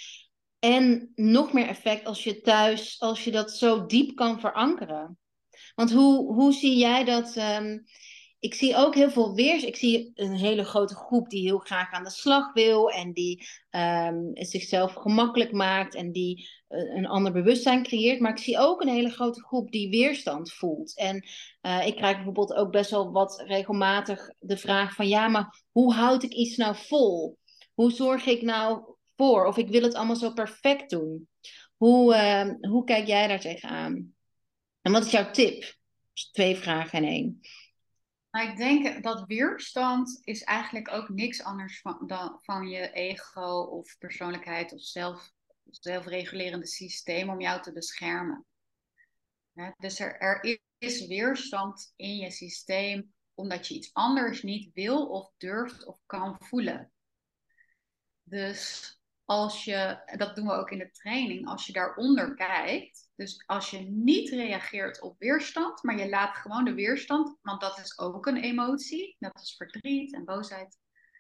En 0.59 1.11
nog 1.15 1.53
meer 1.53 1.67
effect 1.67 2.05
als 2.05 2.23
je 2.23 2.41
thuis, 2.41 2.99
als 2.99 3.23
je 3.23 3.31
dat 3.31 3.51
zo 3.51 3.85
diep 3.85 4.15
kan 4.15 4.39
verankeren. 4.39 5.17
Want 5.75 5.91
hoe, 5.91 6.33
hoe 6.33 6.53
zie 6.53 6.77
jij 6.77 7.03
dat? 7.03 7.35
ehm, 7.35 7.77
ik 8.43 8.53
zie 8.53 8.75
ook 8.75 8.95
heel 8.95 9.11
veel 9.11 9.33
weers. 9.33 9.63
Ik 9.63 9.75
zie 9.75 10.11
een 10.15 10.35
hele 10.35 10.63
grote 10.63 10.95
groep 10.95 11.29
die 11.29 11.41
heel 11.41 11.57
graag 11.57 11.91
aan 11.91 12.03
de 12.03 12.09
slag 12.09 12.53
wil 12.53 12.89
en 12.89 13.13
die 13.13 13.47
ehm, 13.69 14.17
zichzelf 14.33 14.93
gemakkelijk 14.93 15.51
maakt 15.51 15.95
en 15.95 16.11
die 16.11 16.49
eh, 16.67 16.95
een 16.95 17.07
ander 17.07 17.31
bewustzijn 17.31 17.83
creëert. 17.83 18.19
Maar 18.19 18.31
ik 18.31 18.37
zie 18.37 18.59
ook 18.59 18.81
een 18.81 18.87
hele 18.87 19.09
grote 19.09 19.43
groep 19.43 19.71
die 19.71 19.89
weerstand 19.89 20.53
voelt. 20.53 20.97
En 20.97 21.25
eh, 21.61 21.87
ik 21.87 21.95
krijg 21.95 22.15
bijvoorbeeld 22.15 22.53
ook 22.53 22.71
best 22.71 22.91
wel 22.91 23.11
wat 23.11 23.43
regelmatig 23.47 24.29
de 24.39 24.57
vraag 24.57 24.95
van 24.95 25.07
ja, 25.07 25.27
maar 25.27 25.63
hoe 25.71 25.93
houd 25.93 26.23
ik 26.23 26.33
iets 26.33 26.57
nou 26.57 26.75
vol? 26.75 27.37
Hoe 27.73 27.91
zorg 27.91 28.25
ik 28.25 28.41
nou 28.41 28.95
voor? 29.15 29.45
Of 29.45 29.57
ik 29.57 29.69
wil 29.69 29.81
het 29.81 29.93
allemaal 29.93 30.15
zo 30.15 30.33
perfect 30.33 30.89
doen. 30.89 31.27
Hoe, 31.75 32.13
ehm, 32.13 32.55
hoe 32.69 32.83
kijk 32.83 33.07
jij 33.07 33.27
daar 33.27 33.39
tegenaan? 33.39 34.13
En 34.81 34.91
wat 34.91 35.05
is 35.05 35.11
jouw 35.11 35.31
tip? 35.31 35.75
Twee 36.31 36.55
vragen 36.55 37.03
in 37.03 37.09
één. 37.09 37.41
Maar 38.33 38.49
ik 38.49 38.57
denk 38.57 39.03
dat 39.03 39.27
weerstand 39.27 40.19
is 40.23 40.43
eigenlijk 40.43 40.91
ook 40.91 41.09
niks 41.09 41.43
anders 41.43 41.81
dan, 42.05 42.39
van 42.41 42.67
je 42.67 42.91
ego 42.91 43.61
of 43.61 43.97
persoonlijkheid 43.97 44.73
of 44.73 44.81
zelf, 44.81 45.31
zelfregulerende 45.69 46.67
systeem 46.67 47.29
om 47.29 47.41
jou 47.41 47.61
te 47.61 47.73
beschermen. 47.73 48.45
Dus 49.77 49.99
er 49.99 50.59
is 50.77 51.07
weerstand 51.07 51.93
in 51.95 52.15
je 52.15 52.31
systeem 52.31 53.13
omdat 53.33 53.67
je 53.67 53.75
iets 53.75 53.93
anders 53.93 54.43
niet 54.43 54.73
wil 54.73 55.07
of 55.07 55.33
durft 55.37 55.85
of 55.85 55.99
kan 56.05 56.35
voelen. 56.39 56.91
Dus 58.23 58.93
als 59.25 59.63
je, 59.63 60.01
dat 60.17 60.35
doen 60.35 60.47
we 60.47 60.53
ook 60.53 60.71
in 60.71 60.77
de 60.77 60.91
training, 60.91 61.47
als 61.47 61.65
je 61.65 61.73
daaronder 61.73 62.33
kijkt, 62.33 63.11
dus 63.15 63.43
als 63.45 63.69
je 63.69 63.79
niet 63.79 64.29
reageert 64.29 65.01
op 65.01 65.19
weerstand, 65.19 65.83
maar 65.83 65.97
je 65.97 66.09
laat 66.09 66.35
gewoon 66.35 66.65
de 66.65 66.73
weerstand, 66.73 67.37
want 67.41 67.61
dat 67.61 67.79
is 67.79 67.99
ook 67.99 68.25
een 68.25 68.37
emotie, 68.37 69.15
net 69.19 69.33
als 69.33 69.55
verdriet 69.55 70.13
en 70.13 70.25
boosheid, 70.25 70.77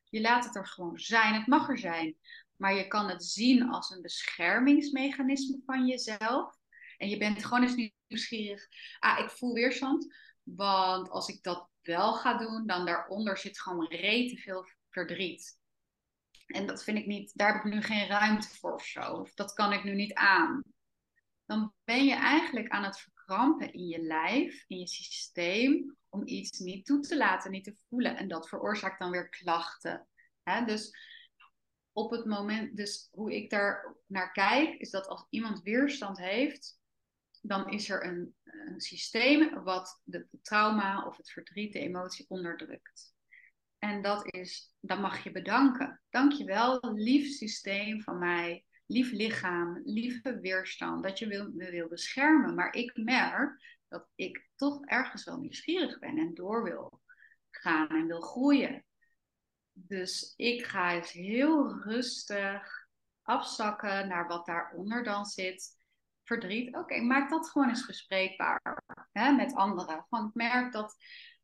je 0.09 0.21
laat 0.21 0.45
het 0.45 0.55
er 0.55 0.67
gewoon 0.67 0.99
zijn, 0.99 1.33
het 1.33 1.47
mag 1.47 1.69
er 1.69 1.77
zijn, 1.77 2.17
maar 2.57 2.75
je 2.75 2.87
kan 2.87 3.09
het 3.09 3.25
zien 3.25 3.69
als 3.69 3.89
een 3.89 4.01
beschermingsmechanisme 4.01 5.61
van 5.65 5.87
jezelf. 5.87 6.55
En 6.97 7.09
je 7.09 7.17
bent 7.17 7.45
gewoon 7.45 7.63
eens 7.63 7.91
nieuwsgierig, 8.07 8.67
ah, 8.99 9.19
ik 9.19 9.29
voel 9.29 9.53
weerstand, 9.53 10.15
want 10.43 11.09
als 11.09 11.27
ik 11.27 11.43
dat 11.43 11.69
wel 11.81 12.13
ga 12.13 12.37
doen, 12.37 12.67
dan 12.67 12.85
daaronder 12.85 13.37
zit 13.37 13.61
gewoon 13.61 13.87
rete 13.87 14.37
veel 14.37 14.65
verdriet. 14.89 15.61
En 16.47 16.67
dat 16.67 16.83
vind 16.83 16.97
ik 16.97 17.05
niet, 17.05 17.37
daar 17.37 17.53
heb 17.53 17.65
ik 17.65 17.73
nu 17.73 17.81
geen 17.81 18.07
ruimte 18.07 18.47
voor 18.47 18.73
of 18.73 18.85
zo. 18.85 19.13
Of 19.13 19.33
dat 19.33 19.53
kan 19.53 19.73
ik 19.73 19.83
nu 19.83 19.95
niet 19.95 20.13
aan. 20.13 20.63
Dan 21.45 21.73
ben 21.83 22.05
je 22.05 22.15
eigenlijk 22.15 22.69
aan 22.69 22.83
het 22.83 22.99
verkrampen 22.99 23.73
in 23.73 23.87
je 23.87 24.01
lijf, 24.01 24.63
in 24.67 24.79
je 24.79 24.87
systeem, 24.87 25.97
om 26.09 26.27
iets 26.27 26.59
niet 26.59 26.85
toe 26.85 26.99
te 26.99 27.17
laten, 27.17 27.51
niet 27.51 27.63
te 27.63 27.77
voelen. 27.89 28.17
En 28.17 28.27
dat 28.27 28.49
veroorzaakt 28.49 28.99
dan 28.99 29.11
weer 29.11 29.29
klachten. 29.29 30.07
Dus 30.65 30.95
op 31.91 32.11
het 32.11 32.25
moment, 32.25 32.77
dus 32.77 33.07
hoe 33.11 33.35
ik 33.35 33.49
daar 33.49 33.95
naar 34.07 34.31
kijk, 34.31 34.79
is 34.79 34.89
dat 34.89 35.07
als 35.07 35.25
iemand 35.29 35.61
weerstand 35.61 36.17
heeft, 36.17 36.79
dan 37.41 37.69
is 37.69 37.89
er 37.89 38.05
een, 38.05 38.35
een 38.43 38.81
systeem 38.81 39.63
wat 39.63 40.01
de 40.03 40.27
trauma 40.41 41.05
of 41.05 41.17
het 41.17 41.31
verdriet, 41.31 41.73
de 41.73 41.79
emotie 41.79 42.25
onderdrukt. 42.29 43.12
En 43.83 44.01
dat 44.01 44.33
is, 44.33 44.73
dan 44.79 45.01
mag 45.01 45.23
je 45.23 45.31
bedanken. 45.31 46.01
Dank 46.09 46.31
je 46.31 46.43
wel, 46.43 46.79
lief 46.93 47.27
systeem 47.27 48.01
van 48.01 48.17
mij, 48.17 48.65
lief 48.85 49.11
lichaam, 49.11 49.81
lieve 49.83 50.39
weerstand, 50.39 51.03
dat 51.03 51.19
je 51.19 51.27
wil, 51.27 51.51
me 51.51 51.71
wil 51.71 51.87
beschermen. 51.87 52.55
Maar 52.55 52.73
ik 52.73 52.91
merk 52.95 53.79
dat 53.87 54.07
ik 54.15 54.49
toch 54.55 54.85
ergens 54.85 55.23
wel 55.23 55.37
nieuwsgierig 55.37 55.99
ben 55.99 56.17
en 56.17 56.33
door 56.33 56.63
wil 56.63 57.01
gaan 57.51 57.87
en 57.87 58.07
wil 58.07 58.21
groeien. 58.21 58.85
Dus 59.71 60.33
ik 60.35 60.65
ga 60.65 60.93
eens 60.93 61.11
heel 61.11 61.81
rustig 61.81 62.87
afzakken 63.21 64.07
naar 64.07 64.27
wat 64.27 64.45
daaronder 64.45 65.03
dan 65.03 65.25
zit. 65.25 65.77
Verdriet, 66.23 66.75
oké, 66.75 67.01
maak 67.01 67.29
dat 67.29 67.49
gewoon 67.49 67.69
eens 67.69 67.85
bespreekbaar 67.85 68.83
hè, 69.11 69.31
met 69.31 69.53
anderen. 69.53 70.05
Want 70.09 70.29
ik 70.29 70.35
merk 70.35 70.73
dat 70.73 70.95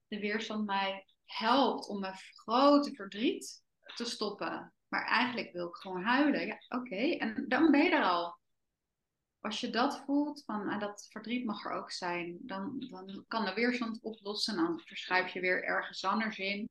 de 0.07 0.19
weerstand 0.19 0.65
mij 0.65 1.05
helpt 1.30 1.88
om 1.88 1.99
mijn 1.99 2.15
grote 2.15 2.93
verdriet 2.93 3.63
te 3.95 4.05
stoppen. 4.05 4.73
Maar 4.88 5.05
eigenlijk 5.05 5.51
wil 5.51 5.67
ik 5.67 5.75
gewoon 5.75 6.03
huilen. 6.03 6.45
Ja, 6.45 6.63
oké. 6.69 6.95
En 6.95 7.45
dan 7.47 7.71
ben 7.71 7.84
je 7.84 7.89
er 7.89 8.03
al. 8.03 8.38
Als 9.41 9.59
je 9.59 9.69
dat 9.69 10.03
voelt, 10.05 10.43
van 10.45 10.67
ah, 10.67 10.80
dat 10.80 11.07
verdriet 11.09 11.45
mag 11.45 11.65
er 11.65 11.71
ook 11.71 11.91
zijn, 11.91 12.38
dan, 12.41 12.86
dan 12.89 13.25
kan 13.27 13.45
de 13.45 13.53
weerstand 13.53 14.01
oplossen. 14.01 14.57
En 14.57 14.63
dan 14.63 14.80
verschuif 14.80 15.34
je 15.34 15.39
weer 15.39 15.63
ergens 15.63 16.05
anders 16.05 16.38
in. 16.38 16.69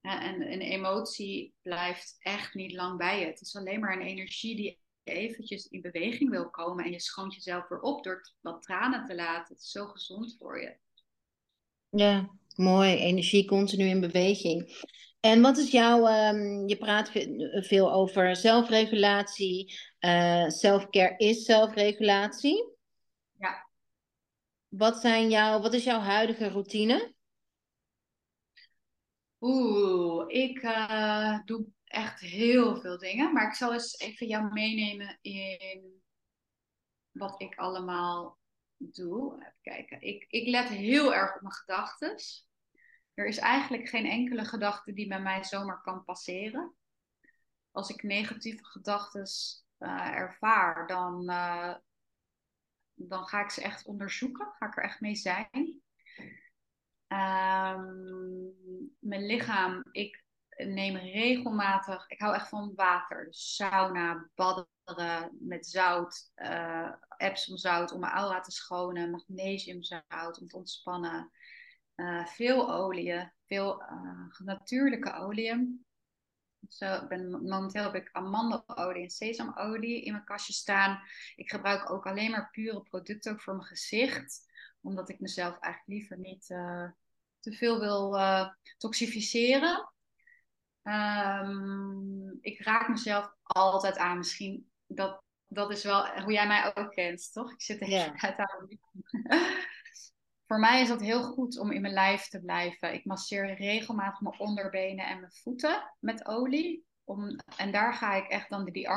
En 0.00 0.52
een 0.52 0.60
emotie 0.60 1.54
blijft 1.62 2.16
echt 2.18 2.54
niet 2.54 2.72
lang 2.72 2.98
bij 2.98 3.20
je. 3.20 3.26
Het 3.26 3.40
is 3.40 3.56
alleen 3.56 3.80
maar 3.80 3.92
een 3.92 4.06
energie 4.06 4.56
die 4.56 4.80
eventjes 5.02 5.66
in 5.66 5.80
beweging 5.80 6.30
wil 6.30 6.50
komen. 6.50 6.84
En 6.84 6.90
je 6.90 7.00
schoont 7.00 7.34
jezelf 7.34 7.68
weer 7.68 7.80
op 7.80 8.04
door 8.04 8.32
wat 8.40 8.62
tranen 8.62 9.04
te 9.04 9.14
laten. 9.14 9.54
Het 9.54 9.62
is 9.62 9.70
zo 9.70 9.86
gezond 9.86 10.36
voor 10.38 10.60
je. 10.60 10.76
Ja, 11.88 12.30
Mooi, 12.56 12.96
energie 12.96 13.46
continu 13.46 13.84
in 13.84 14.00
beweging. 14.00 14.84
En 15.20 15.40
wat 15.40 15.56
is 15.56 15.70
jouw, 15.70 16.28
um, 16.28 16.68
je 16.68 16.76
praat 16.76 17.10
veel 17.66 17.92
over 17.92 18.36
zelfregulatie. 18.36 19.78
Uh, 20.00 20.48
self-care 20.48 21.14
is 21.16 21.44
zelfregulatie. 21.44 22.74
Ja. 23.38 23.68
Wat, 24.68 24.96
zijn 24.96 25.30
jouw, 25.30 25.60
wat 25.60 25.74
is 25.74 25.84
jouw 25.84 26.00
huidige 26.00 26.48
routine? 26.48 27.14
Oeh, 29.40 30.24
ik 30.28 30.62
uh, 30.62 31.38
doe 31.44 31.66
echt 31.84 32.20
heel 32.20 32.80
veel 32.80 32.98
dingen. 32.98 33.32
Maar 33.32 33.48
ik 33.48 33.54
zal 33.54 33.72
eens 33.72 33.98
even 33.98 34.26
jou 34.26 34.52
meenemen 34.52 35.18
in 35.20 36.02
wat 37.12 37.40
ik 37.40 37.58
allemaal 37.58 38.38
doe. 38.76 39.34
Even 39.34 39.58
kijken. 39.62 40.00
Ik, 40.00 40.26
ik 40.28 40.48
let 40.48 40.68
heel 40.68 41.14
erg 41.14 41.34
op 41.34 41.40
mijn 41.40 41.54
gedachten. 41.54 42.16
Er 43.16 43.26
is 43.26 43.38
eigenlijk 43.38 43.88
geen 43.88 44.06
enkele 44.06 44.44
gedachte 44.44 44.92
die 44.92 45.08
bij 45.08 45.20
mij 45.20 45.44
zomaar 45.44 45.80
kan 45.82 46.04
passeren. 46.04 46.74
Als 47.70 47.90
ik 47.90 48.02
negatieve 48.02 48.64
gedachten 48.64 49.26
uh, 49.78 50.08
ervaar, 50.08 50.86
dan, 50.86 51.30
uh, 51.30 51.74
dan 52.94 53.26
ga 53.26 53.40
ik 53.40 53.50
ze 53.50 53.62
echt 53.62 53.86
onderzoeken. 53.86 54.52
Ga 54.58 54.66
ik 54.66 54.76
er 54.76 54.82
echt 54.82 55.00
mee 55.00 55.14
zijn. 55.14 55.80
Um, 57.08 58.54
mijn 58.98 59.26
lichaam, 59.26 59.84
ik 59.90 60.24
neem 60.56 60.96
regelmatig, 60.96 62.08
ik 62.08 62.20
hou 62.20 62.34
echt 62.34 62.48
van 62.48 62.72
water. 62.74 63.24
Dus 63.24 63.54
sauna, 63.54 64.30
badderen 64.34 65.36
met 65.40 65.66
zout, 65.66 66.32
Epsomzout 67.16 67.92
om 67.92 68.00
mijn 68.00 68.12
aura 68.12 68.40
te 68.40 68.50
schonen, 68.50 69.10
magnesiumzout 69.10 70.40
om 70.40 70.48
te 70.48 70.56
ontspannen. 70.56 71.30
Uh, 71.96 72.26
veel 72.26 72.72
oliën, 72.72 73.32
veel 73.46 73.82
uh, 73.82 74.38
natuurlijke 74.38 75.12
oliën. 75.12 75.84
Zo, 76.68 77.06
ben, 77.06 77.30
momenteel 77.30 77.82
heb 77.82 77.94
ik 77.94 78.08
amandelolie 78.12 79.02
en 79.02 79.10
sesamolie 79.10 80.02
in 80.02 80.12
mijn 80.12 80.24
kastje 80.24 80.52
staan. 80.52 81.00
Ik 81.36 81.50
gebruik 81.50 81.90
ook 81.90 82.06
alleen 82.06 82.30
maar 82.30 82.50
pure 82.50 82.82
producten 82.82 83.32
ook 83.32 83.42
voor 83.42 83.54
mijn 83.54 83.66
gezicht. 83.66 84.46
Omdat 84.80 85.08
ik 85.08 85.20
mezelf 85.20 85.58
eigenlijk 85.58 85.86
liever 85.86 86.18
niet 86.18 86.50
uh, 86.50 86.90
te 87.40 87.52
veel 87.52 87.80
wil 87.80 88.18
toxificeren. 88.78 89.92
Um, 90.82 92.38
ik 92.40 92.60
raak 92.60 92.88
mezelf 92.88 93.34
altijd 93.42 93.96
aan. 93.96 94.18
Misschien 94.18 94.70
dat, 94.86 95.22
dat 95.46 95.70
is 95.70 95.84
wel 95.84 96.20
hoe 96.20 96.32
jij 96.32 96.46
mij 96.46 96.76
ook 96.76 96.90
kent, 96.90 97.32
toch? 97.32 97.52
Ik 97.52 97.62
zit 97.62 97.80
er 97.80 97.88
yeah. 97.88 98.24
uit 98.24 98.36
aan 98.36 98.68
voor 100.46 100.58
mij 100.58 100.80
is 100.80 100.88
dat 100.88 101.00
heel 101.00 101.22
goed 101.22 101.58
om 101.58 101.70
in 101.70 101.80
mijn 101.80 101.92
lijf 101.92 102.28
te 102.28 102.40
blijven. 102.40 102.94
Ik 102.94 103.04
masseer 103.04 103.54
regelmatig 103.54 104.20
mijn 104.20 104.40
onderbenen 104.40 105.06
en 105.06 105.20
mijn 105.20 105.32
voeten 105.32 105.92
met 106.00 106.26
olie. 106.26 106.86
Om, 107.04 107.38
en 107.56 107.72
daar 107.72 107.94
ga 107.94 108.14
ik 108.14 108.28
echt 108.28 108.50
dan 108.50 108.64
die 108.64 108.88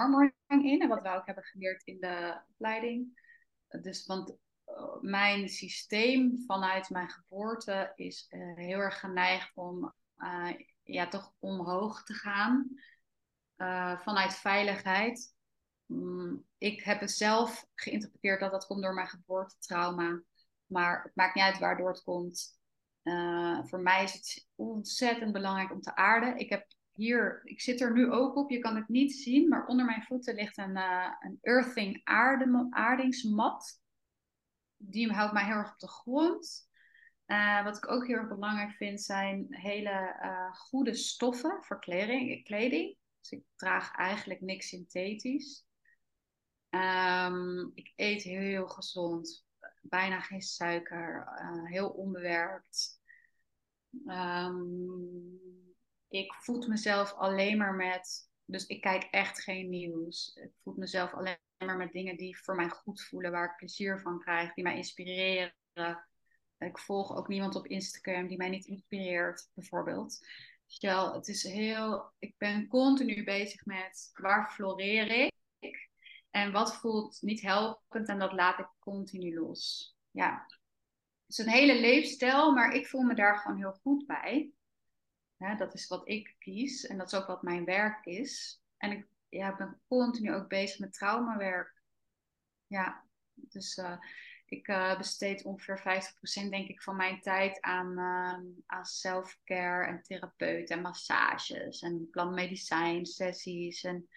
in. 0.47 0.82
En 0.82 0.88
wat 0.88 1.02
we 1.02 1.10
ook 1.10 1.26
hebben 1.26 1.43
geleerd 1.43 1.84
in 1.84 2.00
de 2.00 2.41
opleiding. 2.50 3.22
Dus, 3.82 4.06
want 4.06 4.30
uh, 4.30 5.02
mijn 5.02 5.50
systeem 5.50 6.43
vanuit 6.47 6.89
mijn 6.89 7.10
geboorte 7.10 7.91
is 7.95 8.28
uh, 8.30 8.56
heel 8.56 8.80
erg 8.80 9.00
geneigd 9.00 9.52
om 9.56 9.93
uh, 10.18 10.50
ja, 10.84 11.08
toch 11.08 11.34
omhoog 11.39 12.04
te 12.04 12.14
gaan. 12.14 12.68
vanuit 14.00 14.34
veiligheid. 14.36 15.34
Um, 15.88 16.45
ik 16.58 16.84
heb 16.84 17.00
het 17.00 17.12
zelf 17.12 17.66
geïnterpreteerd 17.76 18.39
dat 18.39 18.52
dat 18.52 18.66
komt 18.66 18.84
door 18.84 18.93
mijn 18.93 19.08
geboortetrauma. 19.08 20.22
Maar 20.70 21.03
het 21.03 21.15
maakt 21.15 21.36
niet 21.36 21.43
uit 21.43 21.59
waardoor 21.59 21.89
het 21.89 22.03
komt. 22.03 22.57
Uh, 23.03 23.65
voor 23.65 23.80
mij 23.80 24.03
is 24.03 24.13
het 24.13 24.47
ontzettend 24.55 25.32
belangrijk 25.32 25.72
om 25.72 25.82
te 25.82 25.95
aarden. 25.95 26.38
Ik 26.38 26.49
heb 26.49 26.67
hier, 26.93 27.41
ik 27.43 27.61
zit 27.61 27.82
er 27.82 27.93
nu 27.93 28.11
ook 28.11 28.36
op, 28.36 28.49
je 28.49 28.59
kan 28.59 28.76
het 28.76 28.88
niet 28.88 29.15
zien, 29.15 29.47
maar 29.47 29.65
onder 29.65 29.86
mijn 29.86 30.03
voeten 30.03 30.36
ligt 30.36 30.57
een, 30.57 30.78
uh, 30.78 31.13
een 31.20 31.38
earthing 31.41 32.01
aardingsmat. 32.70 33.82
die 34.78 35.11
houdt 35.11 35.34
mij 35.34 35.45
heel 35.45 35.55
erg 35.55 35.72
op 35.72 35.80
de 35.80 35.88
grond. 35.88 36.67
Uh, 37.28 37.63
wat 37.63 37.78
ik 37.78 37.91
ook 37.91 38.07
heel 38.07 38.15
erg 38.15 38.28
belangrijk 38.28 38.72
vind, 38.72 39.01
zijn 39.01 39.47
hele 39.49 40.15
goede 40.53 40.93
stoffen 40.93 41.63
voor 41.63 41.80
kleding. 41.80 42.43
kleding. 42.43 42.97
Dus 43.20 43.32
ik 43.32 43.43
draag 43.55 43.95
eigenlijk 43.95 44.41
niks 44.41 44.67
synthetisch. 44.67 45.67
Um, 46.70 47.72
ik 47.74 47.93
eet 47.95 48.24
heel 48.24 48.67
gezond, 48.67 49.45
bijna 49.82 50.19
geen 50.19 50.41
suiker, 50.41 51.27
uh, 51.41 51.65
heel 51.65 51.89
onbewerkt. 51.89 53.01
Um, 54.05 55.39
ik 56.07 56.34
voed 56.34 56.67
mezelf 56.67 57.13
alleen 57.13 57.57
maar 57.57 57.73
met, 57.73 58.30
dus 58.45 58.65
ik 58.65 58.82
kijk 58.82 59.03
echt 59.03 59.41
geen 59.41 59.69
nieuws. 59.69 60.36
Ik 60.36 60.51
voed 60.63 60.77
mezelf 60.77 61.13
alleen 61.13 61.38
maar 61.65 61.77
met 61.77 61.91
dingen 61.91 62.17
die 62.17 62.38
voor 62.38 62.55
mij 62.55 62.69
goed 62.69 63.01
voelen, 63.01 63.32
waar 63.32 63.49
ik 63.49 63.57
plezier 63.57 63.99
van 63.99 64.19
krijg, 64.19 64.53
die 64.53 64.63
mij 64.63 64.75
inspireren. 64.75 65.53
Ik 66.57 66.77
volg 66.77 67.15
ook 67.15 67.27
niemand 67.27 67.55
op 67.55 67.67
Instagram 67.67 68.27
die 68.27 68.38
mij 68.38 68.49
niet 68.49 68.65
inspireert, 68.65 69.49
bijvoorbeeld. 69.53 70.27
Ja, 70.65 71.13
het 71.13 71.27
is 71.27 71.43
heel. 71.43 72.11
Ik 72.19 72.38
ben 72.38 72.67
continu 72.67 73.23
bezig 73.23 73.65
met 73.65 74.11
waar 74.13 74.51
floreer 74.51 75.11
ik 75.11 75.32
en 76.30 76.51
wat 76.51 76.75
voelt 76.75 77.21
niet 77.21 77.41
helpend 77.41 78.07
en 78.07 78.19
dat 78.19 78.34
laat 78.34 78.59
ik 78.59 78.69
continu 78.80 79.36
los. 79.36 79.95
Ja, 80.11 80.45
het 80.47 81.38
is 81.38 81.38
een 81.38 81.51
hele 81.51 81.80
leefstijl, 81.80 82.53
maar 82.53 82.73
ik 82.73 82.88
voel 82.88 83.01
me 83.01 83.15
daar 83.15 83.38
gewoon 83.38 83.57
heel 83.57 83.80
goed 83.82 84.05
bij. 84.05 84.51
Dat 85.57 85.73
is 85.73 85.88
wat 85.88 86.07
ik 86.07 86.36
kies 86.39 86.88
en 86.88 86.97
dat 86.97 87.11
is 87.11 87.19
ook 87.19 87.27
wat 87.27 87.41
mijn 87.41 87.65
werk 87.65 88.05
is. 88.05 88.61
En 88.77 88.91
ik 88.91 89.07
ja, 89.30 89.55
ben 89.55 89.82
continu 89.88 90.34
ook 90.34 90.47
bezig 90.47 90.80
met 90.80 90.93
traumawerk. 90.93 91.82
Ja, 92.67 93.05
dus 93.34 93.77
uh, 93.77 93.97
ik 94.45 94.67
uh, 94.67 94.97
besteed 94.97 95.43
ongeveer 95.43 95.80
50% 96.45 96.49
denk 96.49 96.67
ik 96.67 96.82
van 96.82 96.95
mijn 96.95 97.21
tijd 97.21 97.61
aan, 97.61 97.91
uh, 97.91 98.61
aan 98.65 98.86
self-care 98.86 99.86
en 99.86 100.01
therapeut 100.01 100.69
en 100.69 100.82
massages 100.82 101.82
en 101.82 102.07
plantmedicijn 102.11 103.05
sessies 103.05 103.84
en 103.84 104.07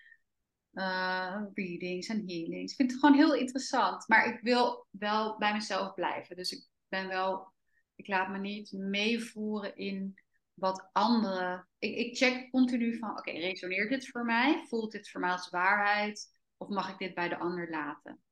uh, 0.73 1.43
readings 1.55 2.09
en 2.09 2.23
healings. 2.27 2.71
Ik 2.71 2.77
vind 2.77 2.91
het 2.91 3.01
gewoon 3.01 3.17
heel 3.17 3.35
interessant, 3.35 4.09
maar 4.09 4.27
ik 4.27 4.41
wil 4.41 4.87
wel 4.91 5.39
bij 5.39 5.53
mezelf 5.53 5.95
blijven. 5.95 6.37
Dus 6.37 6.53
ik 6.53 6.67
ben 6.89 7.09
wel, 7.09 7.53
ik 7.95 8.07
laat 8.07 8.29
me 8.29 8.39
niet 8.39 8.73
meevoeren 8.73 9.77
in 9.77 10.15
wat 10.55 10.89
anderen. 10.93 11.69
Ik, 11.79 11.97
ik 11.97 12.17
check 12.17 12.51
continu 12.51 12.99
van: 12.99 13.19
oké, 13.19 13.31
resoneert 13.31 13.89
dit 13.89 14.09
voor 14.09 14.25
mij? 14.25 14.65
Voelt 14.69 14.93
dit 14.93 15.11
voor 15.11 15.21
mij 15.21 15.31
als 15.31 15.51
waarheid? 15.51 16.41
Of 16.57 16.69
mag 16.69 16.91
ik 16.91 16.99
dit 16.99 17.15
bij 17.15 17.29
de 17.29 17.39
ander 17.39 17.71
laten? 17.71 18.23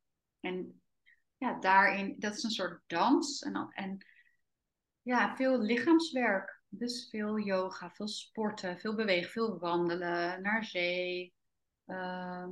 En 0.40 0.82
ja, 1.36 1.58
daarin, 1.60 2.14
dat 2.18 2.36
is 2.36 2.42
een 2.42 2.50
soort 2.50 2.82
dans. 2.86 3.42
En, 3.42 3.68
en 3.70 4.06
ja, 5.02 5.36
veel 5.36 5.60
lichaamswerk. 5.60 6.58
Dus 6.68 7.08
veel 7.10 7.38
yoga, 7.38 7.90
veel 7.90 8.08
sporten, 8.08 8.78
veel 8.78 8.94
bewegen, 8.94 9.30
veel 9.30 9.58
wandelen, 9.58 10.42
naar 10.42 10.64
zee. 10.64 11.34
Uh, 11.90 12.46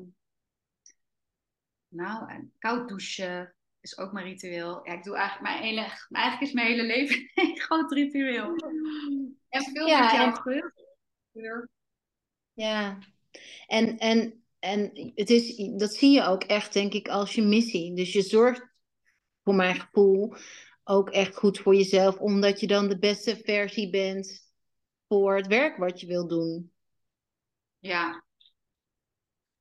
nou, 1.89 2.31
en 2.31 2.53
koud 2.59 2.89
douchen 2.89 3.55
is 3.81 3.99
ook 3.99 4.13
mijn 4.13 4.27
ritueel. 4.27 4.87
Ja, 4.87 4.93
ik 4.93 5.05
doe 5.05 5.17
eigenlijk 5.17 5.51
mijn 5.51 5.63
hele, 5.63 5.81
eigenlijk 6.11 6.41
is 6.41 6.53
mijn 6.53 6.67
hele 6.67 6.83
leven 6.83 7.31
een 7.35 7.59
groot 7.59 7.93
ritueel. 7.93 8.57
En 9.49 9.63
veel 9.63 9.87
ja, 9.87 10.01
met 10.01 10.11
jou 10.11 10.33
Ja, 12.53 12.99
en, 13.67 13.99
en, 13.99 14.45
en 14.59 15.13
het 15.15 15.31
is, 15.31 15.57
dat 15.77 15.95
zie 15.95 16.11
je 16.11 16.23
ook 16.23 16.43
echt, 16.43 16.73
denk 16.73 16.93
ik, 16.93 17.09
als 17.09 17.35
je 17.35 17.43
missie. 17.43 17.95
Dus 17.95 18.13
je 18.13 18.23
zorgt, 18.23 18.67
voor 19.43 19.55
mijn 19.55 19.81
gevoel, 19.81 20.35
ook 20.85 21.11
echt 21.11 21.37
goed 21.37 21.59
voor 21.59 21.75
jezelf, 21.75 22.19
omdat 22.19 22.61
je 22.61 22.67
dan 22.67 22.89
de 22.89 22.99
beste 22.99 23.37
versie 23.37 23.91
bent 23.91 24.51
voor 25.07 25.37
het 25.37 25.47
werk 25.47 25.77
wat 25.77 26.01
je 26.01 26.07
wil 26.07 26.29
doen. 26.29 26.73
Ja. 27.79 28.25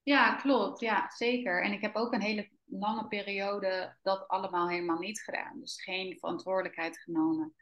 Ja, 0.07 0.35
klopt. 0.35 0.79
Ja, 0.79 1.09
zeker. 1.15 1.63
En 1.63 1.71
ik 1.71 1.81
heb 1.81 1.95
ook 1.95 2.13
een 2.13 2.21
hele 2.21 2.49
lange 2.65 3.07
periode 3.07 3.97
dat 4.01 4.27
allemaal 4.27 4.69
helemaal 4.69 4.99
niet 4.99 5.21
gedaan. 5.21 5.59
Dus 5.59 5.83
geen 5.83 6.17
verantwoordelijkheid 6.19 6.97
genomen. 6.99 7.55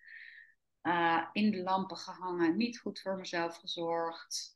Uh, 0.81 1.27
in 1.31 1.51
de 1.51 1.63
lampen 1.63 1.97
gehangen, 1.97 2.57
niet 2.57 2.79
goed 2.79 2.99
voor 2.99 3.17
mezelf 3.17 3.57
gezorgd. 3.57 4.55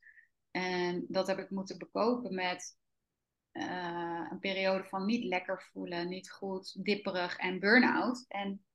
En 0.52 1.06
dat 1.08 1.28
heb 1.28 1.38
ik 1.40 1.50
moeten 1.50 1.78
bekopen 1.78 2.34
met 2.36 2.78
uh, 3.52 4.28
een 4.32 4.40
periode 4.40 4.84
van 4.84 5.06
niet 5.06 5.24
lekker 5.24 5.70
voelen, 5.72 6.10
niet 6.10 6.32
goed, 6.32 6.86
dipperig 6.86 7.38
en 7.38 7.60
burn-out. 7.60 8.26
En 8.28 8.66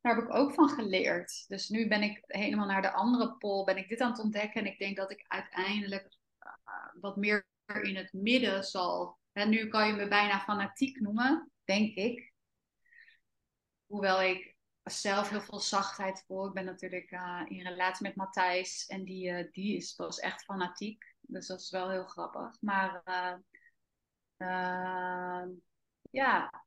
daar 0.00 0.14
heb 0.14 0.24
ik 0.24 0.34
ook 0.34 0.54
van 0.54 0.68
geleerd. 0.68 1.44
Dus 1.48 1.68
nu 1.68 1.88
ben 1.88 2.02
ik 2.02 2.22
helemaal 2.26 2.66
naar 2.66 2.82
de 2.82 2.92
andere 2.92 3.36
pol, 3.36 3.64
ben 3.64 3.76
ik 3.76 3.88
dit 3.88 4.00
aan 4.00 4.10
het 4.10 4.22
ontdekken. 4.22 4.60
En 4.60 4.72
ik 4.72 4.78
denk 4.78 4.96
dat 4.96 5.10
ik 5.10 5.24
uiteindelijk 5.28 6.18
uh, 6.40 7.00
wat 7.00 7.16
meer 7.16 7.46
in 7.66 7.96
het 7.96 8.12
midden 8.12 8.64
zal. 8.64 9.18
En 9.32 9.48
nu 9.48 9.68
kan 9.68 9.86
je 9.86 9.92
me 9.92 10.08
bijna 10.08 10.40
fanatiek 10.40 11.00
noemen, 11.00 11.50
denk 11.64 11.94
ik. 11.94 12.32
Hoewel 13.86 14.22
ik 14.22 14.56
zelf 14.82 15.28
heel 15.28 15.40
veel 15.40 15.60
zachtheid 15.60 16.24
voel. 16.26 16.46
Ik 16.46 16.54
ben 16.54 16.64
natuurlijk 16.64 17.10
uh, 17.10 17.42
in 17.44 17.66
relatie 17.66 18.06
met 18.06 18.16
Matthijs 18.16 18.86
en 18.86 19.04
die, 19.04 19.30
uh, 19.30 19.52
die 19.52 19.76
is, 19.76 19.96
was 19.96 20.18
echt 20.18 20.44
fanatiek. 20.44 21.14
Dus 21.20 21.46
dat 21.46 21.60
is 21.60 21.70
wel 21.70 21.90
heel 21.90 22.06
grappig. 22.06 22.60
Maar 22.60 23.02
uh, 24.36 25.44
ja, 26.10 26.64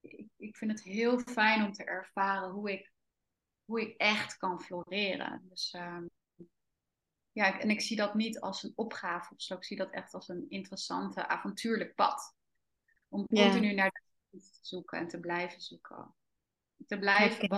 ik, 0.00 0.28
ik 0.36 0.56
vind 0.56 0.70
het 0.70 0.82
heel 0.82 1.18
fijn 1.18 1.64
om 1.64 1.72
te 1.72 1.84
ervaren 1.84 2.50
hoe 2.50 2.72
ik, 2.72 2.92
hoe 3.64 3.80
ik 3.80 3.96
echt 3.96 4.36
kan 4.36 4.60
floreren. 4.60 5.40
Dus 5.48 5.70
ehm, 5.70 6.06
ja, 7.32 7.60
en 7.60 7.70
ik 7.70 7.80
zie 7.80 7.96
dat 7.96 8.14
niet 8.14 8.40
als 8.40 8.62
een 8.62 8.72
opgave 8.74 9.34
of 9.34 9.42
zo. 9.42 9.54
Ik 9.54 9.64
zie 9.64 9.76
dat 9.76 9.90
echt 9.90 10.14
als 10.14 10.28
een 10.28 10.46
interessante, 10.48 11.26
avontuurlijk 11.26 11.94
pad. 11.94 12.34
Om 13.08 13.26
continu 13.26 13.74
naar 13.74 13.90
de 14.30 14.38
te 14.38 14.58
zoeken 14.60 14.98
en 14.98 15.08
te 15.08 15.20
blijven 15.20 15.60
zoeken 15.60 16.14
te 16.86 16.98
blijven 16.98 17.48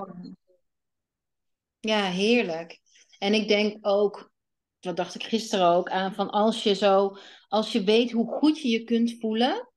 Ja, 1.80 2.10
heerlijk. 2.10 2.80
En 3.18 3.34
ik 3.34 3.48
denk 3.48 3.86
ook, 3.86 4.32
wat 4.80 4.96
dacht 4.96 5.14
ik 5.14 5.22
gisteren 5.22 5.66
ook 5.66 5.88
aan, 5.88 6.14
van 6.14 6.30
als 6.30 6.62
je 6.62 6.74
zo, 6.74 7.16
als 7.48 7.72
je 7.72 7.84
weet 7.84 8.10
hoe 8.10 8.26
goed 8.26 8.60
je 8.60 8.68
je 8.68 8.84
kunt 8.84 9.16
voelen, 9.20 9.72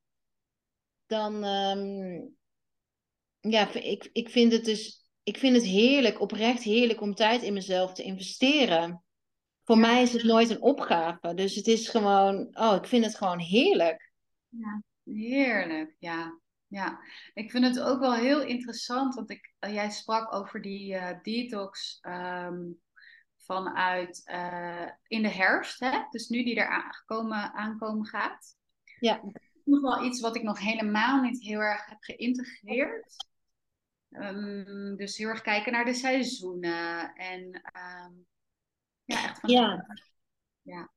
dan, 1.06 1.44
um, 1.44 2.36
ja, 3.40 3.72
ik, 3.72 4.10
ik 4.12 4.28
vind 4.28 4.52
het 4.52 4.64
dus, 4.64 5.08
ik 5.22 5.38
vind 5.38 5.56
het 5.56 5.64
heerlijk, 5.64 6.20
oprecht 6.20 6.62
heerlijk 6.62 7.00
om 7.00 7.14
tijd 7.14 7.42
in 7.42 7.52
mezelf 7.52 7.92
te 7.92 8.02
investeren. 8.02 9.04
Voor 9.66 9.78
mij 9.78 10.02
is 10.02 10.12
het 10.12 10.22
nooit 10.22 10.50
een 10.50 10.60
opgave, 10.62 11.34
dus 11.34 11.54
het 11.54 11.66
is 11.66 11.88
gewoon, 11.88 12.48
oh, 12.58 12.74
ik 12.74 12.86
vind 12.86 13.04
het 13.04 13.16
gewoon 13.16 13.38
heerlijk. 13.38 14.12
Ja, 14.48 14.82
heerlijk, 15.04 15.96
ja. 15.98 16.40
Ja, 16.66 16.98
ik 17.34 17.50
vind 17.50 17.64
het 17.64 17.80
ook 17.80 18.00
wel 18.00 18.14
heel 18.14 18.42
interessant, 18.42 19.14
want 19.14 19.30
ik, 19.30 19.54
uh, 19.60 19.74
jij 19.74 19.90
sprak 19.90 20.34
over 20.34 20.62
die 20.62 20.94
uh, 20.94 21.10
detox 21.22 21.98
um, 22.02 22.80
vanuit 23.36 24.22
uh, 24.30 24.90
in 25.06 25.22
de 25.22 25.28
herfst, 25.28 25.80
hè? 25.80 26.02
dus 26.10 26.28
nu 26.28 26.44
die 26.44 26.56
er 26.56 26.68
aankomen, 26.68 27.52
aankomen 27.52 28.06
gaat. 28.06 28.56
Ja. 29.00 29.20
Nog 29.64 29.80
wel 29.80 30.04
iets 30.04 30.20
wat 30.20 30.36
ik 30.36 30.42
nog 30.42 30.58
helemaal 30.58 31.20
niet 31.20 31.42
heel 31.42 31.60
erg 31.60 31.86
heb 31.86 31.98
geïntegreerd. 32.00 33.16
Um, 34.10 34.96
dus 34.96 35.16
heel 35.16 35.28
erg 35.28 35.42
kijken 35.42 35.72
naar 35.72 35.84
de 35.84 35.94
seizoenen 35.94 37.14
en 37.14 37.44
um, 37.54 38.26
ja, 39.06 39.24
echt 39.24 39.40
van. 39.40 39.50
Ja. 39.50 39.86
ja. 40.62 40.90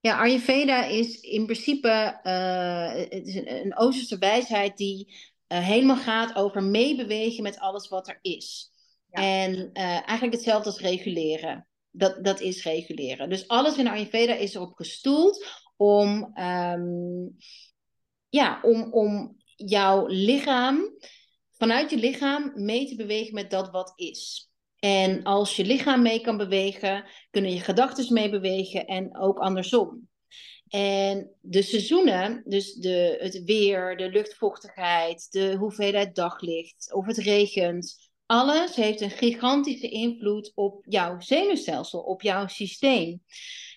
Ja, 0.00 0.18
Ayurveda 0.18 0.84
is 0.84 1.20
in 1.20 1.44
principe 1.44 2.20
uh, 2.22 2.92
het 3.10 3.26
is 3.26 3.34
een, 3.34 3.52
een 3.52 3.76
Oosterse 3.76 4.18
wijsheid 4.18 4.76
die 4.76 5.14
uh, 5.48 5.58
helemaal 5.58 5.96
gaat 5.96 6.34
over 6.36 6.62
meebewegen 6.62 7.42
met 7.42 7.58
alles 7.58 7.88
wat 7.88 8.08
er 8.08 8.18
is. 8.22 8.70
En 9.10 9.54
uh, 9.54 9.82
eigenlijk 9.82 10.32
hetzelfde 10.32 10.70
als 10.70 10.80
reguleren. 10.80 11.68
Dat, 11.90 12.24
dat 12.24 12.40
is 12.40 12.64
reguleren. 12.64 13.28
Dus 13.28 13.48
alles 13.48 13.76
in 13.76 13.88
Ayurveda 13.88 14.34
is 14.34 14.54
erop 14.54 14.72
gestoeld 14.74 15.46
om, 15.76 16.38
um, 16.38 17.36
ja, 18.28 18.60
om, 18.62 18.92
om 18.92 19.36
jouw 19.56 20.06
lichaam, 20.06 20.96
vanuit 21.50 21.90
je 21.90 21.96
lichaam 21.96 22.52
mee 22.54 22.86
te 22.88 22.96
bewegen 22.96 23.34
met 23.34 23.50
dat 23.50 23.70
wat 23.70 23.92
is. 23.96 24.45
En 24.78 25.22
als 25.22 25.56
je 25.56 25.64
lichaam 25.64 26.02
mee 26.02 26.20
kan 26.20 26.36
bewegen, 26.36 27.04
kunnen 27.30 27.52
je 27.52 27.60
gedachten 27.60 28.14
mee 28.14 28.30
bewegen 28.30 28.86
en 28.86 29.18
ook 29.18 29.38
andersom. 29.38 30.08
En 30.68 31.30
de 31.40 31.62
seizoenen, 31.62 32.42
dus 32.44 32.74
de, 32.74 33.16
het 33.20 33.44
weer, 33.44 33.96
de 33.96 34.10
luchtvochtigheid, 34.10 35.26
de 35.30 35.54
hoeveelheid 35.54 36.14
daglicht, 36.14 36.92
of 36.92 37.06
het 37.06 37.16
regent, 37.16 38.10
alles 38.26 38.74
heeft 38.74 39.00
een 39.00 39.10
gigantische 39.10 39.88
invloed 39.88 40.52
op 40.54 40.84
jouw 40.88 41.20
zenuwstelsel, 41.20 42.00
op 42.00 42.22
jouw 42.22 42.46
systeem. 42.46 43.22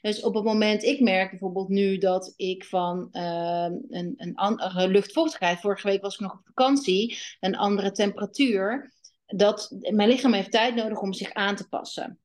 Dus 0.01 0.21
op 0.21 0.33
het 0.33 0.43
moment, 0.43 0.83
ik 0.83 0.99
merk 0.99 1.29
bijvoorbeeld 1.29 1.69
nu 1.69 1.97
dat 1.97 2.33
ik 2.35 2.65
van 2.65 3.07
uh, 3.11 3.67
een, 3.89 4.13
een 4.17 4.35
andere 4.35 4.87
luchtvochtigheid, 4.87 5.59
vorige 5.59 5.87
week 5.87 6.01
was 6.01 6.13
ik 6.13 6.19
nog 6.19 6.33
op 6.33 6.45
vakantie, 6.45 7.17
een 7.39 7.55
andere 7.57 7.91
temperatuur, 7.91 8.93
dat 9.35 9.75
mijn 9.79 10.09
lichaam 10.09 10.33
heeft 10.33 10.51
tijd 10.51 10.75
nodig 10.75 10.99
om 10.99 11.13
zich 11.13 11.33
aan 11.33 11.55
te 11.55 11.67
passen. 11.67 12.19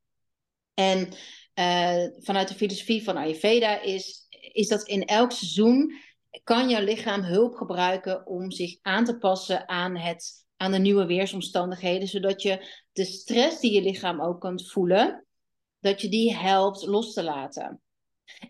En 0.74 1.08
uh, 1.54 2.06
vanuit 2.18 2.48
de 2.48 2.54
filosofie 2.54 3.04
van 3.04 3.16
Ayurveda 3.16 3.80
is, 3.80 4.26
is 4.52 4.68
dat 4.68 4.82
in 4.82 5.04
elk 5.04 5.32
seizoen 5.32 5.94
kan 6.44 6.68
jouw 6.68 6.82
lichaam 6.82 7.22
hulp 7.22 7.54
gebruiken 7.54 8.26
om 8.26 8.50
zich 8.50 8.78
aan 8.82 9.04
te 9.04 9.18
passen 9.18 9.68
aan, 9.68 9.96
het, 9.96 10.46
aan 10.56 10.72
de 10.72 10.78
nieuwe 10.78 11.06
weersomstandigheden, 11.06 12.08
zodat 12.08 12.42
je 12.42 12.82
de 12.92 13.04
stress 13.04 13.60
die 13.60 13.72
je 13.72 13.82
lichaam 13.82 14.22
ook 14.22 14.40
kunt 14.40 14.70
voelen, 14.70 15.26
dat 15.80 16.00
je 16.00 16.08
die 16.08 16.36
helpt 16.36 16.86
los 16.86 17.12
te 17.12 17.22
laten. 17.22 17.80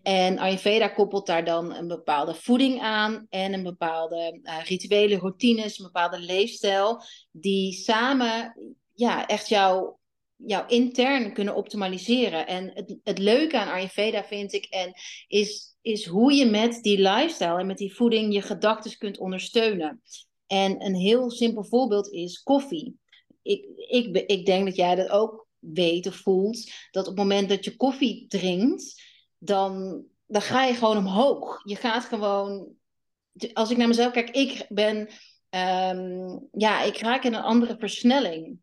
En 0.02 0.38
Ayurveda 0.38 0.88
koppelt 0.88 1.26
daar 1.26 1.44
dan 1.44 1.74
een 1.74 1.88
bepaalde 1.88 2.34
voeding 2.34 2.80
aan 2.80 3.26
en 3.30 3.52
een 3.52 3.62
bepaalde 3.62 4.40
uh, 4.42 4.62
rituele 4.64 5.16
routines, 5.16 5.78
een 5.78 5.84
bepaalde 5.84 6.18
leefstijl, 6.18 7.02
die 7.30 7.72
samen 7.72 8.56
ja, 8.94 9.26
echt 9.26 9.48
jou, 9.48 9.94
jou 10.36 10.64
intern 10.68 11.32
kunnen 11.32 11.54
optimaliseren. 11.54 12.46
En 12.46 12.70
het, 12.74 12.96
het 13.02 13.18
leuke 13.18 13.58
aan 13.58 13.72
Ayurveda 13.72 14.24
vind 14.24 14.52
ik 14.52 14.64
en 14.64 14.92
is, 15.26 15.76
is 15.80 16.06
hoe 16.06 16.32
je 16.32 16.46
met 16.46 16.82
die 16.82 16.98
lifestyle 16.98 17.58
en 17.58 17.66
met 17.66 17.78
die 17.78 17.94
voeding 17.94 18.34
je 18.34 18.42
gedachten 18.42 18.98
kunt 18.98 19.18
ondersteunen. 19.18 20.02
En 20.46 20.84
een 20.84 20.94
heel 20.94 21.30
simpel 21.30 21.64
voorbeeld 21.64 22.12
is 22.12 22.42
koffie. 22.42 22.98
Ik, 23.42 23.66
ik, 23.76 24.16
ik 24.16 24.46
denk 24.46 24.64
dat 24.64 24.76
jij 24.76 24.94
dat 24.94 25.08
ook 25.08 25.46
weet 25.58 26.06
of 26.06 26.14
voelt, 26.14 26.70
dat 26.90 27.08
op 27.08 27.16
het 27.16 27.24
moment 27.26 27.48
dat 27.48 27.64
je 27.64 27.76
koffie 27.76 28.26
drinkt, 28.28 29.02
dan, 29.44 30.04
dan 30.26 30.42
ga 30.42 30.64
je 30.64 30.74
gewoon 30.74 30.96
omhoog. 30.96 31.60
Je 31.64 31.76
gaat 31.76 32.04
gewoon. 32.04 32.68
Als 33.52 33.70
ik 33.70 33.76
naar 33.76 33.88
mezelf 33.88 34.12
kijk, 34.12 34.30
ik 34.30 34.66
ben. 34.68 35.08
Um, 35.50 36.48
ja, 36.52 36.82
ik 36.82 36.98
raak 36.98 37.24
in 37.24 37.34
een 37.34 37.42
andere 37.42 37.76
versnelling. 37.78 38.58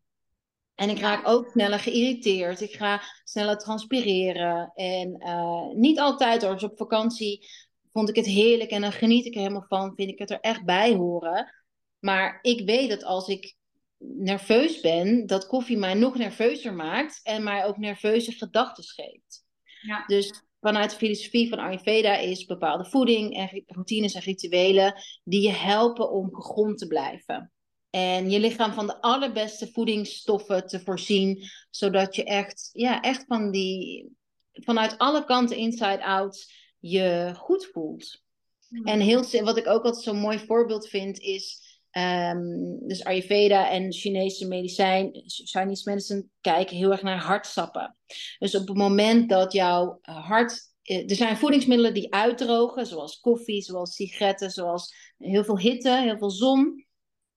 En 0.74 0.88
ik 0.88 0.98
raak 0.98 1.28
ook 1.28 1.48
sneller 1.48 1.78
geïrriteerd. 1.78 2.60
Ik 2.60 2.74
ga 2.74 3.02
sneller 3.24 3.58
transpireren. 3.58 4.72
En 4.74 5.22
uh, 5.22 5.68
niet 5.74 5.98
altijd 5.98 6.42
hoor. 6.42 6.52
Dus 6.52 6.62
op 6.62 6.76
vakantie 6.76 7.48
vond 7.92 8.08
ik 8.08 8.16
het 8.16 8.26
heerlijk 8.26 8.70
en 8.70 8.80
dan 8.80 8.92
geniet 8.92 9.26
ik 9.26 9.34
er 9.34 9.40
helemaal 9.40 9.64
van. 9.68 9.94
Vind 9.94 10.10
ik 10.10 10.18
het 10.18 10.30
er 10.30 10.40
echt 10.40 10.64
bij 10.64 10.94
horen. 10.94 11.52
Maar 11.98 12.38
ik 12.42 12.66
weet 12.66 12.88
dat 12.88 13.04
als 13.04 13.28
ik 13.28 13.56
nerveus 13.98 14.80
ben, 14.80 15.26
dat 15.26 15.46
koffie 15.46 15.78
mij 15.78 15.94
nog 15.94 16.16
nerveuzer 16.16 16.74
maakt 16.74 17.20
en 17.22 17.42
mij 17.42 17.64
ook 17.64 17.76
nerveuze 17.76 18.32
gedachten 18.32 18.84
geeft. 18.84 19.44
Ja. 19.80 20.04
Dus 20.06 20.42
vanuit 20.62 20.90
de 20.90 20.96
filosofie 20.96 21.48
van 21.48 21.58
Ayurveda 21.58 22.16
is 22.16 22.44
bepaalde 22.44 22.84
voeding 22.84 23.36
en 23.36 23.64
routines 23.66 24.14
en 24.14 24.20
rituelen 24.20 24.94
die 25.24 25.42
je 25.42 25.52
helpen 25.52 26.10
om 26.10 26.34
gegrond 26.34 26.78
te 26.78 26.86
blijven. 26.86 27.52
En 27.90 28.30
je 28.30 28.40
lichaam 28.40 28.72
van 28.72 28.86
de 28.86 29.00
allerbeste 29.00 29.70
voedingsstoffen 29.72 30.66
te 30.66 30.80
voorzien, 30.80 31.44
zodat 31.70 32.16
je 32.16 32.24
echt, 32.24 32.70
ja, 32.72 33.00
echt 33.00 33.24
van 33.26 33.50
die, 33.50 34.12
vanuit 34.52 34.98
alle 34.98 35.24
kanten 35.24 35.56
inside 35.56 36.04
out 36.04 36.52
je 36.78 37.32
goed 37.36 37.68
voelt. 37.72 38.22
Hmm. 38.68 38.84
En 38.84 39.00
heel, 39.00 39.42
wat 39.44 39.56
ik 39.56 39.66
ook 39.66 39.84
altijd 39.84 40.04
zo'n 40.04 40.16
mooi 40.16 40.38
voorbeeld 40.38 40.88
vind 40.88 41.18
is 41.18 41.71
Um, 41.98 42.78
dus 42.88 43.04
Ayurveda 43.04 43.70
en 43.70 43.92
Chinese 43.92 44.46
medicijn, 44.46 45.22
Chinese 45.26 45.90
medicine, 45.90 46.24
kijken 46.40 46.76
heel 46.76 46.90
erg 46.90 47.02
naar 47.02 47.18
hartsappen. 47.18 47.96
Dus 48.38 48.54
op 48.54 48.68
het 48.68 48.76
moment 48.76 49.28
dat 49.28 49.52
jouw 49.52 49.98
eh, 50.02 50.26
hart. 50.26 50.70
Eh, 50.82 51.10
er 51.10 51.16
zijn 51.16 51.36
voedingsmiddelen 51.36 51.94
die 51.94 52.14
uitdrogen, 52.14 52.86
zoals 52.86 53.20
koffie, 53.20 53.62
zoals 53.62 53.94
sigaretten, 53.94 54.50
zoals 54.50 54.94
heel 55.18 55.44
veel 55.44 55.58
hitte, 55.58 55.90
heel 55.90 56.18
veel 56.18 56.30
zon. 56.30 56.86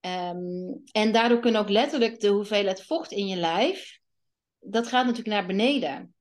Um, 0.02 0.82
en 0.92 1.12
daardoor 1.12 1.40
kunnen 1.40 1.62
ook 1.62 1.70
letterlijk 1.70 2.20
de 2.20 2.28
hoeveelheid 2.28 2.84
vocht 2.84 3.12
in 3.12 3.28
je 3.28 3.36
lijf, 3.36 4.00
dat 4.60 4.88
gaat 4.88 5.06
natuurlijk 5.06 5.36
naar 5.36 5.48
beneden. 5.48 6.16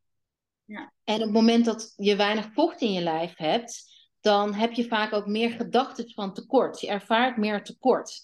Ja. 0.65 0.93
En 1.05 1.15
op 1.15 1.21
het 1.21 1.33
moment 1.33 1.65
dat 1.65 1.93
je 1.97 2.17
weinig 2.17 2.53
vocht 2.53 2.81
in 2.81 2.93
je 2.93 3.01
lijf 3.01 3.33
hebt, 3.37 3.94
dan 4.25 4.55
heb 4.55 4.73
je 4.73 4.87
vaak 4.87 5.13
ook 5.13 5.27
meer 5.27 5.51
gedachten 5.51 6.11
van 6.11 6.35
tekort. 6.35 6.81
Je 6.81 6.89
ervaart 6.89 7.37
meer 7.37 7.65
tekort. 7.65 8.21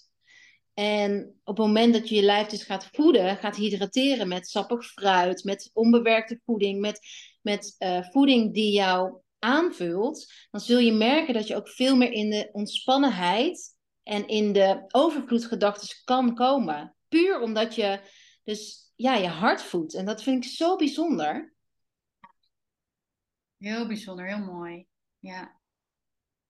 En 0.73 1.39
op 1.43 1.57
het 1.57 1.65
moment 1.65 1.93
dat 1.93 2.09
je 2.09 2.15
je 2.15 2.21
lijf 2.21 2.47
dus 2.47 2.63
gaat 2.63 2.89
voeden, 2.91 3.37
gaat 3.37 3.55
hydrateren 3.55 4.27
met 4.27 4.49
sappig 4.49 4.85
fruit, 4.85 5.43
met 5.43 5.69
onbewerkte 5.73 6.39
voeding, 6.45 6.79
met, 6.79 6.99
met 7.41 7.75
uh, 7.79 8.03
voeding 8.11 8.53
die 8.53 8.71
jou 8.71 9.21
aanvult, 9.39 10.33
dan 10.51 10.61
zul 10.61 10.79
je 10.79 10.93
merken 10.93 11.33
dat 11.33 11.47
je 11.47 11.55
ook 11.55 11.69
veel 11.69 11.95
meer 11.95 12.11
in 12.11 12.29
de 12.29 12.49
ontspannenheid 12.51 13.77
en 14.03 14.27
in 14.27 14.53
de 14.53 14.83
overvloedgedachten 14.87 16.01
kan 16.03 16.35
komen. 16.35 16.95
Puur 17.07 17.39
omdat 17.39 17.75
je 17.75 17.99
dus 18.43 18.91
ja, 18.95 19.15
je 19.15 19.27
hart 19.27 19.61
voedt. 19.61 19.93
En 19.93 20.05
dat 20.05 20.23
vind 20.23 20.45
ik 20.45 20.51
zo 20.51 20.75
bijzonder. 20.75 21.53
Heel 23.57 23.87
bijzonder, 23.87 24.27
heel 24.27 24.45
mooi. 24.45 24.85
Ja. 25.19 25.60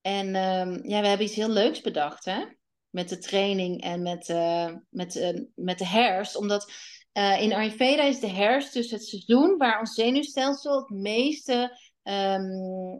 En 0.01 0.27
um, 0.27 0.89
ja, 0.89 1.01
we 1.01 1.07
hebben 1.07 1.25
iets 1.25 1.35
heel 1.35 1.49
leuks 1.49 1.81
bedacht, 1.81 2.25
hè? 2.25 2.45
Met 2.89 3.09
de 3.09 3.17
training 3.17 3.81
en 3.81 4.01
met, 4.01 4.29
uh, 4.29 4.73
met, 4.89 5.15
uh, 5.15 5.41
met 5.55 5.77
de 5.77 5.87
herfst. 5.87 6.35
Omdat 6.35 6.71
uh, 7.13 7.41
in 7.41 7.53
Ayurveda 7.53 8.03
is 8.03 8.19
de 8.19 8.29
herfst 8.29 8.73
dus 8.73 8.91
het 8.91 9.05
seizoen 9.05 9.57
waar 9.57 9.79
ons 9.79 9.93
zenuwstelsel 9.93 10.79
het 10.79 10.89
meeste 10.89 11.77
um, 12.03 12.99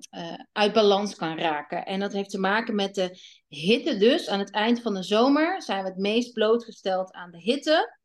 uit 0.51 0.73
balans 0.73 1.15
kan 1.15 1.37
raken. 1.37 1.85
En 1.85 1.99
dat 1.99 2.13
heeft 2.13 2.29
te 2.29 2.39
maken 2.39 2.75
met 2.75 2.95
de 2.95 3.19
hitte 3.47 3.97
dus. 3.97 4.29
Aan 4.29 4.39
het 4.39 4.51
eind 4.51 4.81
van 4.81 4.93
de 4.93 5.03
zomer 5.03 5.61
zijn 5.61 5.83
we 5.83 5.89
het 5.89 5.97
meest 5.97 6.33
blootgesteld 6.33 7.11
aan 7.11 7.31
de 7.31 7.41
hitte. 7.41 7.97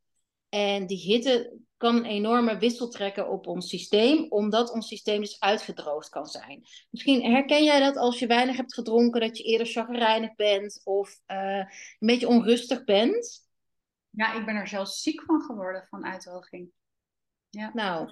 En 0.49 0.87
die 0.87 0.99
hitte 0.99 1.59
kan 1.77 1.97
een 1.97 2.05
enorme 2.05 2.59
wissel 2.59 2.89
trekken 2.89 3.29
op 3.29 3.47
ons 3.47 3.69
systeem, 3.69 4.27
omdat 4.29 4.73
ons 4.73 4.89
systeem 4.89 5.21
dus 5.21 5.41
uitgedroogd 5.41 6.09
kan 6.09 6.27
zijn. 6.27 6.63
Misschien 6.91 7.31
herken 7.31 7.65
jij 7.65 7.81
dat 7.81 7.97
als 7.97 8.19
je 8.19 8.27
weinig 8.27 8.57
hebt 8.57 8.75
gedronken, 8.75 9.21
dat 9.21 9.39
je 9.39 9.45
eerder 9.45 9.67
chagrijnig 9.67 10.35
bent 10.35 10.81
of 10.85 11.21
uh, 11.27 11.57
een 11.99 12.07
beetje 12.07 12.29
onrustig 12.29 12.85
bent? 12.85 13.49
Ja, 14.11 14.35
ik 14.35 14.45
ben 14.47 14.55
er 14.55 14.69
zelfs 14.69 15.03
ziek 15.03 15.23
van 15.23 15.41
geworden 15.41 15.87
van 15.91 16.05
uitdroging. 16.05 16.71
Ja. 17.51 17.71
Nou, 17.75 18.11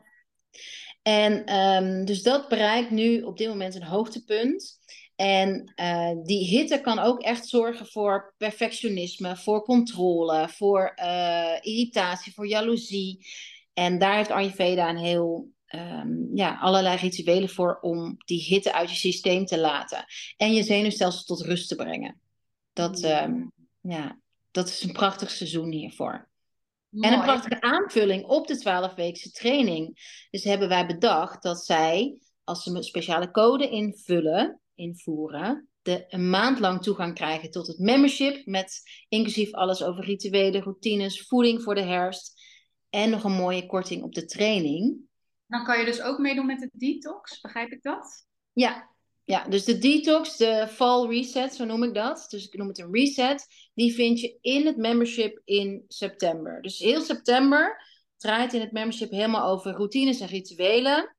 en 1.03 1.55
um, 1.55 2.05
dus 2.05 2.23
dat 2.23 2.49
bereikt 2.49 2.91
nu 2.91 3.23
op 3.23 3.39
dit 3.39 3.49
moment 3.49 3.75
een 3.75 3.83
hoogtepunt. 3.83 4.83
En 5.17 5.73
uh, 5.77 6.13
die 6.23 6.47
hitte 6.47 6.81
kan 6.81 6.99
ook 6.99 7.23
echt 7.23 7.49
zorgen 7.49 7.87
voor 7.87 8.35
perfectionisme, 8.37 9.37
voor 9.37 9.63
controle, 9.63 10.49
voor 10.49 10.93
uh, 10.97 11.57
irritatie, 11.61 12.35
voor 12.35 12.47
jaloezie. 12.47 13.27
En 13.75 13.99
daar 13.99 14.17
heeft 14.17 14.31
Ayurveda 14.31 14.89
een 14.89 14.97
heel, 14.97 15.49
um, 15.69 16.31
ja, 16.35 16.59
allerlei 16.61 16.97
rituelen 16.97 17.49
voor 17.49 17.79
om 17.81 18.17
die 18.25 18.43
hitte 18.43 18.73
uit 18.73 18.91
je 18.91 18.97
systeem 18.97 19.45
te 19.45 19.59
laten. 19.59 20.05
En 20.37 20.55
je 20.55 20.63
zenuwstelsel 20.63 21.25
tot 21.25 21.47
rust 21.47 21.69
te 21.69 21.75
brengen. 21.75 22.21
Dat, 22.73 23.03
um, 23.03 23.53
ja, 23.81 24.19
dat 24.51 24.69
is 24.69 24.83
een 24.83 24.93
prachtig 24.93 25.31
seizoen 25.31 25.73
hiervoor. 25.73 26.29
Mooi. 26.89 27.09
En 27.09 27.13
een 27.19 27.25
prachtige 27.25 27.61
aanvulling 27.61 28.25
op 28.25 28.47
de 28.47 28.59
12-weekse 28.59 29.31
training. 29.31 29.99
Dus 30.31 30.45
hebben 30.45 30.69
wij 30.69 30.87
bedacht 30.87 31.43
dat 31.43 31.65
zij, 31.65 32.19
als 32.45 32.63
ze 32.63 32.71
een 32.71 32.83
speciale 32.83 33.31
code 33.31 33.69
invullen, 33.69 34.61
invoeren, 34.75 35.69
de 35.83 36.05
een 36.09 36.31
maand 36.31 36.59
lang 36.59 36.83
toegang 36.83 37.15
krijgen 37.15 37.51
tot 37.51 37.67
het 37.67 37.79
membership. 37.79 38.47
Met 38.47 38.83
inclusief 39.09 39.53
alles 39.53 39.83
over 39.83 40.05
rituelen, 40.05 40.63
routines, 40.63 41.27
voeding 41.27 41.63
voor 41.63 41.75
de 41.75 41.83
herfst. 41.83 42.34
En 42.95 43.11
nog 43.11 43.25
een 43.25 43.33
mooie 43.33 43.67
korting 43.67 44.03
op 44.03 44.15
de 44.15 44.25
training. 44.25 44.97
Dan 45.47 45.65
kan 45.65 45.79
je 45.79 45.85
dus 45.85 46.03
ook 46.03 46.19
meedoen 46.19 46.47
met 46.47 46.59
de 46.59 46.71
detox, 46.73 47.41
begrijp 47.41 47.73
ik 47.73 47.83
dat? 47.83 48.27
Ja, 48.53 48.91
ja, 49.25 49.49
dus 49.49 49.65
de 49.65 49.79
detox, 49.79 50.37
de 50.37 50.69
fall 50.71 51.07
reset, 51.07 51.55
zo 51.55 51.65
noem 51.65 51.83
ik 51.83 51.95
dat. 51.95 52.27
Dus 52.29 52.47
ik 52.47 52.59
noem 52.59 52.69
het 52.69 52.79
een 52.79 52.93
reset. 52.93 53.47
Die 53.75 53.95
vind 53.95 54.21
je 54.21 54.39
in 54.41 54.67
het 54.67 54.77
membership 54.77 55.41
in 55.45 55.85
september. 55.89 56.63
Dus 56.63 56.79
heel 56.79 57.01
september 57.01 57.87
draait 58.17 58.53
in 58.53 58.61
het 58.61 58.73
membership 58.73 59.11
helemaal 59.11 59.51
over 59.51 59.73
routines 59.73 60.21
en 60.21 60.29
rituelen. 60.29 61.17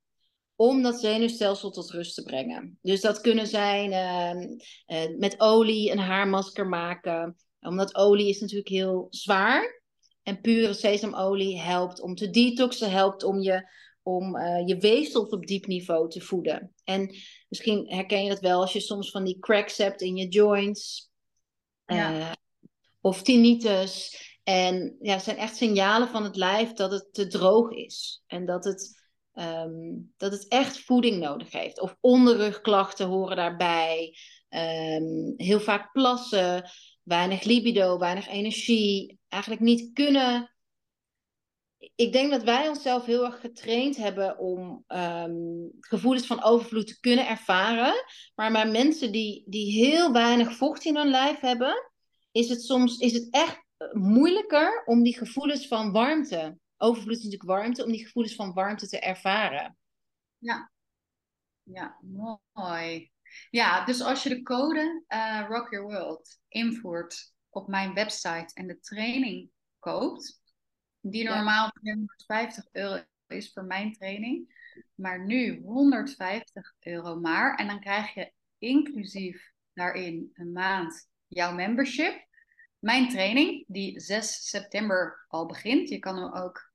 Om 0.55 0.81
dat 0.81 0.99
zenuwstelsel 0.99 1.71
tot 1.71 1.91
rust 1.91 2.15
te 2.15 2.23
brengen. 2.23 2.79
Dus 2.81 3.01
dat 3.01 3.21
kunnen 3.21 3.47
zijn 3.47 3.91
uh, 3.91 5.01
uh, 5.07 5.17
met 5.17 5.39
olie 5.39 5.91
een 5.91 5.99
haarmasker 5.99 6.67
maken. 6.67 7.35
Omdat 7.59 7.95
olie 7.95 8.29
is 8.29 8.39
natuurlijk 8.39 8.69
heel 8.69 9.07
zwaar. 9.09 9.83
En 10.25 10.41
pure 10.41 10.73
sesamolie 10.73 11.59
helpt 11.59 12.01
om 12.01 12.15
te 12.15 12.29
detoxen, 12.29 12.91
helpt 12.91 13.23
om 13.23 13.39
je, 13.39 13.69
om, 14.03 14.35
uh, 14.35 14.67
je 14.67 14.77
weefsel 14.77 15.21
op 15.21 15.45
diep 15.45 15.65
niveau 15.65 16.09
te 16.09 16.21
voeden. 16.21 16.73
En 16.83 17.15
misschien 17.49 17.85
herken 17.87 18.23
je 18.23 18.29
dat 18.29 18.39
wel 18.39 18.61
als 18.61 18.73
je 18.73 18.79
soms 18.79 19.11
van 19.11 19.23
die 19.23 19.39
cracks 19.39 19.77
hebt 19.77 20.01
in 20.01 20.15
je 20.15 20.27
joints. 20.27 21.11
Ja. 21.85 22.17
Uh, 22.17 22.31
of 23.01 23.21
tinnitus. 23.21 24.23
En 24.43 24.97
ja, 25.01 25.13
het 25.13 25.23
zijn 25.23 25.37
echt 25.37 25.55
signalen 25.55 26.07
van 26.07 26.23
het 26.23 26.35
lijf 26.35 26.73
dat 26.73 26.91
het 26.91 27.13
te 27.13 27.27
droog 27.27 27.71
is. 27.71 28.23
En 28.27 28.45
dat 28.45 28.63
het, 28.63 29.01
ehm, 29.33 29.93
dat 30.17 30.31
het 30.31 30.47
echt 30.47 30.79
voeding 30.79 31.19
nodig 31.19 31.51
heeft. 31.51 31.81
Of 31.81 31.97
onderrugklachten 31.99 33.07
horen 33.07 33.35
daarbij. 33.35 34.17
Ehm, 34.49 35.33
heel 35.35 35.59
vaak 35.59 35.91
plassen, 35.91 36.69
weinig 37.05 37.43
libido, 37.43 37.97
weinig 37.97 38.27
energie. 38.27 39.19
Eigenlijk 39.27 39.61
niet 39.61 39.93
kunnen 39.93 40.55
ik 41.95 42.11
denk 42.11 42.31
dat 42.31 42.43
wij 42.43 42.67
onszelf 42.67 43.05
heel 43.05 43.25
erg 43.25 43.39
getraind 43.39 43.97
hebben 43.97 44.37
om 44.37 44.83
um, 44.87 45.71
gevoelens 45.79 46.25
van 46.25 46.43
overvloed 46.43 46.87
te 46.87 46.99
kunnen 46.99 47.27
ervaren. 47.27 47.93
Maar 48.35 48.51
bij 48.51 48.71
mensen 48.71 49.11
die, 49.11 49.43
die 49.47 49.85
heel 49.85 50.11
weinig 50.11 50.55
vocht 50.55 50.85
in 50.85 50.95
hun 50.95 51.09
lijf 51.09 51.39
hebben, 51.39 51.91
is 52.31 52.49
het 52.49 52.61
soms 52.61 52.97
is 52.97 53.13
het 53.13 53.27
echt 53.29 53.65
eh, 53.77 53.93
moeilijker 53.93 54.83
om 54.85 55.03
die 55.03 55.17
gevoelens 55.17 55.67
van 55.67 55.91
warmte, 55.91 56.57
overvloed 56.77 57.17
is 57.17 57.23
natuurlijk 57.23 57.49
warmte, 57.49 57.83
om 57.85 57.91
die 57.91 58.05
gevoelens 58.05 58.35
van 58.35 58.53
warmte 58.53 58.87
te 58.87 58.99
ervaren. 58.99 59.77
Ja, 60.37 60.71
ja 61.63 61.99
mooi. 62.53 63.11
Ja, 63.49 63.85
dus 63.85 64.01
als 64.01 64.23
je 64.23 64.29
de 64.29 64.41
code 64.41 65.03
uh, 65.07 65.45
Rock 65.49 65.71
Your 65.71 65.85
World 65.87 66.39
invoert 66.47 67.33
op 67.49 67.67
mijn 67.67 67.93
website 67.93 68.51
en 68.53 68.67
de 68.67 68.79
training 68.79 69.49
koopt, 69.79 70.41
die 71.01 71.23
normaal 71.23 71.69
250 71.69 72.67
euro 72.71 73.03
is 73.27 73.51
voor 73.53 73.63
mijn 73.63 73.93
training. 73.93 74.53
Maar 74.95 75.25
nu 75.25 75.61
150 75.61 76.73
euro 76.79 77.15
maar. 77.15 77.55
En 77.55 77.67
dan 77.67 77.79
krijg 77.79 78.13
je 78.13 78.31
inclusief 78.57 79.51
daarin 79.73 80.31
een 80.33 80.51
maand 80.51 81.09
jouw 81.27 81.53
membership. 81.53 82.27
Mijn 82.79 83.09
training, 83.09 83.63
die 83.67 83.99
6 83.99 84.49
september 84.49 85.25
al 85.27 85.45
begint. 85.45 85.89
Je 85.89 85.99
kan 85.99 86.17
hem 86.17 86.33
ook. 86.33 86.71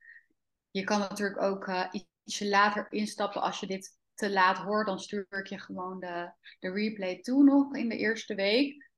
Je 0.70 0.84
kan 0.84 0.98
natuurlijk 0.98 1.40
ook 1.40 1.66
uh, 1.66 1.88
ietsje 2.24 2.48
later 2.48 2.86
instappen 2.92 3.42
als 3.42 3.60
je 3.60 3.66
dit 3.66 3.98
te 4.20 4.30
laat 4.30 4.58
hoort. 4.58 4.86
Dan 4.86 4.98
stuur 4.98 5.26
ik 5.28 5.46
je 5.46 5.58
gewoon 5.58 6.00
de, 6.00 6.32
de 6.58 6.70
replay 6.70 7.20
toe 7.20 7.44
nog 7.44 7.74
in 7.74 7.88
de 7.88 7.96
eerste 7.96 8.34
week. 8.34 8.88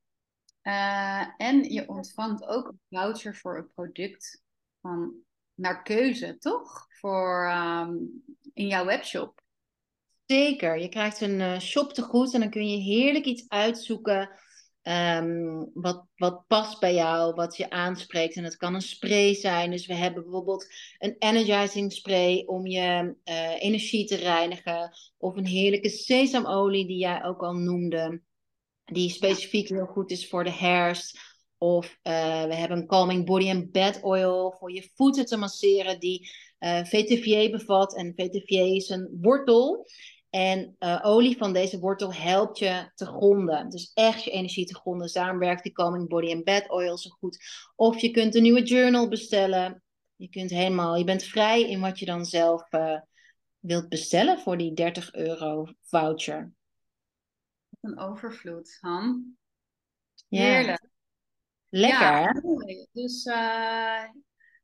Uh, 0.62 1.26
en 1.36 1.72
je 1.72 1.88
ontvangt 1.88 2.44
ook 2.44 2.68
een 2.68 2.80
voucher 2.90 3.36
voor 3.36 3.56
een 3.56 3.72
product 3.74 4.42
van 4.80 5.14
naar 5.54 5.82
keuze, 5.82 6.38
toch? 6.38 6.86
Voor 6.88 7.50
um, 7.50 8.24
in 8.52 8.66
jouw 8.66 8.84
webshop. 8.84 9.40
Zeker. 10.26 10.78
Je 10.78 10.88
krijgt 10.88 11.20
een 11.20 11.40
uh, 11.40 11.58
shop 11.58 11.92
te 11.92 12.02
goed 12.02 12.34
en 12.34 12.40
dan 12.40 12.50
kun 12.50 12.70
je 12.70 12.78
heerlijk 12.78 13.24
iets 13.24 13.48
uitzoeken. 13.48 14.30
Um, 14.84 15.70
wat, 15.74 16.06
wat 16.16 16.46
past 16.46 16.80
bij 16.80 16.94
jou, 16.94 17.34
wat 17.34 17.56
je 17.56 17.70
aanspreekt. 17.70 18.36
En 18.36 18.44
het 18.44 18.56
kan 18.56 18.74
een 18.74 18.82
spray 18.82 19.34
zijn. 19.34 19.70
Dus 19.70 19.86
we 19.86 19.94
hebben 19.94 20.22
bijvoorbeeld 20.22 20.66
een 20.98 21.16
energizing 21.18 21.92
spray 21.92 22.42
om 22.46 22.66
je 22.66 23.16
uh, 23.24 23.62
energie 23.62 24.06
te 24.06 24.16
reinigen. 24.16 24.92
Of 25.18 25.36
een 25.36 25.46
heerlijke 25.46 25.88
sesamolie 25.88 26.86
die 26.86 26.98
jij 26.98 27.24
ook 27.24 27.42
al 27.42 27.52
noemde. 27.52 28.22
Die 28.84 29.10
specifiek 29.10 29.68
heel 29.68 29.86
goed 29.86 30.10
is 30.10 30.28
voor 30.28 30.44
de 30.44 30.52
herfst. 30.52 31.18
Of 31.58 31.98
uh, 32.02 32.44
we 32.44 32.54
hebben 32.54 32.78
een 32.78 32.86
calming 32.86 33.26
body 33.26 33.50
and 33.50 33.72
bed 33.72 34.00
oil 34.02 34.54
voor 34.58 34.72
je 34.72 34.90
voeten 34.94 35.26
te 35.26 35.36
masseren 35.36 36.00
die 36.00 36.30
uh, 36.60 36.78
eh, 36.78 36.86
VTVA 36.86 37.50
bevat. 37.50 37.96
En 37.96 38.12
VTVA 38.16 38.74
is 38.74 38.88
een 38.88 39.18
wortel. 39.20 39.86
En 40.34 40.76
uh, 40.78 41.00
olie 41.02 41.36
van 41.36 41.52
deze 41.52 41.78
wortel 41.78 42.14
helpt 42.14 42.58
je 42.58 42.90
te 42.94 43.06
gronden. 43.06 43.68
Dus 43.68 43.90
echt 43.94 44.24
je 44.24 44.30
energie 44.30 44.66
te 44.66 44.74
gronden. 44.74 45.02
Dus 45.02 45.12
daarom 45.12 45.38
werkt 45.38 45.62
die 45.62 45.72
calming 45.72 46.08
body 46.08 46.32
and 46.32 46.44
bed 46.44 46.70
oil 46.70 46.98
zo 46.98 47.10
goed. 47.10 47.38
Of 47.76 48.00
je 48.00 48.10
kunt 48.10 48.34
een 48.34 48.42
nieuwe 48.42 48.62
journal 48.62 49.08
bestellen. 49.08 49.82
Je 50.16 50.28
kunt 50.28 50.50
helemaal, 50.50 50.96
je 50.96 51.04
bent 51.04 51.22
vrij 51.22 51.68
in 51.68 51.80
wat 51.80 51.98
je 51.98 52.06
dan 52.06 52.24
zelf 52.24 52.68
wilt 53.58 53.88
bestellen 53.88 54.40
voor 54.40 54.56
die 54.56 54.74
30 54.74 55.14
euro 55.14 55.66
voucher. 55.82 56.52
Een 57.80 57.98
overvloed, 57.98 58.78
Han. 58.80 59.36
Heerlijk. 60.28 60.90
Lekker, 61.68 62.00
ja, 62.00 62.32
Dus, 62.92 63.24
uh, 63.24 64.04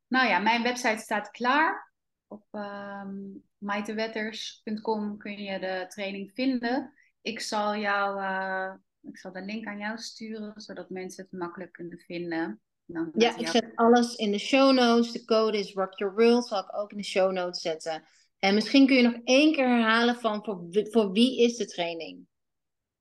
nou 0.07 0.29
ja, 0.29 0.39
mijn 0.39 0.63
website 0.63 0.99
staat 0.99 1.31
klaar. 1.31 1.88
Op 2.29 2.45
um, 2.51 3.45
maitewetters.com 3.59 5.19
kun 5.19 5.43
je 5.43 5.59
de 5.59 5.85
training 5.89 6.31
vinden. 6.35 6.93
Ik 7.23 7.41
zal 7.41 7.77
jou, 7.77 8.21
uh, 8.21 8.75
ik 9.01 9.19
zal 9.19 9.33
de 9.33 9.43
link 9.43 9.67
aan 9.67 9.79
jou 9.79 9.99
sturen, 9.99 10.61
zodat 10.61 10.91
mensen 10.91 11.25
het 11.25 11.41
makkelijk 11.41 11.73
kunnen 11.73 11.99
vinden. 11.99 12.61
Dan 12.85 13.11
ja, 13.15 13.37
ik 13.37 13.47
zet 13.47 13.73
alles 13.75 14.15
in 14.15 14.31
de 14.31 14.39
show 14.39 14.75
notes. 14.75 15.13
De 15.13 15.25
code 15.25 15.59
is 15.59 15.73
Rock 15.73 15.99
Your 15.99 16.15
World, 16.15 16.47
zal 16.47 16.59
ik 16.59 16.77
ook 16.77 16.91
in 16.91 16.97
de 16.97 17.05
show 17.05 17.33
notes 17.33 17.61
zetten. 17.61 18.05
En 18.39 18.55
misschien 18.55 18.87
kun 18.87 18.97
je 18.97 19.03
nog 19.03 19.21
één 19.25 19.53
keer 19.53 19.69
herhalen 19.69 20.17
van 20.17 20.45
voor, 20.45 20.67
voor 20.71 21.13
wie 21.13 21.43
is 21.43 21.57
de 21.57 21.67
training? 21.67 22.27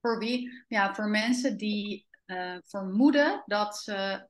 Voor 0.01 0.19
wie? 0.19 0.63
Ja, 0.67 0.95
voor 0.95 1.07
mensen 1.07 1.57
die 1.57 2.07
uh, 2.25 2.57
vermoeden 2.61 3.43
dat 3.45 3.77
ze 3.77 4.27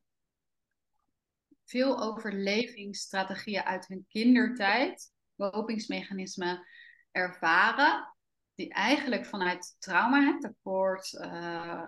veel 1.67 2.01
overlevingsstrategieën 2.01 3.63
uit 3.63 3.87
hun 3.87 4.05
kindertijd, 4.07 5.11
kopingsmechanismen 5.35 6.67
ervaren, 7.11 8.15
die 8.55 8.73
eigenlijk 8.73 9.25
vanuit 9.25 9.75
trauma, 9.79 10.37
tekort, 10.39 11.13
uh, 11.13 11.83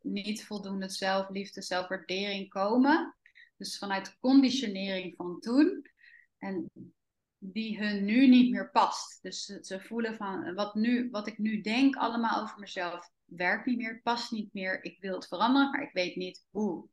niet 0.00 0.44
voldoende 0.44 0.88
zelfliefde, 0.88 1.62
zelfwaardering 1.62 2.48
komen. 2.48 3.16
Dus 3.56 3.78
vanuit 3.78 4.18
conditionering 4.18 5.16
van 5.16 5.40
toen. 5.40 5.86
En 6.38 6.70
die 7.38 7.78
hun 7.78 8.04
nu 8.04 8.28
niet 8.28 8.50
meer 8.50 8.70
past. 8.70 9.22
Dus 9.22 9.44
ze, 9.44 9.80
voelen 9.80 10.16
van 10.16 10.54
wat, 10.54 10.74
nu, 10.74 11.10
wat 11.10 11.26
ik 11.26 11.38
nu 11.38 11.60
denk 11.60 11.96
allemaal 11.96 12.42
over 12.42 12.58
mezelf 12.58 13.10
werkt 13.24 13.66
niet 13.66 13.76
meer, 13.76 14.00
past 14.02 14.30
niet 14.30 14.52
meer. 14.52 14.84
Ik 14.84 15.00
wil 15.00 15.14
het 15.14 15.26
veranderen, 15.26 15.70
maar 15.70 15.82
ik 15.82 15.92
weet 15.92 16.16
niet 16.16 16.44
hoe. 16.50 16.88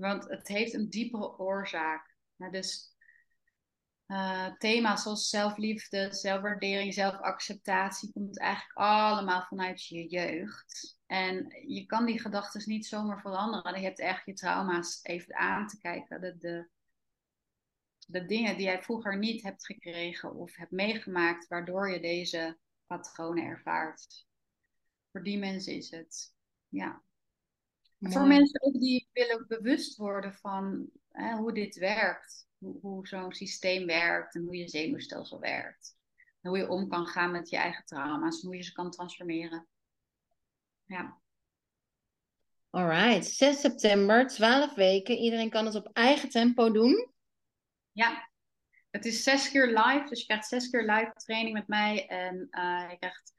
Want 0.00 0.28
het 0.28 0.48
heeft 0.48 0.74
een 0.74 0.90
diepere 0.90 1.38
oorzaak. 1.38 2.14
Dus 2.50 2.96
uh, 4.06 4.56
thema's 4.58 5.02
zoals 5.02 5.28
zelfliefde, 5.28 6.14
zelfwaardering, 6.14 6.94
zelfacceptatie 6.94 8.12
komt 8.12 8.38
eigenlijk 8.38 8.78
allemaal 8.78 9.42
vanuit 9.42 9.86
je 9.86 10.08
jeugd. 10.08 10.98
En 11.06 11.64
je 11.66 11.86
kan 11.86 12.06
die 12.06 12.20
gedachten 12.20 12.62
niet 12.64 12.86
zomaar 12.86 13.20
veranderen. 13.20 13.80
Je 13.80 13.86
hebt 13.86 13.98
echt 13.98 14.26
je 14.26 14.32
trauma's 14.32 15.00
even 15.02 15.34
aan 15.34 15.66
te 15.66 15.78
kijken. 15.78 16.20
De, 16.20 16.36
de, 16.38 16.68
de 18.06 18.26
dingen 18.26 18.56
die 18.56 18.66
jij 18.66 18.82
vroeger 18.82 19.18
niet 19.18 19.42
hebt 19.42 19.66
gekregen 19.66 20.34
of 20.34 20.56
hebt 20.56 20.70
meegemaakt, 20.70 21.48
waardoor 21.48 21.90
je 21.90 22.00
deze 22.00 22.58
patronen 22.86 23.44
ervaart. 23.44 24.26
Voor 25.10 25.22
die 25.22 25.38
mensen 25.38 25.74
is 25.74 25.90
het. 25.90 26.34
Ja. 26.68 27.02
Voor 28.00 28.26
mensen 28.26 28.62
ook 28.62 28.80
die 28.80 29.08
willen 29.12 29.44
bewust 29.48 29.96
worden 29.96 30.34
van 30.34 30.90
hè, 31.08 31.34
hoe 31.34 31.52
dit 31.52 31.76
werkt. 31.76 32.48
Hoe, 32.58 32.80
hoe 32.80 33.06
zo'n 33.06 33.32
systeem 33.32 33.86
werkt 33.86 34.34
en 34.34 34.42
hoe 34.42 34.56
je 34.56 34.68
zenuwstelsel 34.68 35.40
werkt. 35.40 35.96
En 36.40 36.48
hoe 36.48 36.58
je 36.58 36.68
om 36.68 36.88
kan 36.88 37.06
gaan 37.06 37.30
met 37.30 37.48
je 37.48 37.56
eigen 37.56 37.84
trauma's 37.84 38.40
en 38.40 38.46
hoe 38.46 38.56
je 38.56 38.62
ze 38.62 38.72
kan 38.72 38.90
transformeren. 38.90 39.66
Ja. 40.86 41.18
Alright, 42.70 43.26
6 43.26 43.60
september, 43.60 44.26
12 44.26 44.74
weken. 44.74 45.16
Iedereen 45.16 45.50
kan 45.50 45.66
het 45.66 45.74
op 45.74 45.88
eigen 45.92 46.28
tempo 46.28 46.70
doen. 46.72 47.12
Ja, 47.92 48.30
het 48.90 49.04
is 49.04 49.22
zes 49.22 49.50
keer 49.50 49.66
live. 49.66 50.04
Dus 50.08 50.20
je 50.20 50.26
krijgt 50.26 50.48
zes 50.48 50.70
keer 50.70 50.82
live 50.82 51.12
training 51.14 51.54
met 51.54 51.68
mij. 51.68 52.06
En 52.06 52.48
uh, 52.50 52.90
je 52.90 52.96
krijgt, 52.98 53.34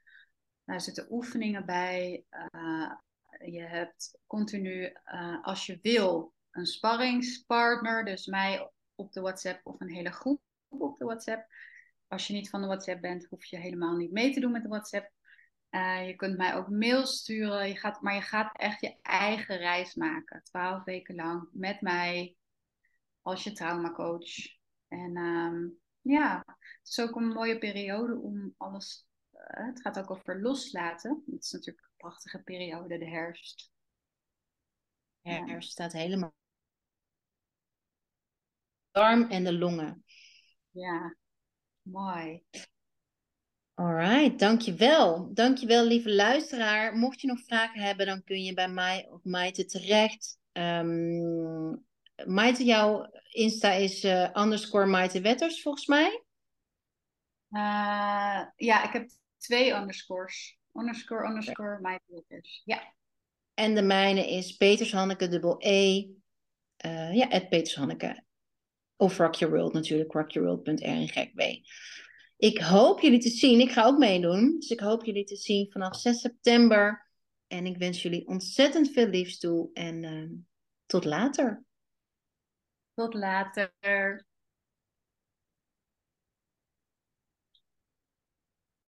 daar 0.64 0.80
zitten 0.80 1.06
oefeningen 1.10 1.66
bij. 1.66 2.24
Uh, 2.54 2.92
je 3.44 3.62
hebt 3.62 4.18
continu, 4.26 4.96
uh, 5.04 5.44
als 5.44 5.66
je 5.66 5.78
wil, 5.82 6.34
een 6.50 6.66
sparringspartner. 6.66 8.04
Dus 8.04 8.26
mij 8.26 8.70
op 8.94 9.12
de 9.12 9.20
WhatsApp 9.20 9.66
of 9.66 9.80
een 9.80 9.92
hele 9.92 10.12
groep 10.12 10.40
op 10.68 10.98
de 10.98 11.04
WhatsApp. 11.04 11.46
Als 12.08 12.26
je 12.26 12.32
niet 12.32 12.50
van 12.50 12.60
de 12.60 12.66
WhatsApp 12.66 13.00
bent, 13.00 13.26
hoef 13.26 13.44
je 13.44 13.58
helemaal 13.58 13.96
niet 13.96 14.12
mee 14.12 14.32
te 14.32 14.40
doen 14.40 14.52
met 14.52 14.62
de 14.62 14.68
WhatsApp. 14.68 15.10
je 16.06 16.14
kunt 16.16 16.36
mij 16.36 16.54
ook 16.54 16.68
mails 16.68 17.18
sturen. 17.18 17.68
Je 17.68 17.76
gaat, 17.76 18.00
maar 18.00 18.14
je 18.14 18.20
gaat 18.20 18.56
echt 18.56 18.80
je 18.80 18.96
eigen 19.02 19.56
reis 19.56 19.94
maken. 19.94 20.42
Twaalf 20.42 20.84
weken 20.84 21.14
lang 21.14 21.48
met 21.52 21.80
mij 21.80 22.36
als 23.22 23.44
je 23.44 23.52
traumacoach. 23.52 24.60
En 24.88 25.16
um, 25.16 25.80
ja, 26.00 26.42
het 26.46 26.88
is 26.88 27.00
ook 27.00 27.16
een 27.16 27.28
mooie 27.28 27.58
periode 27.58 28.16
om 28.16 28.54
alles. 28.56 29.06
Uh, 29.32 29.66
het 29.66 29.80
gaat 29.80 29.98
ook 29.98 30.10
over 30.10 30.42
loslaten. 30.42 31.22
Het 31.30 31.42
is 31.42 31.50
natuurlijk 31.50 31.90
prachtige 32.02 32.42
periode, 32.42 32.98
de 32.98 33.08
herfst. 33.08 33.70
Ja, 35.20 35.44
herfst 35.44 35.70
staat 35.70 35.92
helemaal. 35.92 36.34
Darm 38.90 39.30
en 39.30 39.44
de 39.44 39.52
longen. 39.52 40.04
Ja, 40.70 41.16
mooi. 41.82 42.44
Alright, 43.74 44.38
dankjewel. 44.38 45.34
Dankjewel, 45.34 45.84
lieve 45.84 46.14
luisteraar. 46.14 46.96
Mocht 46.96 47.20
je 47.20 47.26
nog 47.26 47.40
vragen 47.40 47.80
hebben, 47.80 48.06
dan 48.06 48.24
kun 48.24 48.42
je 48.42 48.54
bij 48.54 48.68
mij 48.68 49.08
of 49.10 49.24
Maite 49.24 49.64
terecht. 49.64 50.38
Um, 50.52 51.86
Maite, 52.26 52.64
jouw 52.64 53.10
Insta 53.28 53.72
is 53.72 54.04
uh, 54.04 54.30
underscore 54.34 54.86
Maite 54.86 55.20
Wetters, 55.20 55.62
volgens 55.62 55.86
mij. 55.86 56.24
Uh, 57.50 58.46
ja, 58.56 58.84
ik 58.84 58.92
heb 58.92 59.10
twee 59.36 59.72
underscores. 59.72 60.60
Underscore, 60.72 61.26
underscore, 61.26 61.78
Maite 61.80 62.04
Wetters. 62.06 62.62
Ja. 62.64 62.94
En 63.54 63.74
de 63.74 63.82
mijne 63.82 64.30
is 64.30 64.56
Petershanneke, 64.56 65.28
dubbel 65.28 65.56
E. 65.58 66.08
Uh, 66.86 67.14
ja, 67.14 67.28
at 67.28 67.48
Petershanneke. 67.48 68.24
Of 68.96 69.18
Rock 69.18 69.34
Your 69.34 69.54
World 69.54 69.72
natuurlijk, 69.72 70.12
rockyourworld.rngw. 70.12 71.60
Ik 72.36 72.58
hoop 72.58 73.00
jullie 73.00 73.20
te 73.20 73.28
zien. 73.28 73.60
Ik 73.60 73.70
ga 73.70 73.84
ook 73.84 73.98
meedoen. 73.98 74.56
Dus 74.58 74.70
ik 74.70 74.80
hoop 74.80 75.04
jullie 75.04 75.24
te 75.24 75.36
zien 75.36 75.70
vanaf 75.70 75.96
6 75.96 76.20
september. 76.20 77.10
En 77.46 77.66
ik 77.66 77.76
wens 77.76 78.02
jullie 78.02 78.26
ontzettend 78.26 78.90
veel 78.90 79.06
liefs 79.06 79.38
toe. 79.38 79.70
En 79.72 80.02
uh, 80.02 80.30
tot 80.86 81.04
later. 81.04 81.64
Tot 82.94 83.14
later. 83.14 84.26